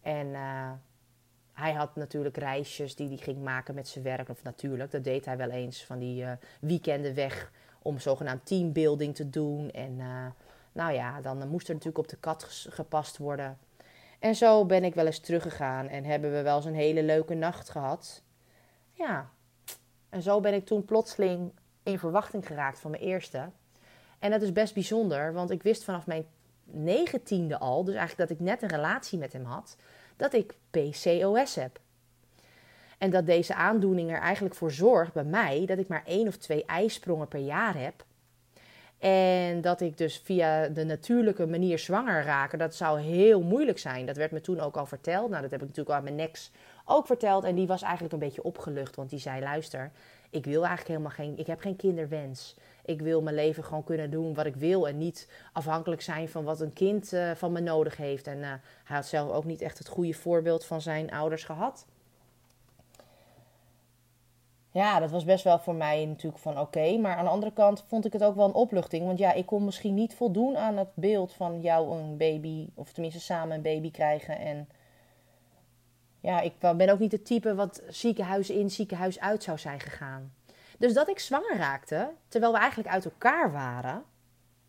En 0.00 0.26
uh, 0.26 0.72
hij 1.52 1.72
had 1.72 1.96
natuurlijk 1.96 2.36
reisjes 2.36 2.96
die 2.96 3.08
hij 3.08 3.16
ging 3.16 3.42
maken 3.42 3.74
met 3.74 3.88
zijn 3.88 4.04
werk. 4.04 4.28
Of 4.28 4.42
natuurlijk, 4.42 4.90
dat 4.90 5.04
deed 5.04 5.24
hij 5.24 5.36
wel 5.36 5.50
eens 5.50 5.84
van 5.84 5.98
die 5.98 6.24
weekenden 6.60 7.14
weg 7.14 7.52
om 7.84 7.98
zogenaamd 7.98 8.46
teambuilding 8.46 9.14
te 9.14 9.30
doen. 9.30 9.70
En 9.70 9.98
uh, 9.98 10.26
nou 10.72 10.92
ja, 10.92 11.20
dan 11.20 11.48
moest 11.48 11.68
er 11.68 11.74
natuurlijk 11.74 12.04
op 12.04 12.08
de 12.08 12.16
kat 12.16 12.66
gepast 12.68 13.18
worden. 13.18 13.58
En 14.18 14.34
zo 14.34 14.66
ben 14.66 14.84
ik 14.84 14.94
wel 14.94 15.06
eens 15.06 15.18
teruggegaan 15.18 15.88
en 15.88 16.04
hebben 16.04 16.32
we 16.32 16.42
wel 16.42 16.56
eens 16.56 16.64
een 16.64 16.74
hele 16.74 17.02
leuke 17.02 17.34
nacht 17.34 17.70
gehad. 17.70 18.22
Ja, 18.92 19.30
en 20.08 20.22
zo 20.22 20.40
ben 20.40 20.54
ik 20.54 20.66
toen 20.66 20.84
plotseling 20.84 21.52
in 21.82 21.98
verwachting 21.98 22.46
geraakt 22.46 22.80
van 22.80 22.90
mijn 22.90 23.02
eerste. 23.02 23.50
En 24.18 24.30
dat 24.30 24.42
is 24.42 24.52
best 24.52 24.74
bijzonder, 24.74 25.32
want 25.32 25.50
ik 25.50 25.62
wist 25.62 25.84
vanaf 25.84 26.06
mijn 26.06 26.26
negentiende 26.64 27.58
al, 27.58 27.84
dus 27.84 27.94
eigenlijk 27.94 28.28
dat 28.28 28.38
ik 28.38 28.44
net 28.44 28.62
een 28.62 28.68
relatie 28.68 29.18
met 29.18 29.32
hem 29.32 29.44
had, 29.44 29.76
dat 30.16 30.32
ik 30.32 30.54
PCOS 30.70 31.54
heb. 31.54 31.80
En 33.04 33.10
dat 33.10 33.26
deze 33.26 33.54
aandoening 33.54 34.10
er 34.10 34.20
eigenlijk 34.20 34.54
voor 34.54 34.70
zorgt 34.70 35.12
bij 35.12 35.24
mij 35.24 35.64
dat 35.66 35.78
ik 35.78 35.88
maar 35.88 36.02
één 36.06 36.28
of 36.28 36.36
twee 36.36 36.64
ijsprongen 36.64 37.28
per 37.28 37.40
jaar 37.40 37.78
heb. 37.78 38.04
En 38.98 39.60
dat 39.60 39.80
ik 39.80 39.98
dus 39.98 40.20
via 40.24 40.68
de 40.68 40.84
natuurlijke 40.84 41.46
manier 41.46 41.78
zwanger 41.78 42.24
raken, 42.24 42.58
dat 42.58 42.74
zou 42.74 43.00
heel 43.00 43.42
moeilijk 43.42 43.78
zijn. 43.78 44.06
Dat 44.06 44.16
werd 44.16 44.30
me 44.30 44.40
toen 44.40 44.60
ook 44.60 44.76
al 44.76 44.86
verteld. 44.86 45.30
Nou, 45.30 45.42
dat 45.42 45.50
heb 45.50 45.60
ik 45.60 45.66
natuurlijk 45.66 45.88
al 45.88 45.96
aan 45.96 46.04
mijn 46.04 46.14
nex 46.14 46.50
ook 46.84 47.06
verteld. 47.06 47.44
En 47.44 47.54
die 47.54 47.66
was 47.66 47.82
eigenlijk 47.82 48.12
een 48.12 48.18
beetje 48.18 48.42
opgelucht, 48.42 48.96
want 48.96 49.10
die 49.10 49.18
zei: 49.18 49.40
luister, 49.40 49.90
ik 50.30 50.44
wil 50.44 50.64
eigenlijk 50.66 50.88
helemaal 50.88 51.10
geen, 51.10 51.38
ik 51.38 51.46
heb 51.46 51.60
geen 51.60 51.76
kinderwens. 51.76 52.56
Ik 52.84 53.00
wil 53.00 53.22
mijn 53.22 53.36
leven 53.36 53.64
gewoon 53.64 53.84
kunnen 53.84 54.10
doen 54.10 54.34
wat 54.34 54.46
ik 54.46 54.56
wil 54.56 54.88
en 54.88 54.98
niet 54.98 55.28
afhankelijk 55.52 56.02
zijn 56.02 56.28
van 56.28 56.44
wat 56.44 56.60
een 56.60 56.72
kind 56.72 57.12
uh, 57.12 57.30
van 57.30 57.52
me 57.52 57.60
nodig 57.60 57.96
heeft. 57.96 58.26
En 58.26 58.38
uh, 58.38 58.46
hij 58.84 58.96
had 58.96 59.06
zelf 59.06 59.30
ook 59.30 59.44
niet 59.44 59.60
echt 59.60 59.78
het 59.78 59.88
goede 59.88 60.12
voorbeeld 60.14 60.64
van 60.64 60.80
zijn 60.80 61.12
ouders 61.12 61.44
gehad. 61.44 61.86
Ja, 64.74 65.00
dat 65.00 65.10
was 65.10 65.24
best 65.24 65.44
wel 65.44 65.58
voor 65.58 65.74
mij 65.74 66.04
natuurlijk 66.04 66.42
van 66.42 66.58
oké. 66.60 66.96
maar 66.96 67.16
aan 67.16 67.24
de 67.24 67.30
andere 67.30 67.52
kant 67.52 67.84
vond 67.86 68.04
ik 68.04 68.12
het 68.12 68.24
ook 68.24 68.34
wel 68.34 68.44
een 68.44 68.54
opluchting. 68.54 69.06
Want 69.06 69.18
ja, 69.18 69.32
ik 69.32 69.46
kon 69.46 69.64
misschien 69.64 69.94
niet 69.94 70.14
voldoen 70.14 70.56
aan 70.56 70.76
het 70.76 70.88
beeld 70.94 71.32
van 71.32 71.60
jou 71.60 71.98
een 71.98 72.16
baby, 72.16 72.68
of 72.74 72.92
tenminste 72.92 73.20
samen 73.20 73.56
een 73.56 73.62
baby 73.62 73.90
krijgen. 73.90 74.38
En 74.38 74.68
ja, 76.20 76.40
ik 76.40 76.58
ben 76.58 76.88
ook 76.88 76.98
niet 76.98 77.12
het 77.12 77.26
type 77.26 77.54
wat 77.54 77.82
ziekenhuis 77.88 78.50
in, 78.50 78.70
ziekenhuis 78.70 79.20
uit 79.20 79.42
zou 79.42 79.58
zijn 79.58 79.80
gegaan. 79.80 80.34
Dus 80.78 80.92
dat 80.92 81.08
ik 81.08 81.18
zwanger 81.18 81.56
raakte, 81.56 82.10
terwijl 82.28 82.52
we 82.52 82.58
eigenlijk 82.58 82.88
uit 82.88 83.04
elkaar 83.04 83.52
waren, 83.52 84.04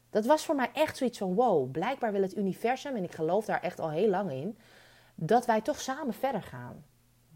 dat 0.09 0.25
was 0.25 0.45
voor 0.45 0.55
mij 0.55 0.69
echt 0.73 0.97
zoiets 0.97 1.17
van: 1.17 1.35
wow, 1.35 1.71
blijkbaar 1.71 2.11
wil 2.11 2.21
het 2.21 2.37
universum, 2.37 2.95
en 2.95 3.03
ik 3.03 3.13
geloof 3.13 3.45
daar 3.45 3.61
echt 3.61 3.79
al 3.79 3.91
heel 3.91 4.09
lang 4.09 4.31
in, 4.31 4.57
dat 5.15 5.45
wij 5.45 5.61
toch 5.61 5.81
samen 5.81 6.13
verder 6.13 6.43
gaan. 6.43 6.85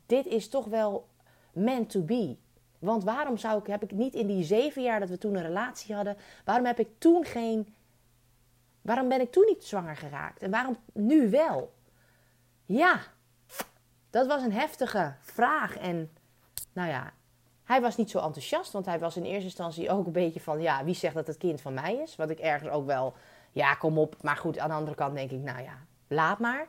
Dit 0.06 0.26
is 0.26 0.50
toch 0.50 0.66
wel 0.66 1.08
meant 1.54 1.90
to 1.90 2.02
be. 2.02 2.38
Want 2.80 3.04
waarom 3.04 3.38
zou 3.38 3.60
ik, 3.60 3.68
heb 3.68 3.84
ik 3.84 3.92
niet 3.92 4.14
in 4.14 4.28
die 4.28 4.44
zeven 4.44 4.82
jaar 4.82 5.00
dat 5.00 5.10
we 5.10 5.18
toen 5.18 5.36
een 5.36 5.42
relatie 5.42 5.96
hadden, 5.96 6.18
waarom 6.46 6.66
heb 6.66 6.80
ik 6.80 6.90
toen 6.98 7.26
geen. 7.26 7.74
Waarom 8.82 9.08
ben 9.08 9.22
ik 9.22 9.32
toen 9.32 9.46
niet 9.46 9.64
zwanger 9.64 9.96
geraakt? 9.96 10.42
En 10.42 10.52
waarom 10.52 10.78
nu 10.94 11.30
wel? 11.30 11.74
Ja, 12.66 13.00
dat 14.10 14.28
was 14.28 14.42
een 14.42 14.54
heftige 14.54 15.14
vraag. 15.20 15.78
En 15.78 16.12
nou 16.74 16.90
ja, 16.90 17.14
hij 17.64 17.82
was 17.82 17.98
niet 17.98 18.10
zo 18.10 18.20
enthousiast, 18.20 18.72
want 18.72 18.86
hij 18.86 19.00
was 19.00 19.18
in 19.18 19.24
eerste 19.24 19.44
instantie 19.44 19.90
ook 19.90 20.06
een 20.06 20.12
beetje 20.12 20.40
van, 20.40 20.62
ja, 20.62 20.84
wie 20.84 20.96
zegt 20.96 21.16
dat 21.16 21.28
het 21.28 21.38
kind 21.38 21.62
van 21.62 21.74
mij 21.74 21.96
is? 21.96 22.16
Wat 22.16 22.30
ik 22.30 22.40
ergens 22.40 22.70
ook 22.70 22.86
wel, 22.86 23.14
ja, 23.52 23.74
kom 23.74 23.98
op. 23.98 24.16
Maar 24.22 24.38
goed, 24.38 24.60
aan 24.60 24.70
de 24.70 24.76
andere 24.76 24.96
kant 24.96 25.16
denk 25.16 25.32
ik, 25.32 25.40
nou 25.40 25.62
ja, 25.62 25.78
laat 26.08 26.40
maar. 26.40 26.68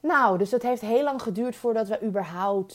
Nou, 0.00 0.38
dus 0.38 0.50
het 0.50 0.62
heeft 0.62 0.80
heel 0.80 1.02
lang 1.02 1.22
geduurd 1.22 1.56
voordat 1.56 1.88
we 1.88 2.02
überhaupt 2.02 2.74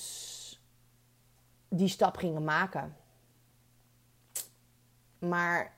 die 1.75 1.87
stap 1.87 2.17
gingen 2.17 2.43
maken. 2.43 2.95
Maar 5.19 5.73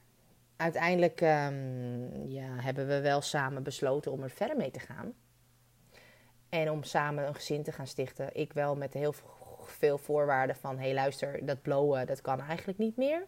uiteindelijk 0.55 1.21
um, 1.21 2.27
ja, 2.27 2.49
hebben 2.49 2.87
we 2.87 3.01
wel 3.01 3.21
samen 3.21 3.63
besloten 3.63 4.11
om 4.11 4.23
er 4.23 4.29
verder 4.29 4.57
mee 4.57 4.71
te 4.71 4.79
gaan. 4.79 5.13
En 6.49 6.71
om 6.71 6.83
samen 6.83 7.27
een 7.27 7.35
gezin 7.35 7.63
te 7.63 7.71
gaan 7.71 7.87
stichten. 7.87 8.35
Ik 8.35 8.53
wel 8.53 8.75
met 8.75 8.93
heel 8.93 9.13
veel 9.65 9.97
voorwaarden 9.97 10.55
van... 10.55 10.77
hé 10.77 10.83
hey, 10.83 10.93
luister, 10.93 11.45
dat 11.45 11.61
blowen, 11.61 12.07
dat 12.07 12.21
kan 12.21 12.41
eigenlijk 12.41 12.77
niet 12.77 12.97
meer. 12.97 13.25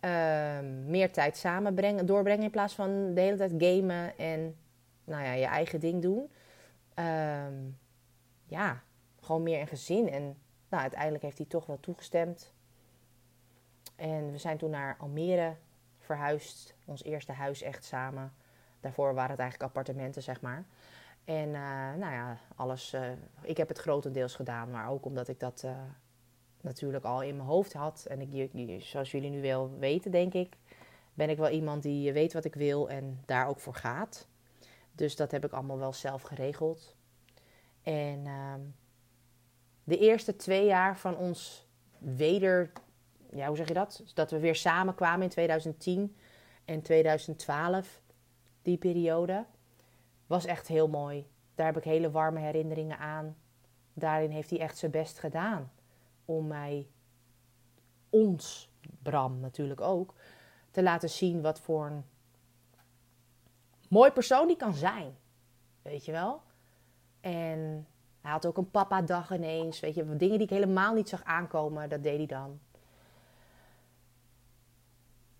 Um, 0.00 0.90
meer 0.90 1.12
tijd 1.12 1.36
samen 1.36 1.74
brengen, 1.74 2.06
doorbrengen 2.06 2.44
in 2.44 2.50
plaats 2.50 2.74
van 2.74 3.14
de 3.14 3.20
hele 3.20 3.36
tijd 3.36 3.52
gamen 3.58 4.18
en 4.18 4.56
nou 5.04 5.24
ja, 5.24 5.32
je 5.32 5.44
eigen 5.44 5.80
ding 5.80 6.02
doen. 6.02 6.30
Um, 6.94 7.78
ja, 8.46 8.82
gewoon 9.20 9.42
meer 9.42 9.60
een 9.60 9.66
gezin. 9.66 10.10
En 10.10 10.36
nou, 10.76 10.88
uiteindelijk 10.88 11.24
heeft 11.24 11.38
hij 11.38 11.46
toch 11.46 11.66
wel 11.66 11.80
toegestemd. 11.80 12.52
En 13.96 14.30
we 14.30 14.38
zijn 14.38 14.58
toen 14.58 14.70
naar 14.70 14.96
Almere 14.98 15.56
verhuisd. 15.98 16.74
Ons 16.84 17.04
eerste 17.04 17.32
huis 17.32 17.62
echt 17.62 17.84
samen. 17.84 18.34
Daarvoor 18.80 19.14
waren 19.14 19.30
het 19.30 19.40
eigenlijk 19.40 19.70
appartementen, 19.70 20.22
zeg 20.22 20.40
maar. 20.40 20.66
En 21.24 21.48
uh, 21.48 21.94
nou 21.94 22.12
ja, 22.12 22.38
alles. 22.56 22.94
Uh, 22.94 23.02
ik 23.42 23.56
heb 23.56 23.68
het 23.68 23.78
grotendeels 23.78 24.34
gedaan, 24.34 24.70
maar 24.70 24.88
ook 24.90 25.04
omdat 25.04 25.28
ik 25.28 25.40
dat 25.40 25.62
uh, 25.64 25.70
natuurlijk 26.60 27.04
al 27.04 27.22
in 27.22 27.36
mijn 27.36 27.48
hoofd 27.48 27.72
had. 27.72 28.06
En 28.08 28.20
ik, 28.20 28.82
zoals 28.82 29.10
jullie 29.10 29.30
nu 29.30 29.40
wel 29.40 29.78
weten, 29.78 30.10
denk 30.10 30.34
ik, 30.34 30.56
ben 31.14 31.30
ik 31.30 31.36
wel 31.36 31.50
iemand 31.50 31.82
die 31.82 32.12
weet 32.12 32.32
wat 32.32 32.44
ik 32.44 32.54
wil 32.54 32.88
en 32.90 33.22
daar 33.24 33.48
ook 33.48 33.60
voor 33.60 33.74
gaat. 33.74 34.28
Dus 34.92 35.16
dat 35.16 35.30
heb 35.30 35.44
ik 35.44 35.52
allemaal 35.52 35.78
wel 35.78 35.92
zelf 35.92 36.22
geregeld. 36.22 36.96
En 37.82 38.26
ehm, 38.26 38.60
de 39.86 39.98
eerste 39.98 40.36
twee 40.36 40.66
jaar 40.66 40.98
van 40.98 41.16
ons 41.16 41.68
weder, 41.98 42.72
ja, 43.30 43.46
hoe 43.46 43.56
zeg 43.56 43.68
je 43.68 43.74
dat? 43.74 44.02
Dat 44.14 44.30
we 44.30 44.38
weer 44.38 44.54
samen 44.54 44.94
kwamen 44.94 45.22
in 45.22 45.28
2010 45.28 46.16
en 46.64 46.82
2012, 46.82 48.00
die 48.62 48.76
periode 48.76 49.44
was 50.26 50.44
echt 50.44 50.66
heel 50.66 50.88
mooi. 50.88 51.26
Daar 51.54 51.66
heb 51.66 51.76
ik 51.76 51.84
hele 51.84 52.10
warme 52.10 52.40
herinneringen 52.40 52.98
aan. 52.98 53.36
Daarin 53.92 54.30
heeft 54.30 54.50
hij 54.50 54.60
echt 54.60 54.78
zijn 54.78 54.90
best 54.90 55.18
gedaan 55.18 55.72
om 56.24 56.46
mij, 56.46 56.88
ons, 58.10 58.70
Bram 59.02 59.40
natuurlijk 59.40 59.80
ook, 59.80 60.14
te 60.70 60.82
laten 60.82 61.10
zien 61.10 61.40
wat 61.42 61.60
voor 61.60 61.86
een 61.86 62.04
mooi 63.88 64.10
persoon 64.10 64.46
die 64.46 64.56
kan 64.56 64.74
zijn. 64.74 65.16
Weet 65.82 66.04
je 66.04 66.12
wel? 66.12 66.42
En 67.20 67.86
Hij 68.26 68.34
had 68.34 68.46
ook 68.46 68.56
een 68.56 68.70
papa-dag 68.70 69.32
ineens. 69.32 69.80
Weet 69.80 69.94
je, 69.94 70.16
dingen 70.16 70.38
die 70.38 70.46
ik 70.46 70.50
helemaal 70.50 70.94
niet 70.94 71.08
zag 71.08 71.24
aankomen, 71.24 71.88
dat 71.88 72.02
deed 72.02 72.16
hij 72.16 72.26
dan. 72.26 72.58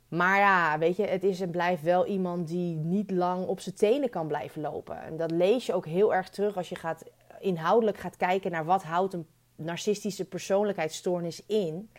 Maar 0.08 0.38
ja, 0.38 0.78
weet 0.78 0.96
je, 0.96 1.06
het 1.06 1.24
is 1.24 1.40
en 1.40 1.50
blijft 1.50 1.82
wel 1.82 2.06
iemand 2.06 2.48
die 2.48 2.76
niet 2.76 3.10
lang 3.10 3.46
op 3.46 3.60
zijn 3.60 3.74
tenen 3.74 4.10
kan 4.10 4.26
blijven 4.26 4.62
lopen. 4.62 5.02
En 5.02 5.16
dat 5.16 5.30
lees 5.30 5.66
je 5.66 5.74
ook 5.74 5.86
heel 5.86 6.14
erg 6.14 6.28
terug 6.28 6.56
als 6.56 6.68
je 6.68 6.74
gaat, 6.74 7.02
inhoudelijk 7.40 7.98
gaat 7.98 8.16
kijken 8.16 8.50
naar 8.50 8.64
wat 8.64 8.82
houdt 8.82 9.14
een 9.14 9.26
narcistische 9.56 10.24
persoonlijkheidsstoornis 10.24 11.46
in. 11.46 11.90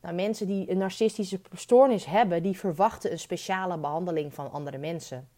Nou, 0.00 0.14
mensen 0.14 0.46
die 0.46 0.70
een 0.70 0.78
narcistische 0.78 1.40
stoornis 1.52 2.04
hebben, 2.04 2.42
die 2.42 2.58
verwachten 2.58 3.12
een 3.12 3.18
speciale 3.18 3.78
behandeling 3.78 4.34
van 4.34 4.52
andere 4.52 4.78
mensen. 4.78 5.28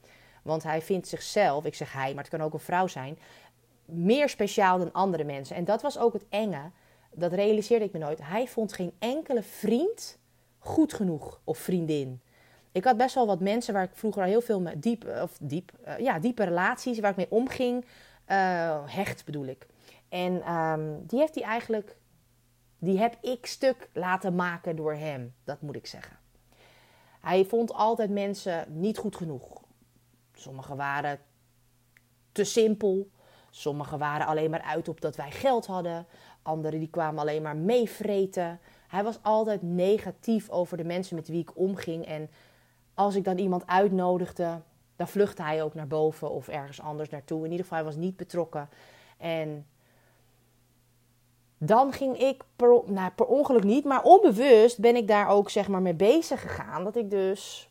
Want 0.43 0.62
hij 0.62 0.83
vindt 0.83 1.09
zichzelf, 1.09 1.65
ik 1.65 1.75
zeg 1.75 1.93
hij, 1.93 2.15
maar 2.15 2.25
het 2.25 2.33
kan 2.33 2.43
ook 2.43 2.53
een 2.53 2.61
vrouw 2.61 2.87
zijn, 2.87 3.19
meer 3.92 4.28
speciaal 4.28 4.78
dan 4.78 4.92
andere 4.92 5.24
mensen. 5.24 5.57
En 5.57 5.64
dat 5.64 5.83
was 5.83 5.98
ook 5.98 6.12
het 6.12 6.24
enge. 6.28 6.70
Dat 7.14 7.33
realiseerde 7.33 7.85
ik 7.85 7.92
me 7.92 7.98
nooit. 7.98 8.18
Hij 8.22 8.48
vond 8.48 8.72
geen 8.72 8.92
enkele 8.98 9.42
vriend 9.42 10.18
goed 10.59 10.92
genoeg 10.92 11.40
of 11.44 11.59
vriendin. 11.59 12.20
Ik 12.72 12.85
had 12.85 12.96
best 12.96 13.14
wel 13.14 13.26
wat 13.26 13.40
mensen 13.40 13.74
waar 13.74 13.83
ik 13.83 13.94
vroeger 13.94 14.24
heel 14.24 14.40
veel 14.40 14.61
met 14.61 14.83
diep, 14.83 15.05
of 15.22 15.38
diep, 15.40 15.72
uh, 15.87 15.98
ja, 15.98 16.18
diepe 16.18 16.44
relaties 16.44 16.98
waar 16.98 17.11
ik 17.11 17.16
mee 17.16 17.31
omging. 17.31 17.85
Uh, 18.28 18.83
hecht 18.87 19.24
bedoel 19.24 19.46
ik. 19.46 19.66
En 20.09 20.52
um, 20.55 21.07
die 21.07 21.18
heeft 21.18 21.35
hij 21.35 21.44
eigenlijk, 21.44 21.96
die 22.78 22.98
heb 22.98 23.16
ik 23.20 23.46
stuk 23.46 23.88
laten 23.92 24.35
maken 24.35 24.76
door 24.76 24.94
hem. 24.94 25.35
Dat 25.44 25.61
moet 25.61 25.76
ik 25.76 25.87
zeggen. 25.87 26.16
Hij 27.20 27.44
vond 27.44 27.72
altijd 27.72 28.11
mensen 28.11 28.64
niet 28.68 28.98
goed 28.98 29.16
genoeg. 29.16 29.62
Sommigen 30.35 30.76
waren 30.76 31.18
te 32.33 32.44
simpel. 32.44 33.11
Sommigen 33.55 33.99
waren 33.99 34.27
alleen 34.27 34.51
maar 34.51 34.62
uit 34.62 34.88
op 34.88 35.01
dat 35.01 35.17
wij 35.17 35.31
geld 35.31 35.67
hadden. 35.67 36.07
Anderen 36.43 36.79
die 36.79 36.88
kwamen 36.88 37.21
alleen 37.21 37.43
maar 37.43 37.57
meevreten. 37.57 38.61
Hij 38.88 39.05
was 39.05 39.19
altijd 39.23 39.62
negatief 39.62 40.51
over 40.51 40.77
de 40.77 40.85
mensen 40.85 41.17
met 41.17 41.29
wie 41.29 41.41
ik 41.41 41.57
omging. 41.57 42.07
En 42.07 42.31
als 42.95 43.15
ik 43.15 43.25
dan 43.25 43.38
iemand 43.38 43.67
uitnodigde, 43.67 44.61
dan 44.97 45.09
vluchtte 45.09 45.43
hij 45.43 45.62
ook 45.62 45.75
naar 45.75 45.87
boven 45.87 46.31
of 46.31 46.49
ergens 46.49 46.81
anders 46.81 47.09
naartoe. 47.09 47.38
In 47.45 47.51
ieder 47.51 47.62
geval, 47.62 47.79
hij 47.79 47.87
was 47.87 47.97
niet 47.97 48.17
betrokken. 48.17 48.69
En 49.19 49.67
dan 51.59 51.93
ging 51.93 52.19
ik 52.19 52.45
per, 52.57 52.81
nou, 52.87 53.11
per 53.11 53.27
ongeluk 53.27 53.65
niet, 53.65 53.85
maar 53.85 54.03
onbewust 54.03 54.79
ben 54.79 54.97
ik 54.97 55.09
daar 55.09 55.29
ook 55.29 55.51
zeg 55.51 55.69
maar 55.69 55.83
mee 55.83 55.95
bezig 55.95 56.41
gegaan. 56.41 56.85
Dat 56.85 56.97
ik 56.97 57.11
dus 57.11 57.71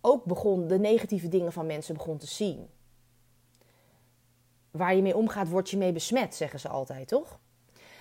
ook 0.00 0.24
begon 0.24 0.66
de 0.66 0.78
negatieve 0.78 1.28
dingen 1.28 1.52
van 1.52 1.66
mensen 1.66 1.94
begon 1.94 2.18
te 2.18 2.26
zien. 2.26 2.68
Waar 4.76 4.94
je 4.94 5.02
mee 5.02 5.16
omgaat, 5.16 5.48
word 5.48 5.70
je 5.70 5.76
mee 5.76 5.92
besmet, 5.92 6.34
zeggen 6.34 6.60
ze 6.60 6.68
altijd, 6.68 7.08
toch? 7.08 7.38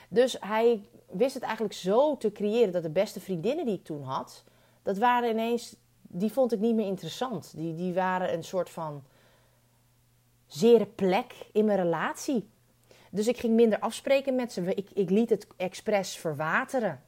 Dus 0.09 0.37
hij 0.39 0.81
wist 1.09 1.33
het 1.33 1.43
eigenlijk 1.43 1.73
zo 1.73 2.17
te 2.17 2.31
creëren 2.31 2.71
dat 2.71 2.83
de 2.83 2.89
beste 2.89 3.19
vriendinnen 3.19 3.65
die 3.65 3.75
ik 3.75 3.83
toen 3.83 4.03
had, 4.03 4.43
dat 4.83 4.97
waren 4.97 5.29
ineens, 5.29 5.75
die 6.01 6.31
vond 6.31 6.53
ik 6.53 6.59
niet 6.59 6.75
meer 6.75 6.87
interessant. 6.87 7.53
Die, 7.55 7.75
die 7.75 7.93
waren 7.93 8.33
een 8.33 8.43
soort 8.43 8.69
van 8.69 9.03
zere 10.47 10.85
plek 10.85 11.33
in 11.51 11.65
mijn 11.65 11.79
relatie. 11.79 12.49
Dus 13.11 13.27
ik 13.27 13.37
ging 13.37 13.53
minder 13.53 13.79
afspreken 13.79 14.35
met 14.35 14.53
ze. 14.53 14.73
Ik, 14.73 14.89
ik 14.93 15.09
liet 15.09 15.29
het 15.29 15.47
expres 15.57 16.17
verwateren. 16.17 17.03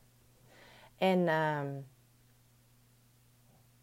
En 0.98 1.20
uh, 1.20 1.62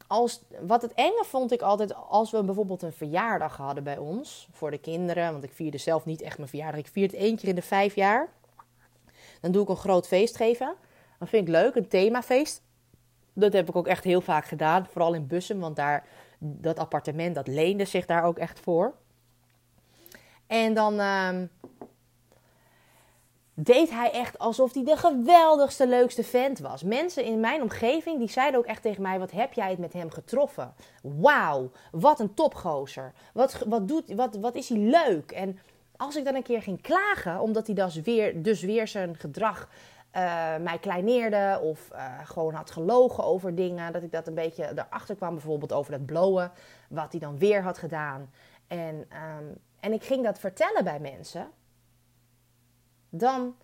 als, 0.07 0.43
wat 0.61 0.83
het 0.83 0.95
enge 0.95 1.25
vond 1.27 1.53
ik 1.53 1.63
altijd, 1.63 1.95
als 1.95 2.31
we 2.31 2.45
bijvoorbeeld 2.45 2.83
een 2.83 2.93
verjaardag 2.93 3.57
hadden 3.57 3.85
bij 3.85 3.99
ons, 3.99 4.49
voor 4.53 4.71
de 4.71 4.79
kinderen, 4.79 5.33
want 5.33 5.45
ik 5.45 5.53
vierde 5.53 5.79
zelf 5.79 6.05
niet 6.05 6.23
echt 6.23 6.37
mijn 6.37 6.49
verjaardag. 6.49 6.81
Ik 6.81 6.89
vier 6.93 7.07
het 7.07 7.15
één 7.15 7.37
keer 7.37 7.49
in 7.49 7.55
de 7.55 7.63
vijf 7.63 7.95
jaar. 7.95 8.29
Dan 9.41 9.53
doe 9.53 9.63
ik 9.63 9.69
een 9.69 9.77
groot 9.77 10.07
feest 10.07 10.37
geven. 10.37 10.75
Dat 11.19 11.29
vind 11.29 11.49
ik 11.49 11.55
leuk, 11.55 11.75
een 11.75 11.89
themafeest. 11.89 12.63
Dat 13.33 13.53
heb 13.53 13.69
ik 13.69 13.77
ook 13.77 13.87
echt 13.87 14.05
heel 14.05 14.21
vaak 14.21 14.45
gedaan, 14.45 14.87
vooral 14.91 15.15
in 15.15 15.27
Bussen, 15.27 15.59
want 15.59 15.77
daar, 15.77 16.07
dat 16.39 16.79
appartement, 16.79 17.35
dat 17.35 17.47
leende 17.47 17.85
zich 17.85 18.07
daar 18.07 18.25
ook 18.25 18.39
echt 18.39 18.61
voor. 18.61 18.95
En 20.47 20.75
dan 20.75 20.95
uh, 20.95 21.29
deed 23.55 23.91
hij 23.91 24.11
echt 24.11 24.39
alsof 24.39 24.75
hij 24.75 24.85
de 24.85 24.97
geweldigste, 24.97 25.89
leukste 25.89 26.25
vent 26.25 26.59
was. 26.59 26.83
Mensen 26.83 27.25
in 27.25 27.41
mijn 27.41 27.63
omgeving 27.63 28.19
die 28.19 28.31
zeiden 28.31 28.61
ook 28.61 28.67
echt 28.67 28.83
tegen 28.83 29.03
mij: 29.03 29.19
Wat 29.19 29.31
heb 29.31 29.53
jij 29.53 29.71
het 29.71 29.79
met 29.79 29.93
hem 29.93 30.11
getroffen? 30.11 30.75
Wauw, 31.03 31.71
wat 31.91 32.21
een 32.21 32.35
topgozer. 32.35 33.13
Wat, 33.33 33.65
wat, 33.67 33.89
doet, 33.89 34.15
wat, 34.15 34.37
wat 34.37 34.55
is 34.55 34.69
hij 34.69 34.79
leuk? 34.79 35.31
En 35.31 35.59
als 35.97 36.17
ik 36.17 36.25
dan 36.25 36.35
een 36.35 36.43
keer 36.43 36.63
ging 36.63 36.81
klagen, 36.81 37.41
omdat 37.41 37.67
hij 37.67 37.75
dus 37.75 38.01
weer, 38.01 38.43
dus 38.43 38.63
weer 38.63 38.89
zijn 38.89 39.17
gedrag 39.17 39.69
uh, 40.17 40.57
mij 40.57 40.79
kleineerde 40.81 41.61
of 41.63 41.91
uh, 41.93 42.19
gewoon 42.25 42.55
had 42.55 42.71
gelogen 42.71 43.25
over 43.25 43.55
dingen, 43.55 43.93
dat 43.93 44.03
ik 44.03 44.13
dat 44.13 44.27
een 44.27 44.35
beetje 44.35 44.73
erachter 44.75 45.17
kwam, 45.17 45.35
bijvoorbeeld 45.35 45.73
over 45.73 45.93
dat 45.93 46.07
blowen, 46.07 46.53
wat 46.89 47.11
hij 47.11 47.21
dan 47.21 47.39
weer 47.39 47.63
had 47.63 47.79
gedaan. 47.79 48.31
En, 48.67 48.95
um, 48.95 49.57
en 49.81 49.93
ik 49.93 50.05
ging 50.05 50.25
dat 50.25 50.39
vertellen 50.39 50.85
bij 50.85 51.01
mensen 51.01 51.51
dan 53.19 53.57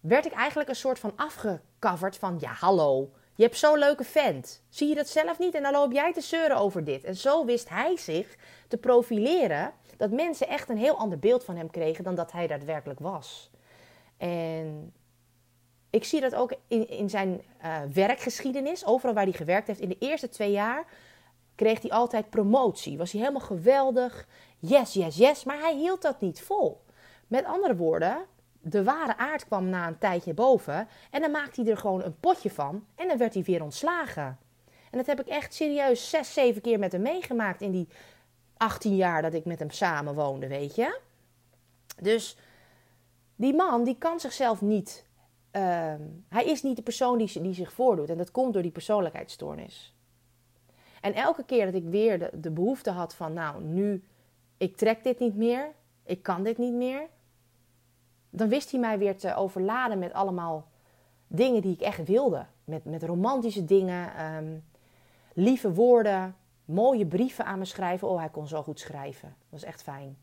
werd 0.00 0.26
ik 0.26 0.32
eigenlijk 0.32 0.68
een 0.68 0.74
soort 0.74 0.98
van 0.98 1.12
afgecoverd 1.16 2.16
van 2.16 2.36
ja, 2.40 2.52
hallo, 2.52 3.10
je 3.34 3.42
hebt 3.42 3.56
zo'n 3.56 3.78
leuke 3.78 4.04
vent. 4.04 4.62
Zie 4.68 4.88
je 4.88 4.94
dat 4.94 5.08
zelf 5.08 5.38
niet? 5.38 5.54
En 5.54 5.62
dan 5.62 5.72
loop 5.72 5.92
jij 5.92 6.12
te 6.12 6.20
zeuren 6.20 6.56
over 6.56 6.84
dit. 6.84 7.04
En 7.04 7.16
zo 7.16 7.44
wist 7.44 7.68
hij 7.68 7.96
zich 7.96 8.36
te 8.68 8.76
profileren 8.76 9.72
dat 9.96 10.10
mensen 10.10 10.48
echt 10.48 10.68
een 10.68 10.76
heel 10.76 10.98
ander 10.98 11.18
beeld 11.18 11.44
van 11.44 11.56
hem 11.56 11.70
kregen 11.70 12.04
dan 12.04 12.14
dat 12.14 12.32
hij 12.32 12.46
daadwerkelijk 12.46 13.00
was. 13.00 13.50
En 14.16 14.92
ik 15.90 16.04
zie 16.04 16.20
dat 16.20 16.34
ook 16.34 16.54
in, 16.66 16.88
in 16.88 17.10
zijn 17.10 17.42
uh, 17.64 17.76
werkgeschiedenis, 17.92 18.86
overal 18.86 19.14
waar 19.14 19.24
hij 19.24 19.32
gewerkt 19.32 19.66
heeft. 19.66 19.80
In 19.80 19.88
de 19.88 19.98
eerste 19.98 20.28
twee 20.28 20.50
jaar 20.50 20.84
kreeg 21.54 21.80
hij 21.80 21.90
altijd 21.90 22.30
promotie. 22.30 22.98
Was 22.98 23.12
hij 23.12 23.20
helemaal 23.20 23.46
geweldig. 23.46 24.26
Yes, 24.58 24.92
yes, 24.92 25.16
yes. 25.16 25.44
Maar 25.44 25.58
hij 25.58 25.74
hield 25.74 26.02
dat 26.02 26.20
niet 26.20 26.42
vol. 26.42 26.80
Met 27.26 27.44
andere 27.44 27.76
woorden, 27.76 28.26
de 28.60 28.84
ware 28.84 29.16
aard 29.16 29.46
kwam 29.46 29.68
na 29.68 29.86
een 29.86 29.98
tijdje 29.98 30.34
boven. 30.34 30.88
En 31.10 31.20
dan 31.20 31.30
maakte 31.30 31.62
hij 31.62 31.70
er 31.70 31.76
gewoon 31.76 32.02
een 32.02 32.18
potje 32.20 32.50
van. 32.50 32.84
En 32.94 33.08
dan 33.08 33.18
werd 33.18 33.34
hij 33.34 33.42
weer 33.42 33.62
ontslagen. 33.62 34.38
En 34.90 34.98
dat 34.98 35.06
heb 35.06 35.20
ik 35.20 35.26
echt 35.26 35.54
serieus 35.54 36.10
zes, 36.10 36.32
zeven 36.32 36.62
keer 36.62 36.78
met 36.78 36.92
hem 36.92 37.02
meegemaakt 37.02 37.60
in 37.60 37.70
die 37.70 37.88
18 38.56 38.96
jaar 38.96 39.22
dat 39.22 39.34
ik 39.34 39.44
met 39.44 39.58
hem 39.58 39.70
samen 39.70 40.14
woonde, 40.14 40.48
weet 40.48 40.74
je. 40.74 40.98
Dus 42.00 42.36
die 43.36 43.54
man, 43.54 43.84
die 43.84 43.98
kan 43.98 44.20
zichzelf 44.20 44.60
niet. 44.60 45.08
Uh, 45.52 45.94
hij 46.28 46.44
is 46.44 46.62
niet 46.62 46.76
de 46.76 46.82
persoon 46.82 47.18
die, 47.18 47.40
die, 47.40 47.54
zich 47.54 47.72
voordoet. 47.72 48.10
En 48.10 48.16
dat 48.16 48.30
komt 48.30 48.52
door 48.52 48.62
die 48.62 48.70
persoonlijkheidsstoornis. 48.70 49.94
En 51.00 51.14
elke 51.14 51.44
keer 51.44 51.64
dat 51.64 51.74
ik 51.74 51.84
weer 51.84 52.18
de, 52.18 52.30
de 52.34 52.50
behoefte 52.50 52.90
had 52.90 53.14
van, 53.14 53.32
nou, 53.32 53.62
nu, 53.62 54.02
ik 54.56 54.76
trek 54.76 55.02
dit 55.02 55.18
niet 55.18 55.36
meer. 55.36 55.72
Ik 56.04 56.22
kan 56.22 56.42
dit 56.42 56.58
niet 56.58 56.74
meer 56.74 57.08
dan 58.30 58.48
wist 58.48 58.70
hij 58.70 58.80
mij 58.80 58.98
weer 58.98 59.16
te 59.16 59.34
overladen 59.34 59.98
met 59.98 60.12
allemaal 60.12 60.68
dingen 61.26 61.62
die 61.62 61.72
ik 61.72 61.80
echt 61.80 62.06
wilde. 62.06 62.46
Met, 62.64 62.84
met 62.84 63.02
romantische 63.02 63.64
dingen, 63.64 64.34
um, 64.36 64.64
lieve 65.34 65.72
woorden, 65.72 66.36
mooie 66.64 67.06
brieven 67.06 67.44
aan 67.44 67.58
me 67.58 67.64
schrijven. 67.64 68.08
Oh, 68.08 68.18
hij 68.18 68.28
kon 68.28 68.46
zo 68.46 68.62
goed 68.62 68.80
schrijven. 68.80 69.28
Dat 69.28 69.48
was 69.60 69.62
echt 69.62 69.82
fijn. 69.82 70.16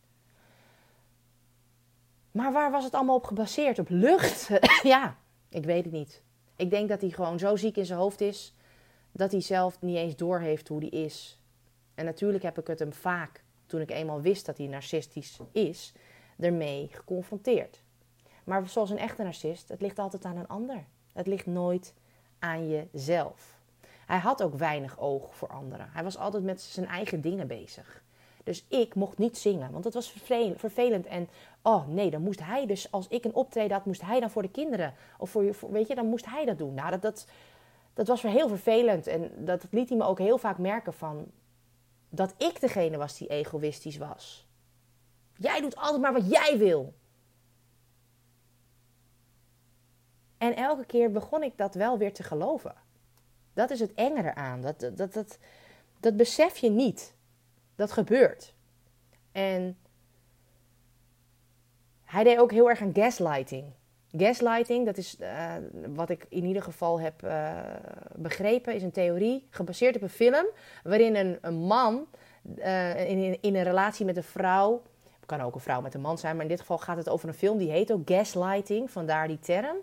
Maar 2.32 2.52
waar 2.52 2.72
was 2.72 2.84
het 2.84 2.94
allemaal 2.94 3.16
op 3.16 3.26
gebaseerd? 3.26 3.80
Op 3.80 3.90
lucht? 3.90 4.50
ja, 4.84 5.18
ik 5.50 5.66
weet 5.66 5.84
het 5.84 5.94
niet. 5.94 6.22
Ik 6.56 6.70
denk 6.70 6.90
dat 6.90 7.02
hij 7.02 7.10
gewoon 7.10 7.40
zo 7.40 7.56
ziek 7.56 7.78
in 7.78 7.86
zijn 7.86 8.00
hoofd 8.00 8.22
is 8.22 8.56
dat 9.12 9.32
hij 9.32 9.42
zelf 9.42 9.82
niet 9.82 9.96
eens 9.96 10.16
doorheeft 10.16 10.68
hoe 10.68 10.80
hij 10.80 10.90
is. 10.90 11.40
En 11.96 12.06
natuurlijk 12.06 12.44
heb 12.44 12.60
ik 12.60 12.68
het 12.68 12.80
hem 12.80 12.94
vaak, 12.94 13.44
toen 13.66 13.82
ik 13.82 13.92
eenmaal 13.92 14.22
wist 14.22 14.46
dat 14.46 14.58
hij 14.58 14.68
narcistisch 14.68 15.40
is, 15.52 15.94
ermee 16.40 16.90
geconfronteerd. 16.92 17.82
Maar 18.48 18.70
zoals 18.70 18.90
een 18.90 18.98
echte 18.98 19.24
narcist, 19.24 19.70
het 19.70 19.82
ligt 19.82 20.00
altijd 20.00 20.26
aan 20.26 20.38
een 20.38 20.48
ander. 20.48 20.86
Het 21.14 21.28
ligt 21.28 21.46
nooit 21.46 21.94
aan 22.40 22.70
jezelf. 22.70 23.60
Hij 24.06 24.18
had 24.18 24.44
ook 24.44 24.56
weinig 24.56 25.00
oog 25.00 25.36
voor 25.36 25.48
anderen. 25.48 25.90
Hij 25.92 26.04
was 26.04 26.18
altijd 26.18 26.44
met 26.44 26.62
zijn 26.62 26.86
eigen 26.86 27.22
dingen 27.22 27.48
bezig. 27.48 28.04
Dus 28.44 28.66
ik 28.68 28.96
mocht 28.96 29.18
niet 29.18 29.38
zingen, 29.38 29.72
want 29.72 29.84
dat 29.84 29.94
was 29.94 30.12
vervelend. 30.56 31.06
En 31.06 31.30
oh 31.62 31.88
nee, 31.88 32.10
dan 32.10 32.22
moest 32.22 32.44
hij 32.44 32.66
dus, 32.66 32.92
als 32.92 33.08
ik 33.08 33.26
een 33.26 33.36
optreden 33.36 33.72
had, 33.72 33.86
moest 33.86 34.02
hij 34.02 34.20
dan 34.20 34.30
voor 34.30 34.42
de 34.42 34.52
kinderen. 34.52 34.94
Of 35.18 35.30
voor, 35.30 35.54
voor 35.54 35.72
weet 35.72 35.88
je, 35.88 35.96
dan 35.96 36.08
moest 36.08 36.26
hij 36.26 36.46
dat 36.46 36.58
doen. 36.58 36.74
Nou, 36.74 36.92
dat, 36.92 37.02
dat, 37.02 37.28
dat 37.94 38.08
was 38.08 38.22
voor 38.22 38.30
heel 38.30 38.48
vervelend. 38.48 39.08
En 39.08 39.32
dat 39.46 39.66
liet 39.72 39.90
hij 39.90 39.98
me 39.98 40.04
ook 40.04 40.20
heel 40.20 40.38
vaak 40.38 40.58
merken 40.58 40.94
van, 40.94 41.32
dat 42.10 42.34
ik 42.38 42.62
degene 42.62 42.98
was 42.98 43.18
die 43.18 43.28
egoïstisch 43.28 43.98
was. 43.98 44.48
Jij 45.38 45.62
doet 45.62 45.76
altijd 45.76 46.02
maar 46.02 46.14
wat 46.14 46.30
jij 46.30 46.58
wil. 46.58 46.94
En 50.38 50.56
elke 50.56 50.86
keer 50.86 51.12
begon 51.12 51.44
ik 51.44 51.58
dat 51.58 51.76
wel 51.76 51.98
weer 51.98 52.14
te 52.14 52.24
geloven. 52.24 52.76
Dat 53.54 53.70
is 53.70 53.80
het 53.80 53.94
enge 53.94 54.24
eraan. 54.24 54.62
Dat, 54.62 54.80
dat, 54.80 55.14
dat, 55.14 55.38
dat, 56.00 56.18
besef 56.18 56.58
je 56.58 56.70
niet. 56.70 57.16
Dat 57.76 57.92
gebeurt. 57.92 58.54
En 59.32 59.78
hij 62.04 62.24
deed 62.24 62.38
ook 62.38 62.52
heel 62.52 62.70
erg 62.70 62.82
aan 62.82 62.94
gaslighting. 62.94 63.66
Gaslighting, 64.12 64.86
dat 64.86 64.98
is 64.98 65.18
uh, 65.20 65.54
wat 65.96 66.10
ik 66.10 66.26
in 66.30 66.46
ieder 66.46 66.62
geval 66.62 67.00
heb 67.00 67.24
uh, 67.24 67.60
begrepen, 68.16 68.74
is 68.74 68.84
een 68.84 68.92
theorie 68.92 69.48
gebaseerd 69.50 69.96
op 69.96 70.02
een 70.02 70.10
film 70.10 70.46
waarin 70.84 71.38
een, 71.42 71.56
man 71.56 72.08
uh, 72.58 73.10
in, 73.10 73.42
in, 73.42 73.56
een 73.56 73.64
relatie 73.64 74.06
met 74.06 74.18
een 74.18 74.24
vrouw, 74.24 74.82
kan 75.26 75.42
ook 75.42 75.56
een 75.56 75.62
vrouw 75.62 75.82
met 75.82 75.94
een 75.94 76.02
man 76.02 76.18
zijn, 76.18 76.36
maar 76.36 76.44
in 76.44 76.52
dit 76.52 76.60
geval 76.60 76.78
gaat 76.78 76.98
het 76.98 77.10
over 77.10 77.28
een 77.28 77.34
film 77.34 77.58
die 77.58 77.72
heet 77.72 77.92
ook 77.92 78.10
Gaslighting, 78.10 78.92
vandaar 78.92 79.28
die 79.28 79.40
term. 79.40 79.78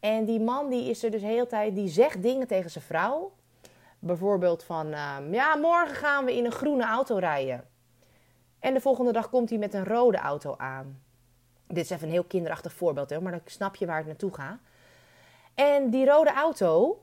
En 0.00 0.24
die 0.24 0.40
man 0.40 0.70
die 0.70 0.90
is 0.90 1.04
er 1.04 1.10
dus 1.10 1.20
de 1.20 1.26
hele 1.26 1.46
tijd, 1.46 1.74
die 1.74 1.88
zegt 1.88 2.22
dingen 2.22 2.46
tegen 2.46 2.70
zijn 2.70 2.84
vrouw. 2.84 3.32
Bijvoorbeeld 3.98 4.62
van, 4.62 4.88
ja, 5.30 5.54
morgen 5.54 5.94
gaan 5.94 6.24
we 6.24 6.36
in 6.36 6.44
een 6.44 6.52
groene 6.52 6.84
auto 6.84 7.16
rijden. 7.16 7.64
En 8.58 8.74
de 8.74 8.80
volgende 8.80 9.12
dag 9.12 9.30
komt 9.30 9.48
hij 9.48 9.58
met 9.58 9.74
een 9.74 9.84
rode 9.84 10.18
auto 10.18 10.54
aan. 10.56 11.02
Dit 11.66 11.84
is 11.84 11.90
even 11.90 12.06
een 12.06 12.12
heel 12.12 12.24
kinderachtig 12.24 12.72
voorbeeld, 12.72 13.10
hè, 13.10 13.20
maar 13.20 13.32
dan 13.32 13.40
snap 13.44 13.76
je 13.76 13.86
waar 13.86 13.96
het 13.96 14.06
naartoe 14.06 14.34
gaat. 14.34 14.58
En 15.54 15.90
die 15.90 16.06
rode 16.06 16.32
auto, 16.32 17.02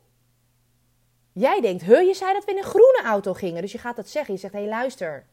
jij 1.31 1.61
denkt, 1.61 1.83
he, 1.83 1.97
je 1.97 2.13
zei 2.13 2.33
dat 2.33 2.45
we 2.45 2.51
in 2.51 2.57
een 2.57 2.63
groene 2.63 3.01
auto 3.03 3.33
gingen. 3.33 3.61
Dus 3.61 3.71
je 3.71 3.77
gaat 3.77 3.95
dat 3.95 4.09
zeggen. 4.09 4.33
Je 4.33 4.39
zegt, 4.39 4.53
hé 4.53 4.59
hey, 4.59 4.69
luister, 4.69 5.25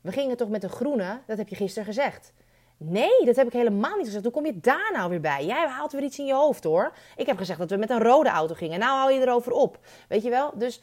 we 0.00 0.12
gingen 0.12 0.36
toch 0.36 0.48
met 0.48 0.62
een 0.62 0.70
groene, 0.70 1.20
dat 1.26 1.38
heb 1.38 1.48
je 1.48 1.56
gisteren 1.56 1.86
gezegd. 1.86 2.32
Nee, 2.80 3.24
dat 3.24 3.36
heb 3.36 3.46
ik 3.46 3.52
helemaal 3.52 3.96
niet 3.96 4.06
gezegd. 4.06 4.24
Hoe 4.24 4.32
kom 4.32 4.46
je 4.46 4.60
daar 4.60 4.90
nou 4.92 5.10
weer 5.10 5.20
bij? 5.20 5.46
Jij 5.46 5.66
haalt 5.66 5.92
weer 5.92 6.02
iets 6.02 6.18
in 6.18 6.26
je 6.26 6.34
hoofd 6.34 6.64
hoor. 6.64 6.92
Ik 7.16 7.26
heb 7.26 7.36
gezegd 7.36 7.58
dat 7.58 7.70
we 7.70 7.76
met 7.76 7.90
een 7.90 8.02
rode 8.02 8.28
auto 8.28 8.54
gingen. 8.54 8.78
Nou 8.78 8.98
hou 8.98 9.12
je 9.12 9.20
erover 9.20 9.52
op. 9.52 9.78
Weet 10.08 10.22
je 10.22 10.30
wel? 10.30 10.52
Dus 10.54 10.80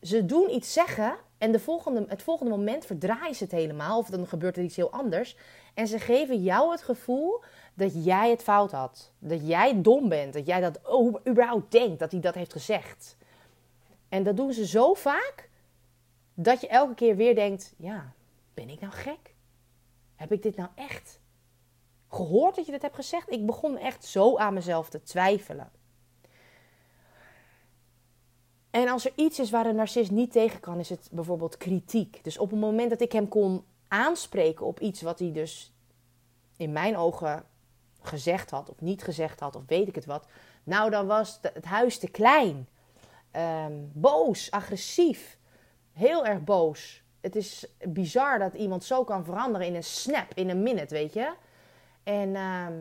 ze 0.00 0.26
doen 0.26 0.50
iets 0.50 0.72
zeggen 0.72 1.16
en 1.38 1.52
de 1.52 1.58
volgende, 1.58 2.04
het 2.08 2.22
volgende 2.22 2.50
moment 2.50 2.86
verdraaien 2.86 3.34
ze 3.34 3.44
het 3.44 3.52
helemaal. 3.52 3.98
Of 3.98 4.08
dan 4.08 4.26
gebeurt 4.26 4.56
er 4.56 4.62
iets 4.62 4.76
heel 4.76 4.90
anders. 4.90 5.36
En 5.74 5.86
ze 5.86 5.98
geven 5.98 6.42
jou 6.42 6.70
het 6.70 6.82
gevoel 6.82 7.42
dat 7.74 8.04
jij 8.04 8.30
het 8.30 8.42
fout 8.42 8.72
had. 8.72 9.12
Dat 9.18 9.46
jij 9.48 9.82
dom 9.82 10.08
bent. 10.08 10.32
Dat 10.32 10.46
jij 10.46 10.60
dat 10.60 10.80
überhaupt 11.28 11.72
denkt 11.72 11.98
dat 11.98 12.10
hij 12.10 12.20
dat 12.20 12.34
heeft 12.34 12.52
gezegd. 12.52 13.16
En 14.08 14.22
dat 14.22 14.36
doen 14.36 14.52
ze 14.52 14.66
zo 14.66 14.94
vaak 14.94 15.48
dat 16.34 16.60
je 16.60 16.68
elke 16.68 16.94
keer 16.94 17.16
weer 17.16 17.34
denkt: 17.34 17.74
ja, 17.76 18.12
ben 18.54 18.68
ik 18.68 18.80
nou 18.80 18.92
gek? 18.92 19.29
Heb 20.20 20.32
ik 20.32 20.42
dit 20.42 20.56
nou 20.56 20.68
echt 20.74 21.20
gehoord 22.08 22.56
dat 22.56 22.66
je 22.66 22.72
dit 22.72 22.82
hebt 22.82 22.94
gezegd? 22.94 23.30
Ik 23.30 23.46
begon 23.46 23.76
echt 23.76 24.04
zo 24.04 24.36
aan 24.36 24.54
mezelf 24.54 24.88
te 24.88 25.02
twijfelen. 25.02 25.70
En 28.70 28.88
als 28.88 29.04
er 29.04 29.12
iets 29.14 29.38
is 29.38 29.50
waar 29.50 29.66
een 29.66 29.74
narcist 29.74 30.10
niet 30.10 30.32
tegen 30.32 30.60
kan, 30.60 30.78
is 30.78 30.88
het 30.88 31.08
bijvoorbeeld 31.12 31.56
kritiek. 31.56 32.24
Dus 32.24 32.38
op 32.38 32.50
het 32.50 32.60
moment 32.60 32.90
dat 32.90 33.00
ik 33.00 33.12
hem 33.12 33.28
kon 33.28 33.64
aanspreken 33.88 34.66
op 34.66 34.80
iets 34.80 35.02
wat 35.02 35.18
hij 35.18 35.32
dus 35.32 35.72
in 36.56 36.72
mijn 36.72 36.96
ogen 36.96 37.44
gezegd 38.00 38.50
had, 38.50 38.70
of 38.70 38.80
niet 38.80 39.02
gezegd 39.02 39.40
had, 39.40 39.56
of 39.56 39.62
weet 39.66 39.88
ik 39.88 39.94
het 39.94 40.06
wat. 40.06 40.26
Nou, 40.64 40.90
dan 40.90 41.06
was 41.06 41.38
het 41.42 41.64
huis 41.64 41.98
te 41.98 42.10
klein. 42.10 42.68
Ehm, 43.30 43.72
boos, 43.92 44.50
agressief. 44.50 45.38
Heel 45.92 46.26
erg 46.26 46.44
boos. 46.44 47.02
Het 47.20 47.36
is 47.36 47.66
bizar 47.88 48.38
dat 48.38 48.54
iemand 48.54 48.84
zo 48.84 49.04
kan 49.04 49.24
veranderen 49.24 49.66
in 49.66 49.74
een 49.74 49.84
snap, 49.84 50.34
in 50.34 50.48
een 50.48 50.62
minute, 50.62 50.94
weet 50.94 51.12
je. 51.12 51.32
En 52.02 52.36
ehm, 52.36 52.72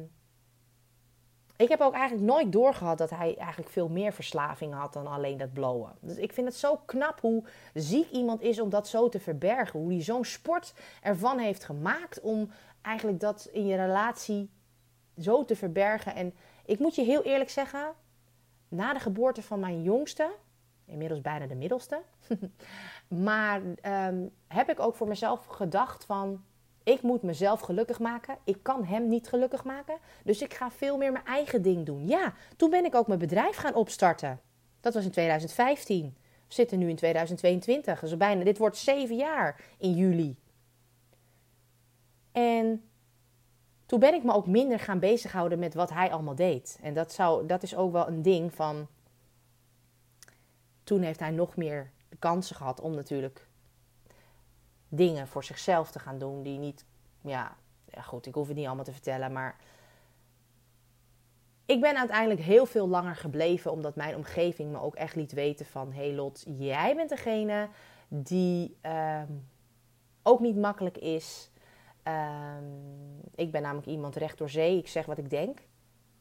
ik 1.55 1.69
heb 1.69 1.81
ook 1.81 1.93
eigenlijk 1.93 2.31
nooit 2.31 2.51
doorgehad 2.51 2.97
dat 2.97 3.09
hij 3.09 3.35
eigenlijk 3.37 3.69
veel 3.69 3.89
meer 3.89 4.13
verslaving 4.13 4.73
had 4.73 4.93
dan 4.93 5.07
alleen 5.07 5.37
dat 5.37 5.53
blowen. 5.53 5.91
Dus 6.01 6.17
ik 6.17 6.33
vind 6.33 6.47
het 6.47 6.55
zo 6.55 6.81
knap 6.85 7.19
hoe 7.19 7.43
ziek 7.73 8.09
iemand 8.09 8.41
is 8.41 8.59
om 8.59 8.69
dat 8.69 8.87
zo 8.87 9.09
te 9.09 9.19
verbergen. 9.19 9.79
Hoe 9.79 9.91
hij 9.91 10.01
zo'n 10.01 10.25
sport 10.25 10.73
ervan 11.01 11.39
heeft 11.39 11.63
gemaakt 11.63 12.19
om 12.19 12.51
eigenlijk 12.81 13.19
dat 13.19 13.49
in 13.51 13.65
je 13.65 13.75
relatie 13.75 14.49
zo 15.17 15.45
te 15.45 15.55
verbergen. 15.55 16.15
En 16.15 16.33
ik 16.65 16.79
moet 16.79 16.95
je 16.95 17.03
heel 17.03 17.23
eerlijk 17.23 17.49
zeggen, 17.49 17.93
na 18.67 18.93
de 18.93 18.99
geboorte 18.99 19.41
van 19.41 19.59
mijn 19.59 19.83
jongste, 19.83 20.31
inmiddels 20.85 21.21
bijna 21.21 21.47
de 21.47 21.55
middelste, 21.55 22.01
maar 23.09 23.61
ehm, 23.81 24.27
heb 24.47 24.69
ik 24.69 24.79
ook 24.79 24.95
voor 24.95 25.07
mezelf 25.07 25.45
gedacht 25.45 26.05
van 26.05 26.43
ik 26.83 27.01
moet 27.01 27.21
mezelf 27.21 27.59
gelukkig 27.59 27.99
maken. 27.99 28.37
Ik 28.43 28.57
kan 28.61 28.83
hem 28.83 29.07
niet 29.07 29.27
gelukkig 29.27 29.63
maken. 29.63 29.97
Dus 30.23 30.41
ik 30.41 30.53
ga 30.53 30.71
veel 30.71 30.97
meer 30.97 31.11
mijn 31.11 31.25
eigen 31.25 31.61
ding 31.61 31.85
doen. 31.85 32.07
Ja, 32.07 32.33
toen 32.55 32.69
ben 32.69 32.85
ik 32.85 32.95
ook 32.95 33.07
mijn 33.07 33.19
bedrijf 33.19 33.55
gaan 33.55 33.75
opstarten. 33.75 34.39
Dat 34.79 34.93
was 34.93 35.03
in 35.03 35.11
2015. 35.11 36.15
We 36.47 36.53
zitten 36.53 36.79
nu 36.79 36.89
in 36.89 36.95
2022. 36.95 37.99
Dus 37.99 38.17
bijna, 38.17 38.43
dit 38.43 38.57
wordt 38.57 38.77
zeven 38.77 39.15
jaar 39.15 39.61
in 39.77 39.93
juli. 39.93 40.37
En 42.31 42.83
toen 43.85 43.99
ben 43.99 44.13
ik 44.13 44.23
me 44.23 44.33
ook 44.33 44.47
minder 44.47 44.79
gaan 44.79 44.99
bezighouden 44.99 45.59
met 45.59 45.73
wat 45.73 45.89
hij 45.89 46.11
allemaal 46.11 46.35
deed. 46.35 46.79
En 46.81 46.93
dat, 46.93 47.13
zou, 47.13 47.45
dat 47.45 47.63
is 47.63 47.75
ook 47.75 47.91
wel 47.91 48.07
een 48.07 48.21
ding 48.21 48.53
van. 48.53 48.87
Toen 50.83 51.01
heeft 51.01 51.19
hij 51.19 51.31
nog 51.31 51.55
meer 51.55 51.91
kansen 52.19 52.55
gehad 52.55 52.81
om 52.81 52.95
natuurlijk 52.95 53.47
dingen 54.89 55.27
voor 55.27 55.43
zichzelf 55.43 55.91
te 55.91 55.99
gaan 55.99 56.17
doen 56.17 56.43
die 56.43 56.57
niet, 56.57 56.85
ja, 57.21 57.57
ja, 57.85 58.01
goed, 58.01 58.25
ik 58.25 58.33
hoef 58.33 58.47
het 58.47 58.55
niet 58.55 58.65
allemaal 58.65 58.83
te 58.83 58.91
vertellen, 58.91 59.31
maar 59.31 59.55
ik 61.65 61.81
ben 61.81 61.97
uiteindelijk 61.97 62.41
heel 62.41 62.65
veel 62.65 62.87
langer 62.87 63.15
gebleven 63.15 63.71
omdat 63.71 63.95
mijn 63.95 64.15
omgeving 64.15 64.71
me 64.71 64.81
ook 64.81 64.95
echt 64.95 65.15
liet 65.15 65.31
weten 65.31 65.65
van, 65.65 65.93
hey 65.93 66.13
Lot, 66.13 66.45
jij 66.57 66.95
bent 66.95 67.09
degene 67.09 67.69
die 68.07 68.77
ehm, 68.81 69.31
ook 70.23 70.39
niet 70.39 70.57
makkelijk 70.57 70.97
is. 70.97 71.51
Ehm, 72.03 72.63
ik 73.35 73.51
ben 73.51 73.61
namelijk 73.61 73.87
iemand 73.87 74.15
recht 74.15 74.37
door 74.37 74.49
zee. 74.49 74.77
Ik 74.77 74.87
zeg 74.87 75.05
wat 75.05 75.17
ik 75.17 75.29
denk. 75.29 75.59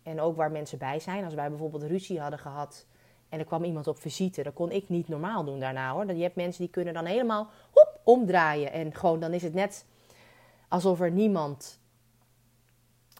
En 0.02 0.20
ook 0.20 0.36
waar 0.36 0.50
mensen 0.50 0.78
bij 0.78 1.00
zijn. 1.00 1.24
Als 1.24 1.34
wij 1.34 1.48
bijvoorbeeld 1.48 1.82
ruzie 1.82 2.20
hadden 2.20 2.38
gehad 2.38 2.86
en 3.28 3.38
er 3.38 3.44
kwam 3.44 3.64
iemand 3.64 3.86
op 3.86 3.98
visite, 3.98 4.42
dan 4.42 4.52
kon 4.52 4.70
ik 4.70 4.88
niet 4.88 5.08
normaal 5.08 5.44
doen 5.44 5.60
daarna 5.60 5.92
hoor. 5.92 6.12
Je 6.12 6.22
hebt 6.22 6.36
mensen 6.36 6.62
die 6.62 6.72
kunnen 6.72 6.94
dan 6.94 7.04
helemaal 7.04 7.48
hoep, 7.72 8.00
omdraaien. 8.04 8.72
En 8.72 8.94
gewoon 8.94 9.20
dan 9.20 9.32
is 9.32 9.42
het 9.42 9.54
net 9.54 9.84
alsof 10.68 11.00
er 11.00 11.10
niemand. 11.10 11.80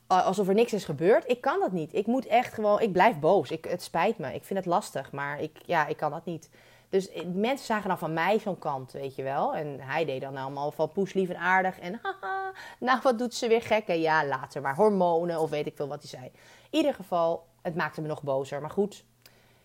Alsof 0.06 0.48
er 0.48 0.54
niks 0.54 0.72
is 0.72 0.84
gebeurd. 0.84 1.30
Ik 1.30 1.40
kan 1.40 1.60
dat 1.60 1.72
niet. 1.72 1.94
Ik 1.94 2.06
moet 2.06 2.26
echt 2.26 2.54
gewoon. 2.54 2.80
Ik 2.80 2.92
blijf 2.92 3.18
boos. 3.18 3.50
Ik, 3.50 3.64
het 3.64 3.82
spijt 3.82 4.18
me. 4.18 4.34
Ik 4.34 4.44
vind 4.44 4.58
het 4.58 4.68
lastig. 4.68 5.12
Maar 5.12 5.40
ik, 5.40 5.58
ja, 5.66 5.86
ik 5.86 5.96
kan 5.96 6.10
dat 6.10 6.24
niet. 6.24 6.50
Dus 6.88 7.10
eh, 7.10 7.24
mensen 7.26 7.66
zagen 7.66 7.88
dan 7.88 7.98
van 7.98 8.12
mij 8.12 8.38
zo'n 8.38 8.58
kant, 8.58 8.92
weet 8.92 9.14
je 9.14 9.22
wel. 9.22 9.54
En 9.54 9.80
hij 9.80 10.04
deed 10.04 10.20
dan 10.20 10.36
allemaal 10.36 10.70
van 10.70 10.92
poes 10.92 11.12
lief 11.12 11.28
en 11.28 11.38
aardig. 11.38 11.78
En 11.78 12.00
haha, 12.02 12.52
nou 12.80 13.00
wat 13.02 13.18
doet 13.18 13.34
ze 13.34 13.48
weer 13.48 13.62
gek. 13.62 13.86
En 13.86 14.00
ja, 14.00 14.26
later 14.26 14.62
maar 14.62 14.74
hormonen 14.74 15.40
of 15.40 15.50
weet 15.50 15.66
ik 15.66 15.76
veel 15.76 15.88
wat 15.88 16.00
hij 16.00 16.08
zei. 16.08 16.24
In 16.24 16.78
ieder 16.78 16.94
geval, 16.94 17.46
het 17.62 17.74
maakte 17.74 18.00
me 18.00 18.08
nog 18.08 18.22
bozer. 18.22 18.60
Maar 18.60 18.70
goed, 18.70 19.04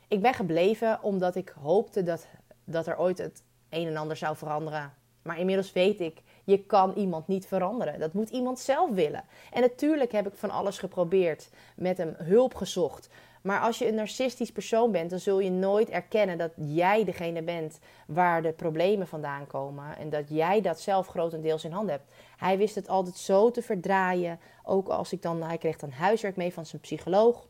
ik 0.07 0.21
ben 0.21 0.33
gebleven 0.33 0.99
omdat 1.01 1.35
ik 1.35 1.53
hoopte 1.61 2.03
dat, 2.03 2.27
dat 2.63 2.87
er 2.87 2.97
ooit 2.97 3.17
het 3.17 3.43
een 3.69 3.87
en 3.87 3.97
ander 3.97 4.17
zou 4.17 4.35
veranderen. 4.35 4.93
Maar 5.21 5.39
inmiddels 5.39 5.71
weet 5.71 5.99
ik, 5.99 6.21
je 6.43 6.65
kan 6.65 6.93
iemand 6.93 7.27
niet 7.27 7.47
veranderen. 7.47 7.99
Dat 7.99 8.13
moet 8.13 8.29
iemand 8.29 8.59
zelf 8.59 8.89
willen. 8.89 9.23
En 9.51 9.61
natuurlijk 9.61 10.11
heb 10.11 10.27
ik 10.27 10.33
van 10.35 10.49
alles 10.49 10.77
geprobeerd, 10.77 11.49
met 11.75 11.97
hem 11.97 12.15
hulp 12.17 12.55
gezocht. 12.55 13.09
Maar 13.41 13.59
als 13.59 13.77
je 13.77 13.87
een 13.87 13.95
narcistisch 13.95 14.51
persoon 14.51 14.91
bent, 14.91 15.09
dan 15.09 15.19
zul 15.19 15.39
je 15.39 15.51
nooit 15.51 15.89
erkennen 15.89 16.37
dat 16.37 16.51
jij 16.55 17.03
degene 17.03 17.41
bent 17.41 17.79
waar 18.07 18.41
de 18.41 18.51
problemen 18.51 19.07
vandaan 19.07 19.47
komen. 19.47 19.97
En 19.97 20.09
dat 20.09 20.29
jij 20.29 20.61
dat 20.61 20.79
zelf 20.79 21.07
grotendeels 21.07 21.63
in 21.63 21.71
handen 21.71 21.95
hebt. 21.95 22.13
Hij 22.37 22.57
wist 22.57 22.75
het 22.75 22.87
altijd 22.87 23.17
zo 23.17 23.51
te 23.51 23.61
verdraaien. 23.61 24.39
Ook 24.63 24.87
als 24.87 25.13
ik 25.13 25.21
dan, 25.21 25.43
hij 25.43 25.57
kreeg 25.57 25.77
dan 25.77 25.91
huiswerk 25.91 26.35
mee 26.35 26.53
van 26.53 26.65
zijn 26.65 26.81
psycholoog. 26.81 27.47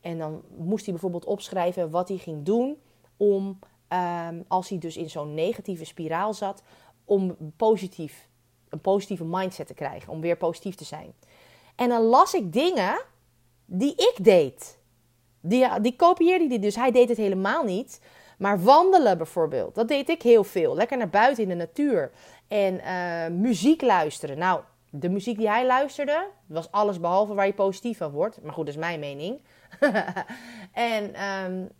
En 0.00 0.18
dan 0.18 0.42
moest 0.56 0.84
hij 0.84 0.92
bijvoorbeeld 0.92 1.24
opschrijven 1.24 1.90
wat 1.90 2.08
hij 2.08 2.16
ging 2.16 2.44
doen 2.44 2.76
om, 3.16 3.58
ehm, 3.88 4.42
als 4.48 4.68
hij 4.68 4.78
dus 4.78 4.96
in 4.96 5.10
zo'n 5.10 5.34
negatieve 5.34 5.84
spiraal 5.84 6.34
zat, 6.34 6.62
om 7.04 7.36
positief, 7.56 8.28
een 8.68 8.80
positieve 8.80 9.24
mindset 9.24 9.66
te 9.66 9.74
krijgen, 9.74 10.12
om 10.12 10.20
weer 10.20 10.36
positief 10.36 10.74
te 10.74 10.84
zijn. 10.84 11.12
En 11.76 11.88
dan 11.88 12.02
las 12.02 12.34
ik 12.34 12.52
dingen 12.52 13.00
die 13.64 13.92
ik 13.92 14.24
deed. 14.24 14.78
Die, 15.40 15.80
die 15.80 15.96
kopieerde 15.96 16.46
hij 16.46 16.58
dus. 16.58 16.76
Hij 16.76 16.90
deed 16.90 17.08
het 17.08 17.18
helemaal 17.18 17.64
niet. 17.64 18.00
Maar 18.38 18.62
wandelen 18.62 19.16
bijvoorbeeld, 19.16 19.74
dat 19.74 19.88
deed 19.88 20.08
ik 20.08 20.22
heel 20.22 20.44
veel. 20.44 20.74
Lekker 20.74 20.96
naar 20.96 21.10
buiten 21.10 21.42
in 21.42 21.48
de 21.48 21.54
natuur. 21.54 22.10
En 22.48 22.74
uh, 22.74 23.38
muziek 23.38 23.82
luisteren. 23.82 24.38
Nou, 24.38 24.60
de 24.90 25.08
muziek 25.08 25.38
die 25.38 25.48
hij 25.48 25.66
luisterde, 25.66 26.26
was 26.46 26.70
alles 26.70 27.00
behalve 27.00 27.34
waar 27.34 27.46
je 27.46 27.54
positief 27.54 27.96
van 27.96 28.10
wordt. 28.10 28.42
Maar 28.42 28.52
goed, 28.52 28.66
dat 28.66 28.74
is 28.74 28.80
mijn 28.80 29.00
mening. 29.00 29.40
en 30.72 31.24
um, 31.24 31.70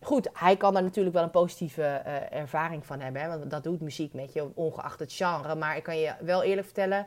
goed, 0.00 0.28
hij 0.32 0.56
kan 0.56 0.72
daar 0.72 0.82
natuurlijk 0.82 1.14
wel 1.14 1.24
een 1.24 1.30
positieve 1.30 2.02
uh, 2.06 2.38
ervaring 2.38 2.86
van 2.86 3.00
hebben. 3.00 3.22
Hè? 3.22 3.28
Want 3.28 3.50
dat 3.50 3.62
doet 3.62 3.80
muziek 3.80 4.12
met 4.12 4.32
je, 4.32 4.50
ongeacht 4.54 4.98
het 4.98 5.12
genre. 5.12 5.54
Maar 5.54 5.76
ik 5.76 5.82
kan 5.82 5.98
je 5.98 6.14
wel 6.20 6.42
eerlijk 6.42 6.66
vertellen 6.66 7.06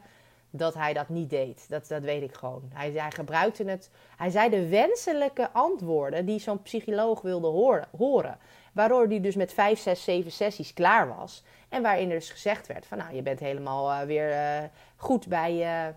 dat 0.50 0.74
hij 0.74 0.94
dat 0.94 1.10
niet 1.10 1.30
deed. 1.30 1.70
Dat, 1.70 1.88
dat 1.88 2.02
weet 2.02 2.22
ik 2.22 2.36
gewoon. 2.36 2.70
Hij, 2.74 2.92
hij 2.92 3.12
gebruikte 3.12 3.64
het. 3.64 3.90
Hij 4.18 4.30
zei 4.30 4.50
de 4.50 4.68
wenselijke 4.68 5.52
antwoorden 5.52 6.26
die 6.26 6.40
zo'n 6.40 6.62
psycholoog 6.62 7.22
wilde 7.22 7.48
horen, 7.48 7.88
horen. 7.98 8.38
Waardoor 8.74 9.08
hij 9.08 9.22
dus 9.22 9.36
met 9.36 9.54
vijf, 9.54 9.80
zes, 9.80 10.04
zeven 10.04 10.32
sessies 10.32 10.74
klaar 10.74 11.16
was. 11.18 11.44
En 11.70 11.82
waarin 11.82 12.10
er 12.10 12.16
dus 12.16 12.30
gezegd 12.30 12.68
werd 12.68 12.86
van 12.86 12.98
nou, 12.98 13.16
je 13.16 13.22
bent 13.22 13.40
helemaal 13.40 13.92
uh, 13.92 14.02
weer 14.02 14.30
uh, 14.30 14.64
goed 14.96 15.28
bij 15.28 15.96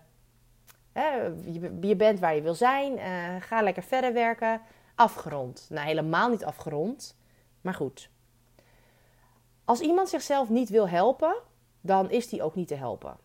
je, 1.81 1.95
bent 1.97 2.21
waar 2.21 2.35
je 2.35 2.43
wil 2.43 2.55
zijn. 2.55 2.99
ga 3.43 3.63
lekker 3.63 3.83
verder 3.83 4.13
werken. 4.13 4.61
Afgerond. 4.95 5.67
Nou, 5.71 5.87
helemaal 5.87 6.29
niet 6.29 6.45
afgerond. 6.45 7.17
Maar 7.61 7.75
goed. 7.75 8.11
Als 9.65 9.81
iemand 9.81 10.09
zichzelf 10.09 10.49
niet 10.49 10.69
wil 10.69 10.89
helpen, 10.89 11.37
dan 11.81 12.11
is 12.11 12.29
die 12.29 12.43
ook 12.43 12.55
niet 12.55 12.69
te 12.69 12.75
helpen. 12.75 13.17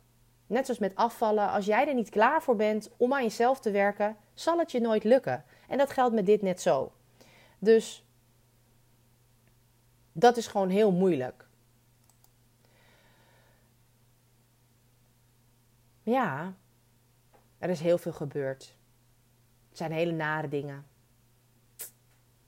Net 0.47 0.65
zoals 0.65 0.79
met 0.79 0.95
afvallen, 0.95 1.49
als 1.49 1.65
jij 1.65 1.87
er 1.87 1.93
niet 1.93 2.09
klaar 2.09 2.41
voor 2.41 2.55
bent 2.55 2.89
om 2.97 3.13
aan 3.13 3.23
jezelf 3.23 3.59
te 3.59 3.71
werken, 3.71 4.17
zal 4.33 4.59
het 4.59 4.71
je 4.71 4.79
nooit 4.79 5.03
lukken. 5.03 5.45
En 5.67 5.77
dat 5.77 5.91
geldt 5.91 6.15
met 6.15 6.25
dit 6.25 6.41
net 6.41 6.61
zo. 6.61 6.91
Dus 7.59 8.05
dat 10.11 10.37
is 10.37 10.47
gewoon 10.47 10.69
heel 10.69 10.91
moeilijk. 10.91 11.47
Ja, 16.03 16.53
er 17.63 17.69
is 17.69 17.79
heel 17.79 17.97
veel 17.97 18.13
gebeurd. 18.13 18.75
Het 19.69 19.77
zijn 19.77 19.91
hele 19.91 20.11
nare 20.11 20.47
dingen. 20.47 20.85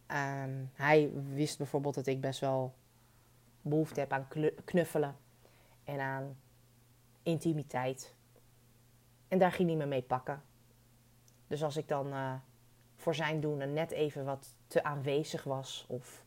Ehm, 0.05 0.65
hij 0.73 1.11
wist 1.33 1.57
bijvoorbeeld 1.57 1.95
dat 1.95 2.07
ik 2.07 2.21
best 2.21 2.39
wel 2.39 2.73
behoefte 3.61 3.99
heb 3.99 4.11
aan 4.11 4.27
knuffelen 4.65 5.15
en 5.83 5.99
aan 5.99 6.37
intimiteit. 7.23 8.13
En 9.27 9.37
daar 9.37 9.51
ging 9.51 9.69
hij 9.69 9.77
me 9.77 9.85
mee 9.85 10.01
pakken. 10.01 10.43
Dus 11.47 11.63
als 11.63 11.77
ik 11.77 11.87
dan 11.87 12.07
uh, 12.07 12.33
voor 12.95 13.15
zijn 13.15 13.39
doen 13.39 13.73
net 13.73 13.91
even 13.91 14.25
wat 14.25 14.55
te 14.67 14.83
aanwezig 14.83 15.43
was, 15.43 15.85
of 15.87 16.23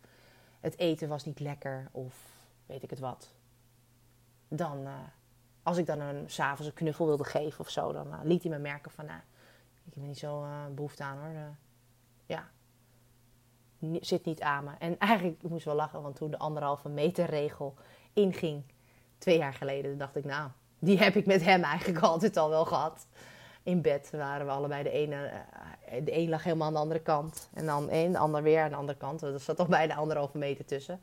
het 0.60 0.78
eten 0.78 1.08
was 1.08 1.24
niet 1.24 1.40
lekker, 1.40 1.88
of 1.92 2.14
weet 2.66 2.82
ik 2.82 2.90
het 2.90 2.98
wat, 2.98 3.34
dan, 4.48 4.80
uh, 4.80 4.98
als 5.68 5.76
ik 5.76 5.86
dan 5.86 6.00
een, 6.00 6.30
s'avonds 6.30 6.66
een 6.66 6.74
knuffel 6.74 7.06
wilde 7.06 7.24
geven 7.24 7.60
of 7.60 7.70
zo, 7.70 7.92
dan 7.92 8.06
uh, 8.06 8.14
liet 8.22 8.42
hij 8.42 8.52
me 8.52 8.58
merken 8.58 8.90
van, 8.90 9.04
nou, 9.04 9.18
ik 9.18 9.82
heb 9.84 9.94
er 9.94 10.08
niet 10.08 10.18
zo 10.18 10.46
behoefte 10.74 11.02
aan 11.02 11.18
hoor. 11.18 11.56
ja, 12.26 12.48
zit 14.00 14.24
niet 14.24 14.40
aan 14.40 14.64
me. 14.64 14.70
En 14.78 14.98
eigenlijk 15.08 15.42
ik 15.42 15.50
moest 15.50 15.64
wel 15.64 15.74
lachen, 15.74 16.02
want 16.02 16.16
toen 16.16 16.30
de 16.30 16.38
anderhalve 16.38 16.88
meter 16.88 17.26
regel 17.26 17.74
inging, 18.12 18.62
twee 19.18 19.38
jaar 19.38 19.54
geleden, 19.54 19.98
dacht 19.98 20.16
ik, 20.16 20.24
nou, 20.24 20.50
die 20.78 20.98
heb 20.98 21.14
ik 21.14 21.26
met 21.26 21.44
hem 21.44 21.62
eigenlijk 21.62 22.02
altijd 22.12 22.36
al 22.36 22.48
wel 22.48 22.64
gehad. 22.64 23.06
In 23.62 23.82
bed 23.82 24.10
waren 24.12 24.46
we 24.46 24.52
allebei 24.52 24.82
de 24.82 24.90
ene, 24.90 25.30
eh, 25.84 26.04
de 26.04 26.16
een 26.16 26.28
lag 26.28 26.44
helemaal 26.44 26.66
aan 26.66 26.72
de 26.72 26.78
andere 26.78 27.00
kant. 27.00 27.48
En 27.54 27.66
dan 27.66 27.90
een, 27.90 28.12
de 28.12 28.18
ander 28.18 28.42
weer 28.42 28.62
aan 28.62 28.70
de 28.70 28.76
andere 28.76 28.98
kant. 28.98 29.22
Er 29.22 29.40
zat 29.40 29.56
toch 29.56 29.68
bijna 29.68 29.94
anderhalve 29.94 30.38
meter 30.38 30.64
tussen. 30.64 31.00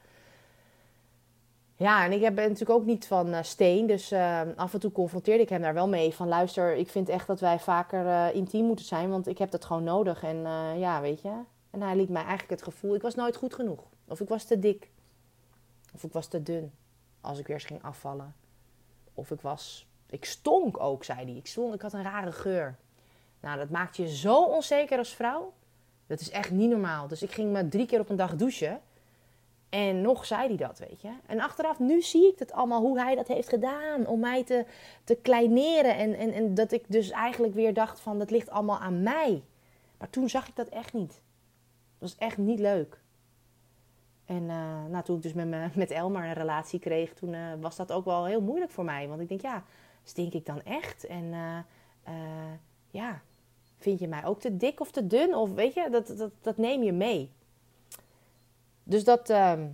Ja, 1.78 2.06
en 2.06 2.12
ik 2.12 2.20
ben 2.20 2.36
natuurlijk 2.36 2.80
ook 2.80 2.86
niet 2.86 3.08
van 3.08 3.28
uh, 3.28 3.42
steen. 3.42 3.88
Dus 3.88 4.12
uh, 4.12 4.42
af 4.56 4.74
en 4.74 4.80
toe 4.80 4.92
confronteerde 4.92 5.44
ik 5.44 5.50
hem 5.50 5.62
daar 5.62 5.74
wel 5.74 5.88
mee. 5.88 6.14
Van 6.14 6.28
luister, 6.28 6.76
ik 6.76 6.90
vind 6.90 7.10
echt 7.10 7.28
dat 7.28 7.40
wij 7.40 7.60
vaker 7.60 8.06
uh, 8.06 8.36
intiem 8.36 8.66
moeten 8.66 8.86
zijn. 8.86 9.10
Want 9.10 9.28
ik 9.28 9.38
heb 9.38 9.52
dat 9.52 9.66
gewoon 9.66 9.84
nodig. 9.84 10.24
En 10.24 10.38
ja, 10.78 11.02
weet 11.02 11.22
je. 11.22 11.34
En 11.72 11.82
hij 11.82 11.96
liet 11.96 12.10
mij 12.10 12.22
eigenlijk 12.22 12.52
het 12.52 12.64
gevoel, 12.64 12.96
ik 12.96 13.02
was 13.02 13.16
nooit 13.16 13.36
goed 13.36 13.54
genoeg. 13.54 13.84
Of 14.08 14.20
ik 14.20 14.28
was 14.28 14.44
te 14.44 14.60
dik. 14.60 14.92
Of 15.94 16.04
ik 16.04 16.12
was 16.12 16.28
te 16.28 16.44
dun. 16.44 16.72
Als 17.22 17.40
ik 17.40 17.48
weer 17.48 17.62
ging 17.62 17.84
afvallen. 17.84 18.36
Of 19.14 19.32
ik 19.32 19.42
was, 19.42 19.88
ik 20.10 20.26
stonk 20.26 20.80
ook, 20.80 21.04
zei 21.04 21.26
hij. 21.26 21.36
Ik 21.36 21.48
stonk, 21.48 21.74
ik 21.74 21.82
had 21.82 21.94
een 21.94 22.04
rare 22.04 22.32
geur. 22.32 22.76
Nou, 23.40 23.58
dat 23.58 23.70
maakt 23.70 23.98
je 23.98 24.16
zo 24.16 24.44
onzeker 24.44 24.98
als 24.98 25.16
vrouw. 25.16 25.54
Dat 26.08 26.20
is 26.20 26.30
echt 26.30 26.52
niet 26.52 26.70
normaal. 26.70 27.08
Dus 27.08 27.24
ik 27.24 27.32
ging 27.32 27.52
maar 27.52 27.68
drie 27.68 27.86
keer 27.86 28.00
op 28.00 28.10
een 28.10 28.16
dag 28.16 28.36
douchen. 28.36 28.82
En 29.70 30.02
nog 30.02 30.26
zei 30.26 30.48
hij 30.48 30.58
dat, 30.58 30.80
weet 30.80 31.02
je. 31.02 31.12
En 31.26 31.40
achteraf, 31.40 31.80
nu 31.80 32.02
zie 32.02 32.32
ik 32.32 32.40
het 32.40 32.52
allemaal, 32.52 32.82
hoe 32.82 33.00
hij 33.00 33.16
dat 33.16 33.28
heeft 33.28 33.50
gedaan. 33.50 34.08
Om 34.08 34.20
mij 34.20 34.44
te, 34.44 34.66
te 35.04 35.16
kleineren. 35.16 35.96
En, 35.96 36.14
en, 36.14 36.32
en 36.32 36.54
dat 36.54 36.72
ik 36.72 36.84
dus 36.88 37.10
eigenlijk 37.10 37.54
weer 37.54 37.74
dacht 37.74 38.00
van, 38.00 38.20
dat 38.20 38.32
ligt 38.32 38.50
allemaal 38.50 38.80
aan 38.80 39.04
mij. 39.04 39.44
Maar 39.98 40.10
toen 40.10 40.30
zag 40.30 40.48
ik 40.48 40.56
dat 40.56 40.68
echt 40.68 40.94
niet 40.94 41.22
was 42.06 42.16
echt 42.18 42.38
niet 42.38 42.60
leuk. 42.60 43.00
En 44.26 44.44
uh, 44.44 44.86
nou, 44.86 45.04
toen 45.04 45.16
ik 45.16 45.22
dus 45.22 45.34
met, 45.34 45.48
me, 45.48 45.70
met 45.76 45.92
Elmar 45.92 46.26
een 46.26 46.34
relatie 46.34 46.80
kreeg, 46.80 47.14
toen 47.14 47.34
uh, 47.34 47.54
was 47.60 47.76
dat 47.76 47.92
ook 47.92 48.06
wel 48.06 48.26
heel 48.26 48.42
moeilijk 48.42 48.72
voor 48.72 48.84
mij. 48.84 49.08
Want 49.08 49.22
ik 49.22 49.28
denk, 49.28 49.42
ja, 49.42 49.64
stink 50.04 50.34
ik 50.34 50.46
dan 50.46 50.62
echt? 50.64 51.06
En 51.06 51.24
uh, 51.24 51.58
ja, 52.90 53.22
vind 53.78 54.00
je 54.00 54.08
mij 54.08 54.26
ook 54.26 54.40
te 54.40 54.58
dik 54.58 54.80
of 54.80 54.92
te 54.92 55.08
dun? 55.08 55.36
Of 55.36 55.54
weet 55.54 55.74
je, 55.74 55.88
dat, 55.92 56.08
dat, 56.18 56.32
dat 56.42 56.58
neem 56.58 56.84
je 56.84 56.94
mee. 56.94 57.32
Dus 58.88 59.04
dat, 59.04 59.30
ehm, 59.30 59.68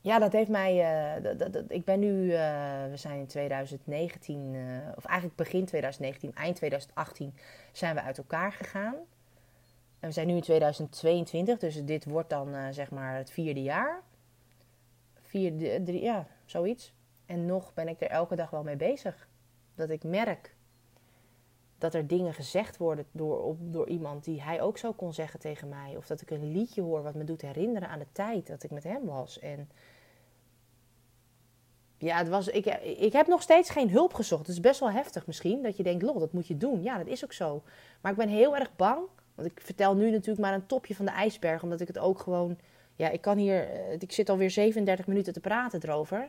ja, 0.00 0.18
dat 0.18 0.32
heeft 0.32 0.50
mij. 0.50 0.74
Dat, 1.22 1.52
dat, 1.52 1.64
ik 1.68 1.84
ben 1.84 1.98
nu, 2.00 2.26
we 2.90 2.92
zijn 2.94 3.18
in 3.18 3.26
2019, 3.26 4.56
of 4.96 5.04
eigenlijk 5.04 5.36
begin 5.36 5.64
2019, 5.64 6.34
eind 6.34 6.56
2018 6.56 7.34
zijn 7.72 7.94
we 7.94 8.02
uit 8.02 8.18
elkaar 8.18 8.52
gegaan. 8.52 8.94
En 10.00 10.08
we 10.08 10.14
zijn 10.14 10.26
nu 10.26 10.34
in 10.34 10.40
2022, 10.40 11.58
dus 11.58 11.84
dit 11.84 12.04
wordt 12.04 12.30
dan 12.30 12.74
zeg 12.74 12.90
maar 12.90 13.16
het 13.16 13.30
vierde 13.30 13.62
jaar. 13.62 14.02
Vier, 15.22 15.82
drie, 15.84 16.02
ja, 16.02 16.26
zoiets. 16.44 16.92
En 17.26 17.46
nog 17.46 17.74
ben 17.74 17.88
ik 17.88 18.00
er 18.00 18.10
elke 18.10 18.36
dag 18.36 18.50
wel 18.50 18.62
mee 18.62 18.76
bezig. 18.76 19.28
Dat 19.74 19.90
ik 19.90 20.04
merk 20.04 20.54
dat 21.82 21.94
er 21.94 22.06
dingen 22.06 22.34
gezegd 22.34 22.76
worden 22.76 23.04
door, 23.12 23.42
op, 23.42 23.58
door 23.60 23.88
iemand 23.88 24.24
die 24.24 24.42
hij 24.42 24.60
ook 24.60 24.78
zo 24.78 24.92
kon 24.92 25.14
zeggen 25.14 25.40
tegen 25.40 25.68
mij. 25.68 25.96
Of 25.96 26.06
dat 26.06 26.20
ik 26.20 26.30
een 26.30 26.52
liedje 26.52 26.82
hoor 26.82 27.02
wat 27.02 27.14
me 27.14 27.24
doet 27.24 27.42
herinneren 27.42 27.88
aan 27.88 27.98
de 27.98 28.12
tijd 28.12 28.46
dat 28.46 28.62
ik 28.62 28.70
met 28.70 28.84
hem 28.84 29.04
was. 29.04 29.38
En 29.38 29.70
ja, 31.98 32.18
het 32.18 32.28
was, 32.28 32.48
ik, 32.48 32.66
ik 32.98 33.12
heb 33.12 33.26
nog 33.26 33.42
steeds 33.42 33.70
geen 33.70 33.90
hulp 33.90 34.14
gezocht. 34.14 34.46
Het 34.46 34.56
is 34.56 34.60
best 34.60 34.80
wel 34.80 34.90
heftig 34.90 35.26
misschien, 35.26 35.62
dat 35.62 35.76
je 35.76 35.82
denkt, 35.82 36.02
lol, 36.02 36.18
dat 36.18 36.32
moet 36.32 36.46
je 36.46 36.56
doen. 36.56 36.82
Ja, 36.82 36.98
dat 36.98 37.06
is 37.06 37.24
ook 37.24 37.32
zo. 37.32 37.62
Maar 38.00 38.12
ik 38.12 38.18
ben 38.18 38.28
heel 38.28 38.56
erg 38.56 38.76
bang 38.76 39.08
want 39.34 39.48
ik 39.48 39.60
vertel 39.60 39.94
nu 39.94 40.10
natuurlijk 40.10 40.40
maar 40.40 40.54
een 40.54 40.66
topje 40.66 40.94
van 40.94 41.04
de 41.04 41.10
ijsberg, 41.10 41.62
omdat 41.62 41.80
ik 41.80 41.86
het 41.86 41.98
ook 41.98 42.18
gewoon. 42.18 42.58
Ja, 42.94 43.08
ik 43.08 43.20
kan 43.20 43.38
hier. 43.38 43.70
Eh, 43.70 43.92
ik 43.98 44.12
zit 44.12 44.28
alweer 44.28 44.50
37 44.50 45.06
minuten 45.06 45.32
te 45.32 45.40
praten 45.40 45.80
erover. 45.82 46.28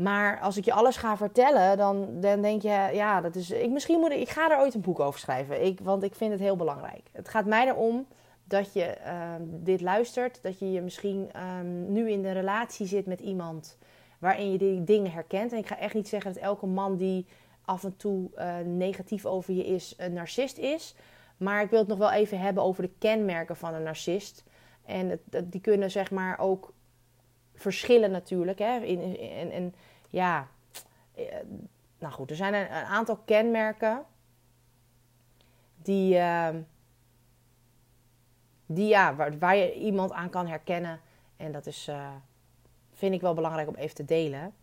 Maar 0.00 0.40
als 0.40 0.56
ik 0.56 0.64
je 0.64 0.72
alles 0.72 0.96
ga 0.96 1.16
vertellen, 1.16 1.76
dan, 1.76 2.20
dan 2.20 2.42
denk 2.42 2.62
je, 2.62 2.90
ja, 2.92 3.20
dat 3.20 3.34
is. 3.34 3.50
Ik, 3.50 3.70
misschien 3.70 4.00
moet 4.00 4.10
ik, 4.10 4.20
ik 4.20 4.28
ga 4.28 4.50
er 4.50 4.58
ooit 4.58 4.74
een 4.74 4.80
boek 4.80 5.00
over 5.00 5.20
schrijven. 5.20 5.64
Ik, 5.64 5.80
want 5.82 6.02
ik 6.02 6.14
vind 6.14 6.30
het 6.32 6.40
heel 6.40 6.56
belangrijk. 6.56 7.08
Het 7.12 7.28
gaat 7.28 7.46
mij 7.46 7.66
erom 7.66 8.06
dat 8.44 8.72
je 8.72 8.84
ehm, 8.84 9.42
dit 9.46 9.80
luistert. 9.80 10.42
Dat 10.42 10.58
je 10.58 10.72
je 10.72 10.80
misschien 10.80 11.28
ehm, 11.32 11.92
nu 11.92 12.10
in 12.10 12.24
een 12.24 12.32
relatie 12.32 12.86
zit 12.86 13.06
met 13.06 13.20
iemand 13.20 13.78
waarin 14.18 14.52
je 14.52 14.58
die 14.58 14.84
dingen 14.84 15.12
herkent. 15.12 15.52
En 15.52 15.58
ik 15.58 15.66
ga 15.66 15.78
echt 15.78 15.94
niet 15.94 16.08
zeggen 16.08 16.32
dat 16.32 16.42
elke 16.42 16.66
man 16.66 16.96
die 16.96 17.26
af 17.64 17.84
en 17.84 17.96
toe 17.96 18.30
uh, 18.36 18.58
negatief 18.64 19.26
over 19.26 19.54
je 19.54 19.64
is, 19.64 19.94
een 19.96 20.12
narcist 20.12 20.58
is. 20.58 20.94
Maar 21.36 21.62
ik 21.62 21.70
wil 21.70 21.78
het 21.78 21.88
nog 21.88 21.98
wel 21.98 22.12
even 22.12 22.38
hebben 22.38 22.62
over 22.62 22.82
de 22.82 22.92
kenmerken 22.98 23.56
van 23.56 23.74
een 23.74 23.82
narcist. 23.82 24.44
En 24.84 25.20
die 25.44 25.60
kunnen 25.60 25.90
zeg 25.90 26.10
maar 26.10 26.38
ook 26.38 26.72
verschillen 27.54 28.10
natuurlijk. 28.10 28.58
Hè? 28.58 28.78
In, 28.78 29.18
en, 29.18 29.50
en 29.50 29.74
ja, 30.10 30.48
eh, 31.14 31.24
nou 31.98 32.12
goed, 32.12 32.30
er 32.30 32.36
zijn 32.36 32.54
een, 32.54 32.68
aantal 32.68 33.16
kenmerken 33.16 34.04
die, 35.82 36.14
uh, 36.14 36.48
die 38.66 38.88
ja, 38.88 39.14
waar, 39.38 39.56
je 39.56 39.74
iemand 39.74 40.12
aan 40.12 40.30
kan 40.30 40.46
herkennen. 40.46 41.00
En 41.36 41.52
dat 41.52 41.66
is, 41.66 41.88
uh, 41.88 42.08
vind 42.92 43.14
ik 43.14 43.20
wel 43.20 43.34
belangrijk 43.34 43.68
om 43.68 43.74
even 43.74 43.94
te 43.94 44.04
delen. 44.04 44.54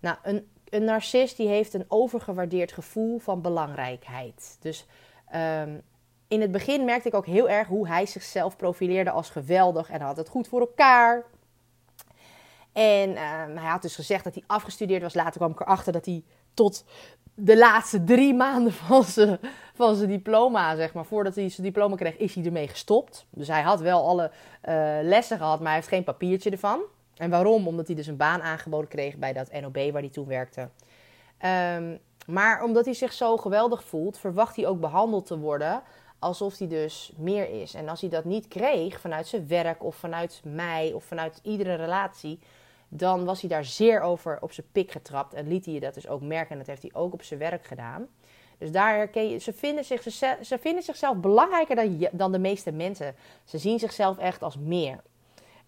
Nou, 0.00 0.16
een, 0.22 0.48
een 0.68 0.84
narcist 0.84 1.36
die 1.36 1.48
heeft 1.48 1.74
een 1.74 1.84
overgewaardeerd 1.88 2.72
gevoel 2.72 3.18
van 3.18 3.42
belangrijkheid. 3.42 4.56
Dus 4.60 4.86
um, 5.34 5.82
in 6.28 6.40
het 6.40 6.52
begin 6.52 6.84
merkte 6.84 7.08
ik 7.08 7.14
ook 7.14 7.26
heel 7.26 7.48
erg 7.48 7.68
hoe 7.68 7.88
hij 7.88 8.06
zichzelf 8.06 8.56
profileerde 8.56 9.10
als 9.10 9.30
geweldig 9.30 9.90
en 9.90 10.00
had 10.00 10.16
het 10.16 10.28
goed 10.28 10.48
voor 10.48 10.60
elkaar. 10.60 11.24
En 12.74 13.16
ehm, 13.16 13.56
hij 13.56 13.70
had 13.70 13.82
dus 13.82 13.94
gezegd 13.94 14.24
dat 14.24 14.34
hij 14.34 14.44
afgestudeerd 14.46 15.02
was. 15.02 15.14
Later 15.14 15.36
kwam 15.36 15.50
ik 15.50 15.60
erachter 15.60 15.92
dat 15.92 16.06
hij 16.06 16.24
tot 16.54 16.84
de 17.34 17.58
laatste 17.58 18.04
drie 18.04 18.34
maanden 18.34 18.72
van 18.72 19.04
zijn, 19.16 19.38
van 19.74 19.96
zijn 19.96 20.08
diploma, 20.08 20.76
zeg 20.76 20.94
maar, 20.94 21.04
voordat 21.04 21.34
hij 21.34 21.48
zijn 21.48 21.66
diploma 21.66 21.96
kreeg, 21.96 22.16
is 22.16 22.34
hij 22.34 22.44
ermee 22.44 22.68
gestopt. 22.68 23.26
Dus 23.30 23.48
hij 23.48 23.62
had 23.62 23.80
wel 23.80 24.06
alle 24.06 24.30
uh, 24.68 24.98
lessen 25.02 25.38
gehad, 25.38 25.58
maar 25.58 25.66
hij 25.66 25.76
heeft 25.76 25.88
geen 25.88 26.04
papiertje 26.04 26.50
ervan. 26.50 26.80
En 27.16 27.30
waarom? 27.30 27.66
Omdat 27.66 27.86
hij 27.86 27.96
dus 27.96 28.06
een 28.06 28.16
baan 28.16 28.42
aangeboden 28.42 28.88
kreeg 28.88 29.16
bij 29.16 29.32
dat 29.32 29.52
NOB 29.52 29.76
waar 29.92 30.00
hij 30.02 30.10
toen 30.10 30.26
werkte. 30.26 30.68
Um, 31.76 31.98
maar 32.26 32.62
omdat 32.62 32.84
hij 32.84 32.94
zich 32.94 33.12
zo 33.12 33.36
geweldig 33.36 33.84
voelt, 33.84 34.18
verwacht 34.18 34.56
hij 34.56 34.66
ook 34.66 34.80
behandeld 34.80 35.26
te 35.26 35.38
worden 35.38 35.82
alsof 36.24 36.58
hij 36.58 36.68
dus 36.68 37.12
meer 37.16 37.60
is. 37.60 37.74
En 37.74 37.88
als 37.88 38.00
hij 38.00 38.10
dat 38.10 38.24
niet 38.24 38.48
kreeg 38.48 39.00
vanuit 39.00 39.26
zijn 39.26 39.48
werk 39.48 39.84
of 39.84 39.96
vanuit 39.96 40.40
mij 40.44 40.92
of 40.92 41.04
vanuit 41.04 41.40
iedere 41.42 41.74
relatie, 41.74 42.38
dan 42.96 43.24
was 43.24 43.40
hij 43.40 43.50
daar 43.50 43.64
zeer 43.64 44.00
over 44.00 44.38
op 44.40 44.52
zijn 44.52 44.66
pik 44.72 44.90
getrapt 44.90 45.34
en 45.34 45.48
liet 45.48 45.64
hij 45.64 45.74
je 45.74 45.80
dat 45.80 45.94
dus 45.94 46.08
ook 46.08 46.20
merken. 46.20 46.50
En 46.50 46.58
dat 46.58 46.66
heeft 46.66 46.82
hij 46.82 46.90
ook 46.94 47.12
op 47.12 47.22
zijn 47.22 47.40
werk 47.40 47.64
gedaan. 47.64 48.06
Dus 48.58 48.72
daar 48.72 48.94
herken 48.96 49.28
je, 49.28 49.38
ze 49.38 49.52
vinden, 49.52 49.84
zich, 49.84 50.02
ze, 50.02 50.58
vinden 50.60 50.82
zichzelf 50.82 51.16
belangrijker 51.16 51.76
dan, 51.76 52.08
dan 52.12 52.32
de 52.32 52.38
meeste 52.38 52.72
mensen. 52.72 53.14
Ze 53.44 53.58
zien 53.58 53.78
zichzelf 53.78 54.18
echt 54.18 54.42
als 54.42 54.58
meer. 54.58 55.00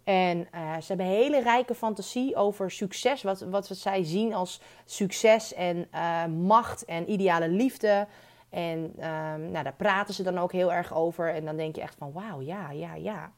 En 0.05 0.39
uh, 0.39 0.74
ze 0.77 0.87
hebben 0.87 1.07
hele 1.07 1.41
rijke 1.41 1.74
fantasie 1.74 2.37
over 2.37 2.70
succes. 2.70 3.22
Wat, 3.22 3.41
wat 3.41 3.66
zij 3.66 4.05
zien 4.05 4.35
als 4.35 4.61
succes 4.85 5.55
en 5.55 5.89
uh, 5.95 6.24
macht 6.27 6.85
en 6.85 7.11
ideale 7.11 7.49
liefde. 7.49 8.07
En 8.51 8.79
um, 8.79 9.51
nou, 9.51 9.62
daar 9.64 9.77
praten 9.77 10.14
ze 10.14 10.22
dan 10.22 10.39
ook 10.39 10.53
heel 10.53 10.72
erg 10.72 10.95
over. 10.95 11.35
En 11.35 11.45
dan 11.45 11.57
denk 11.57 11.77
je 11.77 11.83
echt 11.83 11.95
van 11.99 12.12
wauw, 12.12 12.41
ja, 12.41 12.70
ja, 12.70 12.95
ja. 12.95 13.33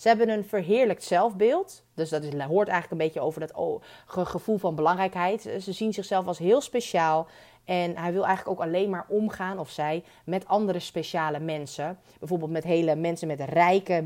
Ze 0.00 0.08
hebben 0.08 0.28
een 0.28 0.44
verheerlijkt 0.44 1.04
zelfbeeld. 1.04 1.82
Dus 1.94 2.08
dat 2.08 2.22
hoort 2.24 2.68
eigenlijk 2.68 2.90
een 2.90 3.06
beetje 3.06 3.20
over 3.20 3.40
dat 3.40 3.82
gevoel 4.04 4.58
van 4.58 4.74
belangrijkheid. 4.74 5.42
Ze 5.42 5.72
zien 5.72 5.92
zichzelf 5.92 6.26
als 6.26 6.38
heel 6.38 6.60
speciaal. 6.60 7.26
En 7.64 7.96
hij 7.96 8.12
wil 8.12 8.26
eigenlijk 8.26 8.60
ook 8.60 8.66
alleen 8.66 8.90
maar 8.90 9.04
omgaan, 9.08 9.58
of 9.58 9.70
zij, 9.70 10.04
met 10.24 10.46
andere 10.46 10.78
speciale 10.78 11.40
mensen. 11.40 11.98
Bijvoorbeeld 12.18 12.50
met 12.50 12.64
hele 12.64 12.96
mensen 12.96 13.28
met 13.28 13.40
rijke, 13.40 14.04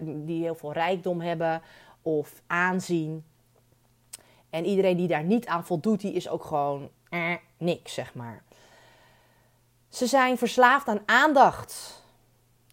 die 0.00 0.42
heel 0.42 0.54
veel 0.54 0.72
rijkdom 0.72 1.20
hebben 1.20 1.62
of 2.02 2.42
aanzien. 2.46 3.24
En 4.50 4.64
iedereen 4.64 4.96
die 4.96 5.08
daar 5.08 5.24
niet 5.24 5.46
aan 5.46 5.64
voldoet, 5.64 6.00
die 6.00 6.12
is 6.12 6.28
ook 6.28 6.44
gewoon 6.44 6.90
eh, 7.08 7.34
niks, 7.58 7.94
zeg 7.94 8.14
maar. 8.14 8.42
Ze 9.88 10.06
zijn 10.06 10.38
verslaafd 10.38 10.88
aan 10.88 11.02
aandacht. 11.06 12.06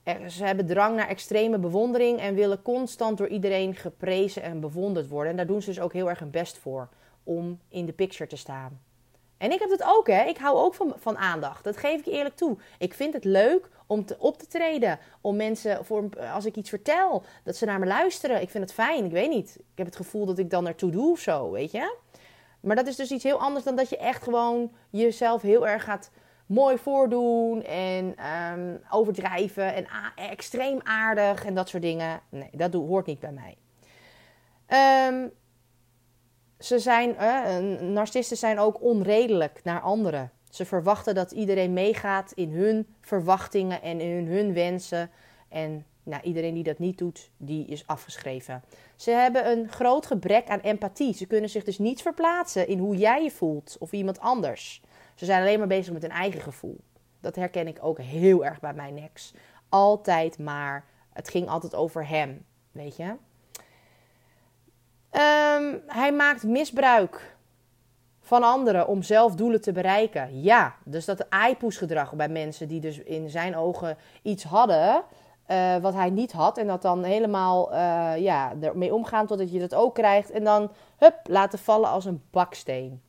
Ze 0.05 0.45
hebben 0.45 0.65
drang 0.65 0.95
naar 0.95 1.07
extreme 1.07 1.57
bewondering 1.57 2.19
en 2.19 2.35
willen 2.35 2.61
constant 2.61 3.17
door 3.17 3.27
iedereen 3.27 3.75
geprezen 3.75 4.41
en 4.41 4.59
bewonderd 4.59 5.07
worden. 5.07 5.31
En 5.31 5.37
daar 5.37 5.47
doen 5.47 5.61
ze 5.61 5.69
dus 5.69 5.79
ook 5.79 5.93
heel 5.93 6.09
erg 6.09 6.19
hun 6.19 6.31
best 6.31 6.57
voor 6.57 6.89
om 7.23 7.59
in 7.69 7.85
de 7.85 7.93
picture 7.93 8.29
te 8.29 8.35
staan. 8.35 8.79
En 9.37 9.51
ik 9.51 9.59
heb 9.59 9.69
het 9.69 9.83
ook, 9.85 10.07
hè. 10.07 10.23
Ik 10.23 10.37
hou 10.37 10.57
ook 10.57 10.75
van, 10.97 11.17
aandacht. 11.17 11.63
Dat 11.63 11.77
geef 11.77 11.99
ik 11.99 12.05
eerlijk 12.05 12.35
toe. 12.35 12.57
Ik 12.77 12.93
vind 12.93 13.13
het 13.13 13.23
leuk 13.23 13.69
om 13.87 14.05
te, 14.05 14.15
op 14.19 14.37
te 14.37 14.47
treden. 14.47 14.99
Om 15.21 15.35
mensen, 15.35 15.85
voor, 15.85 16.09
als 16.33 16.45
ik 16.45 16.55
iets 16.55 16.69
vertel, 16.69 17.23
dat 17.43 17.55
ze 17.55 17.65
naar 17.65 17.79
me 17.79 17.85
luisteren. 17.85 18.41
Ik 18.41 18.49
vind 18.49 18.63
het 18.63 18.73
fijn. 18.73 19.05
Ik 19.05 19.11
weet 19.11 19.29
niet. 19.29 19.55
Ik 19.55 19.77
heb 19.77 19.85
het 19.85 19.95
gevoel 19.95 20.25
dat 20.25 20.37
ik 20.37 20.49
dan 20.49 20.63
naartoe 20.63 20.91
doe 20.91 21.11
of 21.11 21.19
zo, 21.19 21.51
weet 21.51 21.71
je. 21.71 21.95
Maar 22.59 22.75
dat 22.75 22.87
is 22.87 22.95
dus 22.95 23.11
iets 23.11 23.23
heel 23.23 23.39
anders 23.39 23.65
dan 23.65 23.75
dat 23.75 23.89
je 23.89 23.97
echt 23.97 24.23
gewoon 24.23 24.71
jezelf 24.89 25.41
heel 25.41 25.67
erg 25.67 25.83
gaat 25.83 26.11
mooi 26.45 26.77
voordoen 26.77 27.63
en 27.63 28.15
um, 28.53 28.81
overdrijven 28.89 29.73
en 29.73 29.87
extreem 30.15 30.79
aardig 30.83 31.45
en 31.45 31.55
dat 31.55 31.69
soort 31.69 31.83
dingen. 31.83 32.21
Nee, 32.29 32.49
dat 32.51 32.73
hoort 32.73 33.05
niet 33.05 33.19
bij 33.19 33.31
mij. 33.31 33.57
Um, 35.09 35.31
ze 36.59 36.79
zijn, 36.79 37.09
uh, 37.09 37.79
narcisten 37.79 38.37
zijn 38.37 38.59
ook 38.59 38.81
onredelijk 38.81 39.59
naar 39.63 39.81
anderen. 39.81 40.31
Ze 40.49 40.65
verwachten 40.65 41.15
dat 41.15 41.31
iedereen 41.31 41.73
meegaat 41.73 42.31
in 42.31 42.51
hun 42.51 42.87
verwachtingen 43.01 43.81
en 43.81 43.99
in 43.99 44.27
hun 44.27 44.53
wensen. 44.53 45.09
En 45.49 45.85
nou, 46.03 46.21
iedereen 46.21 46.53
die 46.53 46.63
dat 46.63 46.79
niet 46.79 46.97
doet, 46.97 47.29
die 47.37 47.65
is 47.67 47.87
afgeschreven. 47.87 48.63
Ze 48.95 49.11
hebben 49.11 49.51
een 49.51 49.69
groot 49.69 50.05
gebrek 50.05 50.47
aan 50.47 50.59
empathie. 50.59 51.13
Ze 51.13 51.25
kunnen 51.25 51.49
zich 51.49 51.63
dus 51.63 51.77
niet 51.77 52.01
verplaatsen 52.01 52.67
in 52.67 52.79
hoe 52.79 52.95
jij 52.95 53.23
je 53.23 53.31
voelt 53.31 53.75
of 53.79 53.91
iemand 53.91 54.19
anders. 54.19 54.81
Ze 55.15 55.25
zijn 55.25 55.41
alleen 55.41 55.59
maar 55.59 55.67
bezig 55.67 55.93
met 55.93 56.01
hun 56.01 56.11
eigen 56.11 56.41
gevoel. 56.41 56.79
Dat 57.19 57.35
herken 57.35 57.67
ik 57.67 57.77
ook 57.81 57.99
heel 57.99 58.45
erg 58.45 58.59
bij 58.59 58.73
mijn 58.73 58.97
ex. 58.97 59.33
Altijd 59.69 60.39
maar. 60.39 60.85
Het 61.13 61.29
ging 61.29 61.47
altijd 61.47 61.75
over 61.75 62.07
hem, 62.07 62.45
weet 62.71 62.95
je. 62.95 63.15
Um, 65.11 65.81
hij 65.87 66.13
maakt 66.13 66.43
misbruik 66.43 67.35
van 68.21 68.43
anderen 68.43 68.87
om 68.87 69.03
zelf 69.03 69.35
doelen 69.35 69.61
te 69.61 69.71
bereiken. 69.71 70.41
Ja, 70.41 70.75
dus 70.83 71.05
dat 71.05 71.25
gedrag 71.59 72.13
bij 72.13 72.29
mensen 72.29 72.67
die 72.67 72.79
dus 72.79 72.97
in 72.99 73.29
zijn 73.29 73.55
ogen 73.55 73.97
iets 74.21 74.43
hadden 74.43 75.03
uh, 75.47 75.77
wat 75.77 75.93
hij 75.93 76.09
niet 76.09 76.31
had. 76.31 76.57
En 76.57 76.67
dat 76.67 76.81
dan 76.81 77.03
helemaal 77.03 77.73
uh, 77.73 78.17
ja, 78.17 78.53
ermee 78.61 78.93
omgaan 78.93 79.27
totdat 79.27 79.51
je 79.51 79.59
dat 79.59 79.75
ook 79.75 79.95
krijgt. 79.95 80.31
En 80.31 80.43
dan 80.43 80.71
hup, 80.97 81.19
laten 81.23 81.59
vallen 81.59 81.89
als 81.89 82.05
een 82.05 82.23
baksteen. 82.31 83.01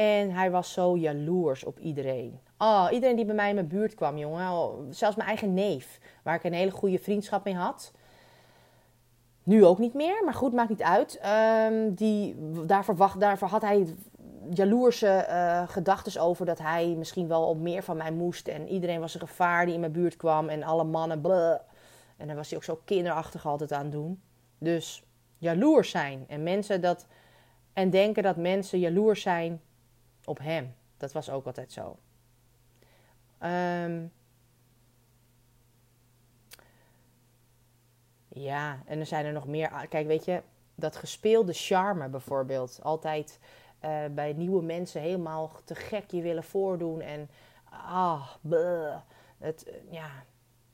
En 0.00 0.30
hij 0.30 0.50
was 0.50 0.72
zo 0.72 0.96
jaloers 0.96 1.64
op 1.64 1.78
iedereen. 1.78 2.40
Oh, 2.58 2.86
iedereen 2.90 3.16
die 3.16 3.24
bij 3.24 3.34
mij 3.34 3.48
in 3.48 3.54
mijn 3.54 3.68
buurt 3.68 3.94
kwam, 3.94 4.18
jongen. 4.18 4.50
Oh, 4.50 4.78
zelfs 4.90 5.16
mijn 5.16 5.28
eigen 5.28 5.54
neef, 5.54 6.00
waar 6.22 6.34
ik 6.34 6.44
een 6.44 6.52
hele 6.52 6.70
goede 6.70 6.98
vriendschap 6.98 7.44
mee 7.44 7.54
had. 7.54 7.92
Nu 9.42 9.64
ook 9.64 9.78
niet 9.78 9.94
meer, 9.94 10.22
maar 10.24 10.34
goed, 10.34 10.52
maakt 10.52 10.68
niet 10.68 10.82
uit. 10.82 11.20
Um, 11.70 11.94
die, 11.94 12.36
daarvoor, 12.66 12.96
wacht, 12.96 13.20
daarvoor 13.20 13.48
had 13.48 13.62
hij 13.62 13.94
jaloerse 14.50 15.26
uh, 15.28 15.68
gedachten 15.68 16.22
over 16.22 16.46
dat 16.46 16.58
hij 16.58 16.94
misschien 16.98 17.28
wel 17.28 17.48
op 17.48 17.58
meer 17.58 17.82
van 17.82 17.96
mij 17.96 18.12
moest. 18.12 18.48
En 18.48 18.68
iedereen 18.68 19.00
was 19.00 19.14
een 19.14 19.20
gevaar 19.20 19.64
die 19.64 19.74
in 19.74 19.80
mijn 19.80 19.92
buurt 19.92 20.16
kwam 20.16 20.48
en 20.48 20.62
alle 20.62 20.84
mannen. 20.84 21.20
Bleh. 21.20 21.58
En 22.16 22.26
dan 22.26 22.36
was 22.36 22.48
hij 22.48 22.58
ook 22.58 22.64
zo 22.64 22.80
kinderachtig 22.84 23.46
altijd 23.46 23.72
aan 23.72 23.90
doen. 23.90 24.22
Dus 24.58 25.04
jaloers 25.38 25.90
zijn 25.90 26.24
en 26.28 26.42
mensen 26.42 26.80
dat. 26.80 27.06
En 27.72 27.90
denken 27.90 28.22
dat 28.22 28.36
mensen 28.36 28.78
jaloers 28.78 29.22
zijn 29.22 29.60
op 30.24 30.38
hem. 30.38 30.74
Dat 30.96 31.12
was 31.12 31.30
ook 31.30 31.46
altijd 31.46 31.72
zo. 31.72 31.98
Um, 33.42 34.12
Ja, 38.32 38.82
en 38.86 38.98
er 39.00 39.06
zijn 39.06 39.24
er 39.24 39.32
nog 39.32 39.46
meer. 39.46 39.86
Kijk, 39.88 40.06
weet 40.06 40.24
je, 40.24 40.42
dat 40.74 40.96
gespeelde 40.96 41.52
charme 41.52 42.08
bijvoorbeeld. 42.08 42.78
Altijd 42.82 43.38
uh, 43.84 44.04
bij 44.10 44.32
nieuwe 44.32 44.62
mensen 44.62 45.00
helemaal 45.00 45.52
te 45.64 45.74
gek 45.74 46.10
je 46.10 46.22
willen 46.22 46.44
voordoen. 46.44 47.00
En 47.00 47.28
ah, 47.70 48.28
Het, 49.38 49.64
eh, 49.64 49.74
ja. 49.90 50.10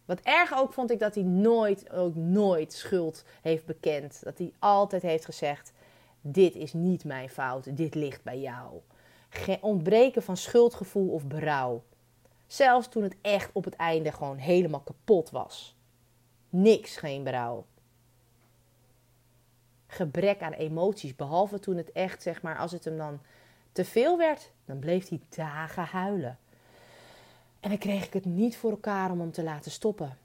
Wat 0.05 0.21
erg 0.21 0.59
ook 0.59 0.73
vond 0.73 0.91
ik 0.91 0.99
dat 0.99 1.15
hij 1.15 1.25
nooit, 1.25 1.91
ook 1.91 2.15
nooit 2.15 2.73
schuld 2.73 3.25
heeft 3.43 3.67
bekend. 3.67 4.25
Dat 4.25 4.39
hij 4.39 4.53
altijd 4.59 5.03
heeft 5.03 5.25
gezegd: 5.25 5.73
Dit 6.21 6.55
is 6.55 6.73
niet 6.73 7.05
mijn 7.05 7.29
fout, 7.29 7.77
dit 7.77 7.95
ligt 7.95 8.23
bij 8.23 8.41
jou. 8.41 8.81
Ontbreken 9.61 10.22
van 10.22 10.37
schuldgevoel 10.37 11.09
of 11.09 11.26
berouw. 11.26 11.82
Zelfs 12.47 12.89
toen 12.89 13.03
het 13.03 13.16
echt 13.20 13.51
op 13.53 13.64
het 13.64 13.76
einde 13.76 14.12
gewoon 14.12 14.37
helemaal 14.37 14.80
kapot 14.80 15.30
was. 15.30 15.76
Niks, 16.49 16.97
geen 16.97 17.24
berouw. 17.24 17.66
Gebrek 19.87 20.43
aan 20.43 20.53
emoties, 20.53 21.16
behalve 21.16 21.59
toen 21.59 21.76
het 21.76 21.93
echt, 21.93 22.22
zeg 22.22 22.43
maar, 22.43 22.59
als 22.59 22.72
het 22.72 22.84
hem 22.84 22.97
dan 22.97 23.20
te 23.72 23.84
veel 23.84 24.18
werd, 24.18 24.51
dan 24.64 24.78
bleef 24.78 25.09
hij 25.09 25.20
dagen 25.28 25.84
huilen. 25.84 26.39
En 27.61 27.68
dan 27.68 27.78
kreeg 27.78 28.07
ik 28.07 28.12
het 28.12 28.24
niet 28.24 28.57
voor 28.57 28.70
elkaar 28.70 29.11
om 29.11 29.20
hem 29.20 29.32
te 29.32 29.43
laten 29.43 29.70
stoppen. 29.70 30.18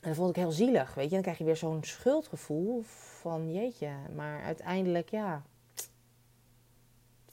En 0.00 0.08
dat 0.12 0.16
vond 0.16 0.30
ik 0.30 0.36
heel 0.36 0.50
zielig, 0.50 0.94
weet 0.94 1.04
je. 1.04 1.10
Dan 1.10 1.22
krijg 1.22 1.38
je 1.38 1.44
weer 1.44 1.56
zo'n 1.56 1.84
schuldgevoel 1.84 2.82
van 3.20 3.52
jeetje. 3.52 3.90
Maar 4.14 4.42
uiteindelijk, 4.42 5.10
ja, 5.10 5.42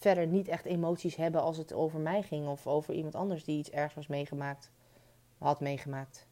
verder 0.03 0.27
niet 0.27 0.47
echt 0.47 0.65
emoties 0.65 1.15
hebben 1.15 1.41
als 1.41 1.57
het 1.57 1.73
over 1.73 1.99
mij 1.99 2.21
ging 2.23 2.47
of 2.47 2.67
over 2.67 2.93
iemand 2.93 3.15
anders 3.15 3.43
die 3.43 3.57
iets 3.57 3.69
ergs 3.69 3.93
was 3.93 4.07
meegemaakt, 4.07 4.71
had 5.37 5.59
meegemaakt. 5.59 6.27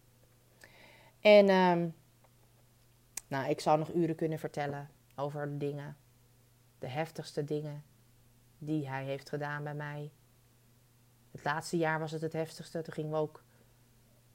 En 1.20 1.50
um, 1.50 1.96
nou, 3.28 3.50
ik 3.50 3.60
zou 3.60 3.78
nog 3.78 3.94
uren 3.94 4.16
kunnen 4.16 4.40
vertellen 4.40 4.90
over 5.16 5.58
dingen. 5.58 5.98
De 6.80 6.88
heftigste 6.88 7.44
dingen 7.44 7.84
die 8.58 8.90
hij 8.90 9.04
heeft 9.04 9.30
gedaan 9.30 9.64
bij 9.64 9.76
mij. 9.76 10.12
Het 11.32 11.44
laatste 11.44 11.78
jaar 11.78 12.00
was 12.00 12.12
het 12.12 12.22
het 12.22 12.34
heftigste. 12.34 12.82
Toen 12.82 12.94
gingen 12.94 13.12
we 13.12 13.18
ook 13.18 13.44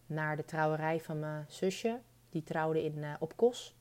naar 0.06 0.36
de 0.36 0.44
trouwerij 0.44 1.00
van 1.00 1.18
mijn 1.18 1.44
zusje. 1.48 2.00
Die 2.30 2.42
trouwde 2.42 2.84
in, 2.84 2.96
uh, 2.96 3.14
op 3.18 3.36
Kos. 3.36 3.76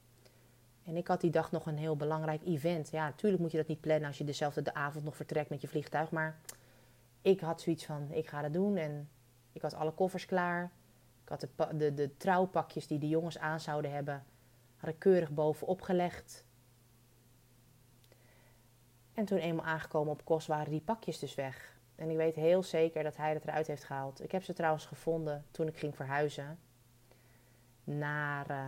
En 0.86 0.96
ik 0.96 1.08
had 1.08 1.22
die 1.22 1.32
dag 1.32 1.52
nog 1.52 1.66
een 1.66 1.78
heel 1.78 1.96
belangrijk 1.96 2.42
event. 2.46 2.90
Ja, 2.92 3.06
natuurlijk 3.06 3.42
moet 3.42 3.52
je 3.52 3.58
dat 3.58 3.68
niet 3.68 3.82
plannen 3.82 4.08
als 4.08 4.18
je 4.18 4.24
dezelfde 4.24 4.74
avond 4.74 5.06
nog 5.06 5.16
vertrekt 5.16 5.50
met 5.50 5.62
je 5.62 5.68
vliegtuig. 5.68 6.12
Maar 6.12 6.40
ik 7.22 7.40
had 7.40 7.62
zoiets 7.62 7.86
van, 7.86 8.12
ik 8.12 8.28
ga 8.28 8.42
dat 8.42 8.54
doen. 8.54 8.78
En 8.78 9.10
ik 9.52 9.62
had 9.62 9.74
alle 9.74 9.92
koffers 9.92 10.26
klaar. 10.26 10.72
Ik 11.24 11.30
had 11.30 11.40
de, 11.40 11.78
de, 11.78 11.94
de 11.94 12.18
trouwpakjes 12.18 12.88
die 12.88 13.00
de 13.00 13.08
jongens 13.08 13.38
aan 13.38 13.60
zouden 13.60 13.92
hebben, 13.92 14.24
had 14.78 14.90
ik 14.90 15.00
keurig 15.00 15.32
bovenop 15.32 15.82
gelegd. 15.82 16.46
En 19.14 19.26
toen 19.26 19.38
eenmaal 19.38 19.66
aangekomen 19.66 20.14
op 20.14 20.26
kost 20.26 20.48
waren 20.48 20.72
die 20.72 20.82
pakjes 20.82 21.20
dus 21.20 21.36
weg. 21.36 21.78
En 21.96 22.10
ik 22.10 22.18
weet 22.18 22.36
heel 22.36 22.64
zeker 22.64 23.04
dat 23.04 23.18
hij 23.18 23.34
het 23.34 23.44
eruit 23.44 23.68
heeft 23.68 23.84
gehaald. 23.84 24.24
Ik 24.24 24.32
heb 24.32 24.44
ze 24.44 24.54
trouwens 24.54 24.86
gevonden 24.86 25.46
toen 25.52 25.68
ik 25.68 25.78
ging 25.78 25.96
verhuizen 25.96 26.60
naar, 27.84 28.52
uh, 28.52 28.68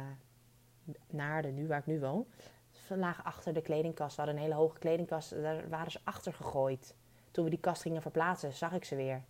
naar 1.10 1.42
de 1.42 1.48
nu 1.48 1.68
waar 1.68 1.80
ik 1.80 1.86
nu 1.86 2.00
woon. 2.00 2.26
Ze 2.72 2.98
lagen 2.98 3.24
achter 3.24 3.54
de 3.54 3.62
kledingkast. 3.62 4.16
We 4.16 4.22
hadden 4.22 4.40
een 4.40 4.48
hele 4.48 4.60
hoge 4.60 4.80
kledingkast. 4.80 5.30
Daar 5.42 5.70
waren 5.70 5.92
ze 5.92 6.00
achter 6.04 6.34
gegooid. 6.34 6.96
Toen 7.32 7.44
we 7.44 7.50
die 7.50 7.60
kast 7.60 7.82
gingen 7.82 8.02
verplaatsen, 8.02 8.54
zag 8.54 8.74
ik 8.74 8.86
ze 8.86 8.96
weer. 8.96 9.24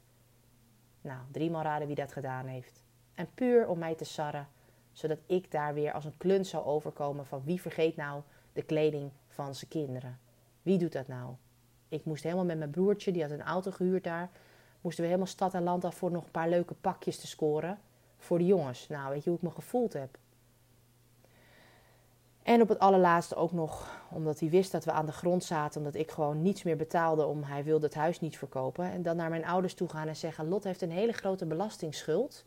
Nou, 1.02 1.20
driemaal 1.32 1.64
raden 1.64 1.88
wie 1.88 1.96
dat 1.96 2.12
gedaan 2.12 2.46
heeft. 2.46 2.84
En 3.14 3.28
puur 3.34 3.68
om 3.68 3.80
mij 3.80 3.96
te 3.96 4.04
sarren, 4.06 4.48
zodat 4.92 5.20
ik 5.26 5.52
daar 5.52 5.74
weer 5.74 5.94
als 5.94 6.06
een 6.06 6.18
klunt 6.18 6.48
zou 6.48 6.66
overkomen 6.66 7.26
van 7.26 7.44
wie 7.44 7.62
vergeet 7.62 7.96
nou 7.96 8.22
de 8.54 8.64
kleding 8.64 9.12
van 9.28 9.56
zijn 9.56 9.70
kinderen. 9.70 10.20
Wie 10.62 10.78
doet 10.78 10.92
dat 10.92 11.08
nou? 11.08 11.36
Ik 11.90 12.06
moest 12.06 12.24
helemaal 12.24 12.46
met 12.46 12.58
mijn 12.58 12.70
broertje, 12.70 13.12
die 13.12 13.22
had 13.22 13.32
een 13.32 13.42
auto 13.42 13.72
gehuurd 13.72 14.04
daar, 14.04 14.30
moesten 14.82 15.04
we 15.04 15.10
helemaal 15.10 15.32
stad 15.32 15.54
en 15.54 15.64
land 15.64 15.86
af 15.86 15.96
voor 15.96 16.12
nog 16.12 16.26
een 16.26 16.32
paar 16.32 16.50
leuke 16.50 16.74
pakjes 16.74 17.20
te 17.20 17.28
scoren 17.28 17.80
voor 18.18 18.38
de 18.38 18.46
jongens. 18.46 18.88
Nou, 18.88 19.10
weet 19.10 19.24
je 19.24 19.30
hoe 19.30 19.40
ik 19.40 19.46
me 19.46 19.52
gevoeld 19.52 19.94
heb? 19.94 20.18
En 22.48 22.62
op 22.62 22.70
het 22.70 22.80
allerlaatste 22.80 23.36
ook 23.36 23.52
nog, 23.52 24.00
omdat 24.10 24.40
hij 24.40 24.50
wist 24.50 24.72
dat 24.72 24.86
we 24.86 24.92
aan 24.92 25.06
de 25.06 25.12
grond 25.12 25.44
zaten, 25.44 25.78
omdat 25.80 25.96
ik 25.96 26.12
gewoon 26.12 26.42
niets 26.42 26.64
meer 26.64 26.78
betaalde 26.78 27.26
om 27.26 27.44
hij 27.44 27.64
wilde 27.64 27.86
het 27.86 27.96
huis 27.96 28.20
niet 28.20 28.38
verkopen. 28.38 28.92
En 28.92 29.02
dan 29.02 29.16
naar 29.16 29.30
mijn 29.30 29.46
ouders 29.46 29.74
toe 29.74 29.90
gaan 29.90 30.08
en 30.08 30.16
zeggen: 30.16 30.48
Lot 30.48 30.64
heeft 30.64 30.82
een 30.82 30.92
hele 30.92 31.12
grote 31.12 31.46
belastingsschuld. 31.46 32.46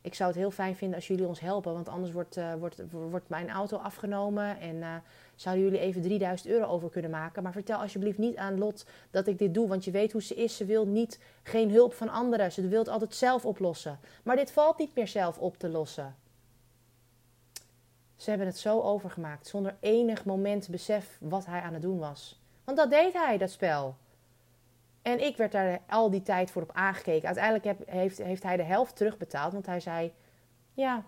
Ik 0.00 0.14
zou 0.14 0.30
het 0.30 0.38
heel 0.38 0.50
fijn 0.50 0.76
vinden 0.76 0.96
als 0.96 1.06
jullie 1.06 1.26
ons 1.26 1.40
helpen, 1.40 1.72
want 1.72 1.88
anders 1.88 2.12
wordt, 2.12 2.36
uh, 2.36 2.54
wordt, 2.54 2.82
wordt 2.90 3.28
mijn 3.28 3.50
auto 3.50 3.76
afgenomen 3.76 4.60
en 4.60 4.76
uh, 4.76 4.94
zouden 5.34 5.64
jullie 5.64 5.78
even 5.78 6.02
3000 6.02 6.48
euro 6.48 6.66
over 6.66 6.90
kunnen 6.90 7.10
maken. 7.10 7.42
Maar 7.42 7.52
vertel 7.52 7.78
alsjeblieft 7.78 8.18
niet 8.18 8.36
aan 8.36 8.58
Lot 8.58 8.86
dat 9.10 9.26
ik 9.26 9.38
dit 9.38 9.54
doe, 9.54 9.68
want 9.68 9.84
je 9.84 9.90
weet 9.90 10.12
hoe 10.12 10.22
ze 10.22 10.34
is. 10.34 10.56
Ze 10.56 10.64
wil 10.64 10.86
niet 10.86 11.18
geen 11.42 11.70
hulp 11.70 11.94
van 11.94 12.08
anderen. 12.08 12.52
Ze 12.52 12.68
wil 12.68 12.78
het 12.78 12.88
altijd 12.88 13.14
zelf 13.14 13.44
oplossen. 13.44 13.98
Maar 14.22 14.36
dit 14.36 14.52
valt 14.52 14.78
niet 14.78 14.94
meer 14.94 15.08
zelf 15.08 15.38
op 15.38 15.58
te 15.58 15.68
lossen. 15.68 16.14
Ze 18.16 18.28
hebben 18.30 18.46
het 18.46 18.58
zo 18.58 18.80
overgemaakt, 18.80 19.46
zonder 19.46 19.76
enig 19.80 20.24
moment 20.24 20.68
besef 20.68 21.18
wat 21.20 21.46
hij 21.46 21.60
aan 21.60 21.72
het 21.72 21.82
doen 21.82 21.98
was. 21.98 22.40
Want 22.64 22.76
dat 22.76 22.90
deed 22.90 23.12
hij, 23.12 23.38
dat 23.38 23.50
spel. 23.50 23.96
En 25.02 25.24
ik 25.24 25.36
werd 25.36 25.52
daar 25.52 25.80
al 25.88 26.10
die 26.10 26.22
tijd 26.22 26.50
voor 26.50 26.62
op 26.62 26.72
aangekeken. 26.72 27.26
Uiteindelijk 27.26 27.64
heb, 27.64 27.88
heeft, 27.88 28.18
heeft 28.18 28.42
hij 28.42 28.56
de 28.56 28.62
helft 28.62 28.96
terugbetaald, 28.96 29.52
want 29.52 29.66
hij 29.66 29.80
zei: 29.80 30.12
Ja, 30.72 31.04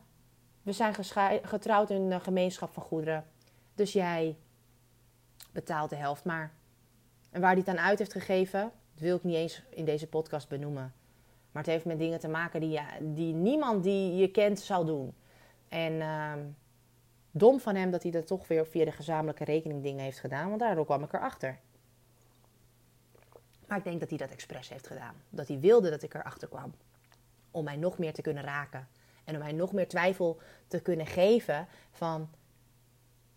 we 0.63 0.73
zijn 0.73 0.95
getrouwd 1.43 1.91
in 1.91 2.11
een 2.11 2.21
gemeenschap 2.21 2.73
van 2.73 2.83
goederen. 2.83 3.25
Dus 3.75 3.93
jij 3.93 4.37
betaalt 5.53 5.91
de 5.91 5.97
helft 5.97 6.25
maar. 6.25 6.53
En 7.31 7.41
waar 7.41 7.51
hij 7.51 7.61
het 7.61 7.69
aan 7.69 7.85
uit 7.85 7.99
heeft 7.99 8.13
gegeven, 8.13 8.61
dat 8.95 9.03
wil 9.03 9.17
ik 9.17 9.25
niet 9.25 9.35
eens 9.35 9.63
in 9.71 9.85
deze 9.85 10.07
podcast 10.07 10.49
benoemen. 10.49 10.95
Maar 11.53 11.63
het 11.63 11.73
heeft 11.73 11.85
met 11.85 11.99
dingen 11.99 12.21
te 12.21 12.29
maken 12.29 12.61
die, 12.61 12.81
die 13.01 13.35
niemand 13.35 13.83
die 13.83 14.17
je 14.17 14.31
kent 14.31 14.61
zou 14.61 14.87
doen. 14.87 15.15
En. 15.69 15.93
Uh, 15.93 16.33
dom 17.39 17.61
van 17.61 17.75
hem 17.75 17.91
dat 17.91 18.03
hij 18.03 18.13
dat 18.13 18.27
toch 18.27 18.49
weer 18.49 18.67
via 18.67 18.85
de 18.85 18.93
gezamenlijke 18.93 19.45
rekening 19.45 19.83
dingen 19.83 20.05
heeft 20.05 20.21
gedaan. 20.21 20.49
Want 20.49 20.61
daardoor 20.61 20.85
kwam 20.85 21.03
ik 21.03 21.13
erachter. 21.13 21.59
Maar 23.67 23.79
ik 23.79 23.85
denk 23.85 24.01
dat 24.01 24.09
hij 24.09 24.19
dat 24.19 24.31
expres 24.31 24.69
heeft 24.69 24.87
gedaan. 24.87 25.15
Dat 25.31 25.49
hij 25.49 25.61
wilde 25.61 25.91
dat 25.91 26.03
ik 26.03 26.15
erachter 26.15 26.49
kwam. 26.49 26.75
Om 27.51 27.65
mij 27.65 27.77
nog 27.77 27.99
meer 27.99 28.13
te 28.13 28.23
kunnen 28.23 28.43
raken. 28.43 28.89
En 29.25 29.35
om 29.35 29.41
mij 29.41 29.53
nog 29.53 29.73
meer 29.73 29.89
twijfel 29.89 30.41
te 30.67 30.81
kunnen 30.81 31.07
geven 31.07 31.69
van... 31.91 32.29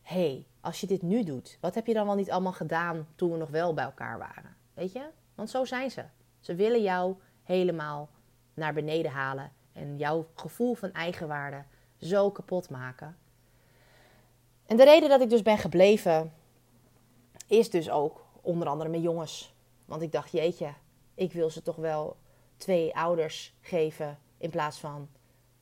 Hé, 0.01 0.15
hey, 0.15 0.47
als 0.61 0.81
je 0.81 0.87
dit 0.87 1.01
nu 1.01 1.23
doet, 1.23 1.57
wat 1.61 1.75
heb 1.75 1.87
je 1.87 1.93
dan 1.93 2.05
wel 2.05 2.15
niet 2.15 2.31
allemaal 2.31 2.53
gedaan 2.53 3.07
toen 3.15 3.31
we 3.31 3.37
nog 3.37 3.49
wel 3.49 3.73
bij 3.73 3.83
elkaar 3.83 4.17
waren? 4.17 4.55
Weet 4.73 4.91
je? 4.91 5.05
Want 5.35 5.49
zo 5.49 5.65
zijn 5.65 5.91
ze. 5.91 6.03
Ze 6.39 6.55
willen 6.55 6.81
jou 6.81 7.15
helemaal 7.43 8.09
naar 8.53 8.73
beneden 8.73 9.11
halen. 9.11 9.51
En 9.73 9.97
jouw 9.97 10.27
gevoel 10.33 10.73
van 10.73 10.91
eigenwaarde 10.91 11.63
zo 11.97 12.31
kapot 12.31 12.69
maken. 12.69 13.17
En 14.69 14.77
de 14.77 14.83
reden 14.83 15.09
dat 15.09 15.21
ik 15.21 15.29
dus 15.29 15.41
ben 15.41 15.57
gebleven, 15.57 16.33
is 17.47 17.69
dus 17.69 17.89
ook 17.89 18.25
onder 18.41 18.67
andere 18.67 18.89
mijn 18.89 19.01
jongens. 19.01 19.53
Want 19.85 20.01
ik 20.01 20.11
dacht, 20.11 20.31
jeetje, 20.31 20.73
ik 21.15 21.33
wil 21.33 21.49
ze 21.49 21.61
toch 21.61 21.75
wel 21.75 22.15
twee 22.57 22.95
ouders 22.95 23.53
geven 23.61 24.19
in 24.37 24.49
plaats 24.49 24.79
van 24.79 25.09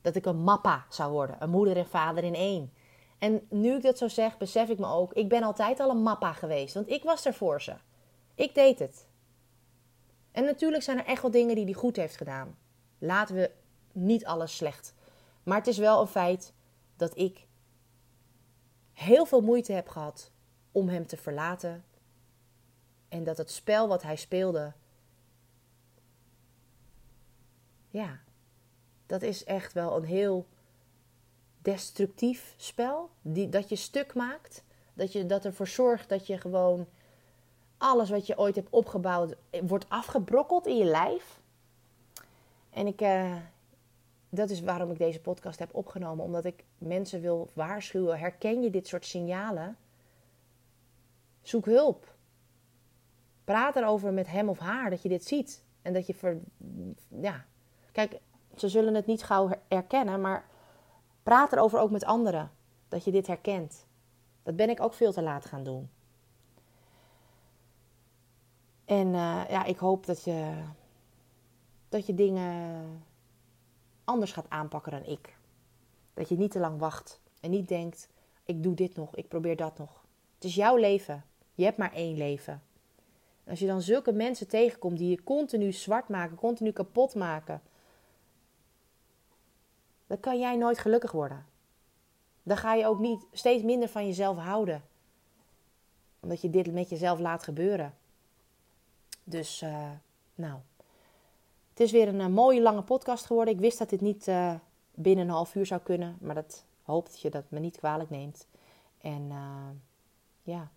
dat 0.00 0.14
ik 0.14 0.26
een 0.26 0.42
mappa 0.42 0.86
zou 0.88 1.12
worden. 1.12 1.36
Een 1.38 1.50
moeder 1.50 1.76
en 1.76 1.86
vader 1.86 2.24
in 2.24 2.34
één. 2.34 2.72
En 3.18 3.46
nu 3.50 3.74
ik 3.74 3.82
dat 3.82 3.98
zo 3.98 4.08
zeg, 4.08 4.38
besef 4.38 4.68
ik 4.68 4.78
me 4.78 4.86
ook, 4.86 5.12
ik 5.12 5.28
ben 5.28 5.42
altijd 5.42 5.80
al 5.80 5.90
een 5.90 6.02
mappa 6.02 6.32
geweest. 6.32 6.74
Want 6.74 6.90
ik 6.90 7.02
was 7.02 7.24
er 7.24 7.34
voor 7.34 7.62
ze. 7.62 7.74
Ik 8.34 8.54
deed 8.54 8.78
het. 8.78 9.06
En 10.32 10.44
natuurlijk 10.44 10.82
zijn 10.82 10.98
er 10.98 11.06
echt 11.06 11.22
wel 11.22 11.30
dingen 11.30 11.54
die 11.54 11.64
hij 11.64 11.74
goed 11.74 11.96
heeft 11.96 12.16
gedaan. 12.16 12.58
Laten 12.98 13.34
we 13.34 13.50
niet 13.92 14.24
alles 14.24 14.56
slecht. 14.56 14.94
Maar 15.42 15.58
het 15.58 15.66
is 15.66 15.78
wel 15.78 16.00
een 16.00 16.06
feit 16.06 16.52
dat 16.96 17.16
ik 17.16 17.46
heel 18.98 19.26
veel 19.26 19.40
moeite 19.40 19.72
heb 19.72 19.88
gehad 19.88 20.30
om 20.72 20.88
hem 20.88 21.06
te 21.06 21.16
verlaten. 21.16 21.84
En 23.08 23.24
dat 23.24 23.36
het 23.36 23.50
spel 23.50 23.88
wat 23.88 24.02
hij 24.02 24.16
speelde. 24.16 24.72
Ja, 27.88 28.20
dat 29.06 29.22
is 29.22 29.44
echt 29.44 29.72
wel 29.72 29.96
een 29.96 30.04
heel 30.04 30.46
destructief 31.62 32.54
spel. 32.56 33.10
Die, 33.22 33.48
dat 33.48 33.68
je 33.68 33.76
stuk 33.76 34.14
maakt. 34.14 34.64
Dat, 34.94 35.12
je, 35.12 35.26
dat 35.26 35.44
ervoor 35.44 35.68
zorgt 35.68 36.08
dat 36.08 36.26
je 36.26 36.38
gewoon 36.38 36.86
alles 37.76 38.10
wat 38.10 38.26
je 38.26 38.38
ooit 38.38 38.54
hebt 38.54 38.70
opgebouwd 38.70 39.34
wordt 39.62 39.88
afgebrokkeld 39.88 40.66
in 40.66 40.76
je 40.76 40.84
lijf. 40.84 41.40
En 42.70 42.86
ik, 42.86 43.00
uh, 43.00 43.36
dat 44.30 44.50
is 44.50 44.60
waarom 44.60 44.90
ik 44.90 44.98
deze 44.98 45.20
podcast 45.20 45.58
heb 45.58 45.74
opgenomen. 45.74 46.24
Omdat 46.24 46.44
ik 46.44 46.64
mensen 46.78 47.20
wil 47.20 47.50
waarschuwen. 47.52 48.18
Herken 48.18 48.62
je 48.62 48.70
dit 48.70 48.86
soort 48.86 49.06
signalen? 49.06 49.76
Zoek 51.40 51.64
hulp. 51.64 52.14
Praat 53.44 53.76
erover 53.76 54.12
met 54.12 54.26
hem 54.26 54.48
of 54.48 54.58
haar 54.58 54.90
dat 54.90 55.02
je 55.02 55.08
dit 55.08 55.24
ziet. 55.24 55.64
En 55.82 55.92
dat 55.92 56.06
je 56.06 56.14
ver, 56.14 56.40
ja. 57.20 57.44
Kijk, 57.92 58.20
ze 58.56 58.68
zullen 58.68 58.94
het 58.94 59.06
niet 59.06 59.22
gauw 59.22 59.50
herkennen, 59.68 60.20
maar 60.20 60.46
praat 61.22 61.52
erover 61.52 61.78
ook 61.78 61.90
met 61.90 62.04
anderen. 62.04 62.50
Dat 62.88 63.04
je 63.04 63.10
dit 63.10 63.26
herkent. 63.26 63.86
Dat 64.42 64.56
ben 64.56 64.70
ik 64.70 64.80
ook 64.80 64.94
veel 64.94 65.12
te 65.12 65.22
laat 65.22 65.46
gaan 65.46 65.64
doen. 65.64 65.90
En 68.84 69.06
uh, 69.06 69.42
ja, 69.48 69.64
ik 69.64 69.78
hoop 69.78 70.06
dat 70.06 70.24
je, 70.24 70.52
dat 71.88 72.06
je 72.06 72.14
dingen 72.14 73.02
anders 74.08 74.32
gaat 74.32 74.48
aanpakken 74.50 74.92
dan 74.92 75.04
ik. 75.04 75.36
Dat 76.14 76.28
je 76.28 76.36
niet 76.36 76.50
te 76.50 76.58
lang 76.58 76.78
wacht 76.78 77.20
en 77.40 77.50
niet 77.50 77.68
denkt: 77.68 78.08
ik 78.44 78.62
doe 78.62 78.74
dit 78.74 78.94
nog, 78.94 79.16
ik 79.16 79.28
probeer 79.28 79.56
dat 79.56 79.78
nog. 79.78 80.04
Het 80.34 80.44
is 80.44 80.54
jouw 80.54 80.76
leven. 80.76 81.24
Je 81.54 81.64
hebt 81.64 81.76
maar 81.76 81.92
één 81.92 82.16
leven. 82.16 82.62
als 83.46 83.58
je 83.58 83.66
dan 83.66 83.82
zulke 83.82 84.12
mensen 84.12 84.48
tegenkomt 84.48 84.98
die 84.98 85.10
je 85.10 85.24
continu 85.24 85.72
zwart 85.72 86.08
maken, 86.08 86.36
continu 86.36 86.72
kapot 86.72 87.14
maken, 87.14 87.62
dan 90.06 90.20
kan 90.20 90.38
jij 90.38 90.56
nooit 90.56 90.78
gelukkig 90.78 91.12
worden. 91.12 91.46
Dan 92.42 92.56
ga 92.56 92.74
je 92.74 92.86
ook 92.86 92.98
niet 92.98 93.26
steeds 93.32 93.62
minder 93.62 93.88
van 93.88 94.06
jezelf 94.06 94.38
houden. 94.38 94.82
Omdat 96.20 96.40
je 96.40 96.50
dit 96.50 96.72
met 96.72 96.88
jezelf 96.88 97.18
laat 97.18 97.42
gebeuren. 97.42 97.94
Dus, 99.24 99.62
uh, 99.62 99.90
nou, 100.34 100.60
het 101.78 101.86
is 101.86 101.92
weer 101.92 102.08
een, 102.08 102.20
eh, 102.20 102.26
mooie 102.26 102.62
lange 102.62 102.82
podcast 102.82 103.26
geworden. 103.26 103.54
Ik 103.54 103.60
wist 103.60 103.78
dat 103.78 103.88
dit 103.88 104.00
niet 104.00 104.26
uh, 104.26 104.54
binnen 104.94 105.24
een 105.24 105.32
half 105.32 105.54
uur 105.54 105.66
zou 105.66 105.80
kunnen. 105.80 106.16
Maar 106.20 106.34
dat 106.34 106.64
hoop 106.82 107.06
dat 107.06 107.20
je 107.20 107.30
dat 107.30 107.44
me 107.48 107.58
niet 107.58 107.76
kwalijk 107.76 108.10
neemt. 108.10 108.46
En 109.00 109.22
uh, 109.30 109.68
ja, 110.42 110.70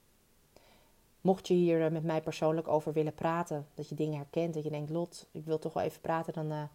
mocht 1.22 1.48
je 1.48 1.54
hier 1.54 1.92
met 1.92 2.04
mij 2.04 2.22
persoonlijk 2.22 2.68
over 2.68 2.94
willen 2.94 3.14
praten. 3.14 3.68
Dat 3.74 3.90
je 3.90 3.96
dingen 3.96 4.18
herkent. 4.18 4.54
Dat 4.54 4.64
je 4.64 4.70
denkt, 4.70 4.90
Lot, 4.90 5.28
ik 5.32 5.46
wil 5.46 5.60
toch 5.60 5.74
wel 5.74 5.84
even 5.84 6.02
praten. 6.02 6.34
Dan 6.34 6.70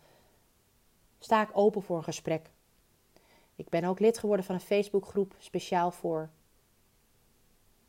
sta 1.18 1.42
ik 1.42 1.50
open 1.52 1.82
voor 1.82 1.96
een 1.96 2.04
gesprek. 2.04 2.50
Ik 3.56 3.68
ben 3.68 3.84
ook 3.84 4.00
lid 4.00 4.18
geworden 4.18 4.46
van 4.46 4.54
een 4.54 4.60
Facebookgroep. 4.60 5.34
Speciaal 5.38 5.90
voor 5.90 6.28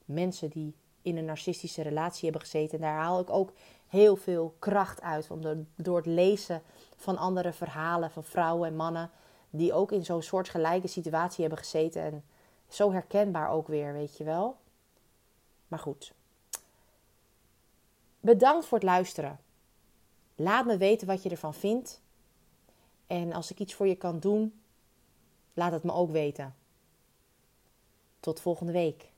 mensen 0.05 0.49
die 0.49 0.73
in 1.01 1.17
een 1.17 1.25
narcistische 1.25 1.81
relatie 1.81 2.23
hebben 2.23 2.41
gezeten. 2.41 2.77
En 2.77 2.83
daar 2.83 2.97
haal 2.97 3.19
ik 3.19 3.29
ook 3.29 3.51
heel 3.88 4.15
veel 4.15 4.55
kracht 4.59 5.01
uit. 5.01 5.29
Door 5.75 5.97
het 5.97 6.05
lezen 6.05 6.61
van 6.95 7.17
andere 7.17 7.53
verhalen 7.53 8.11
van 8.11 8.23
vrouwen 8.23 8.69
en 8.69 8.75
mannen 8.75 9.11
die 9.49 9.73
ook 9.73 9.91
in 9.91 10.05
zo'n 10.05 10.21
soortgelijke 10.21 10.88
situatie 10.88 11.39
hebben 11.39 11.59
gezeten. 11.59 12.01
En 12.01 12.23
zo 12.67 12.91
herkenbaar 12.91 13.49
ook 13.49 13.67
weer, 13.67 13.93
weet 13.93 14.17
je 14.17 14.23
wel. 14.23 14.57
Maar 15.67 15.79
goed. 15.79 16.13
Bedankt 18.19 18.65
voor 18.65 18.77
het 18.77 18.88
luisteren. 18.88 19.39
Laat 20.35 20.65
me 20.65 20.77
weten 20.77 21.07
wat 21.07 21.23
je 21.23 21.29
ervan 21.29 21.53
vindt. 21.53 22.01
En 23.07 23.33
als 23.33 23.51
ik 23.51 23.59
iets 23.59 23.73
voor 23.73 23.88
je 23.88 23.95
kan 23.95 24.19
doen, 24.19 24.61
laat 25.53 25.71
het 25.71 25.83
me 25.83 25.91
ook 25.93 26.11
weten. 26.11 26.55
Tot 28.19 28.39
volgende 28.39 28.71
week. 28.71 29.11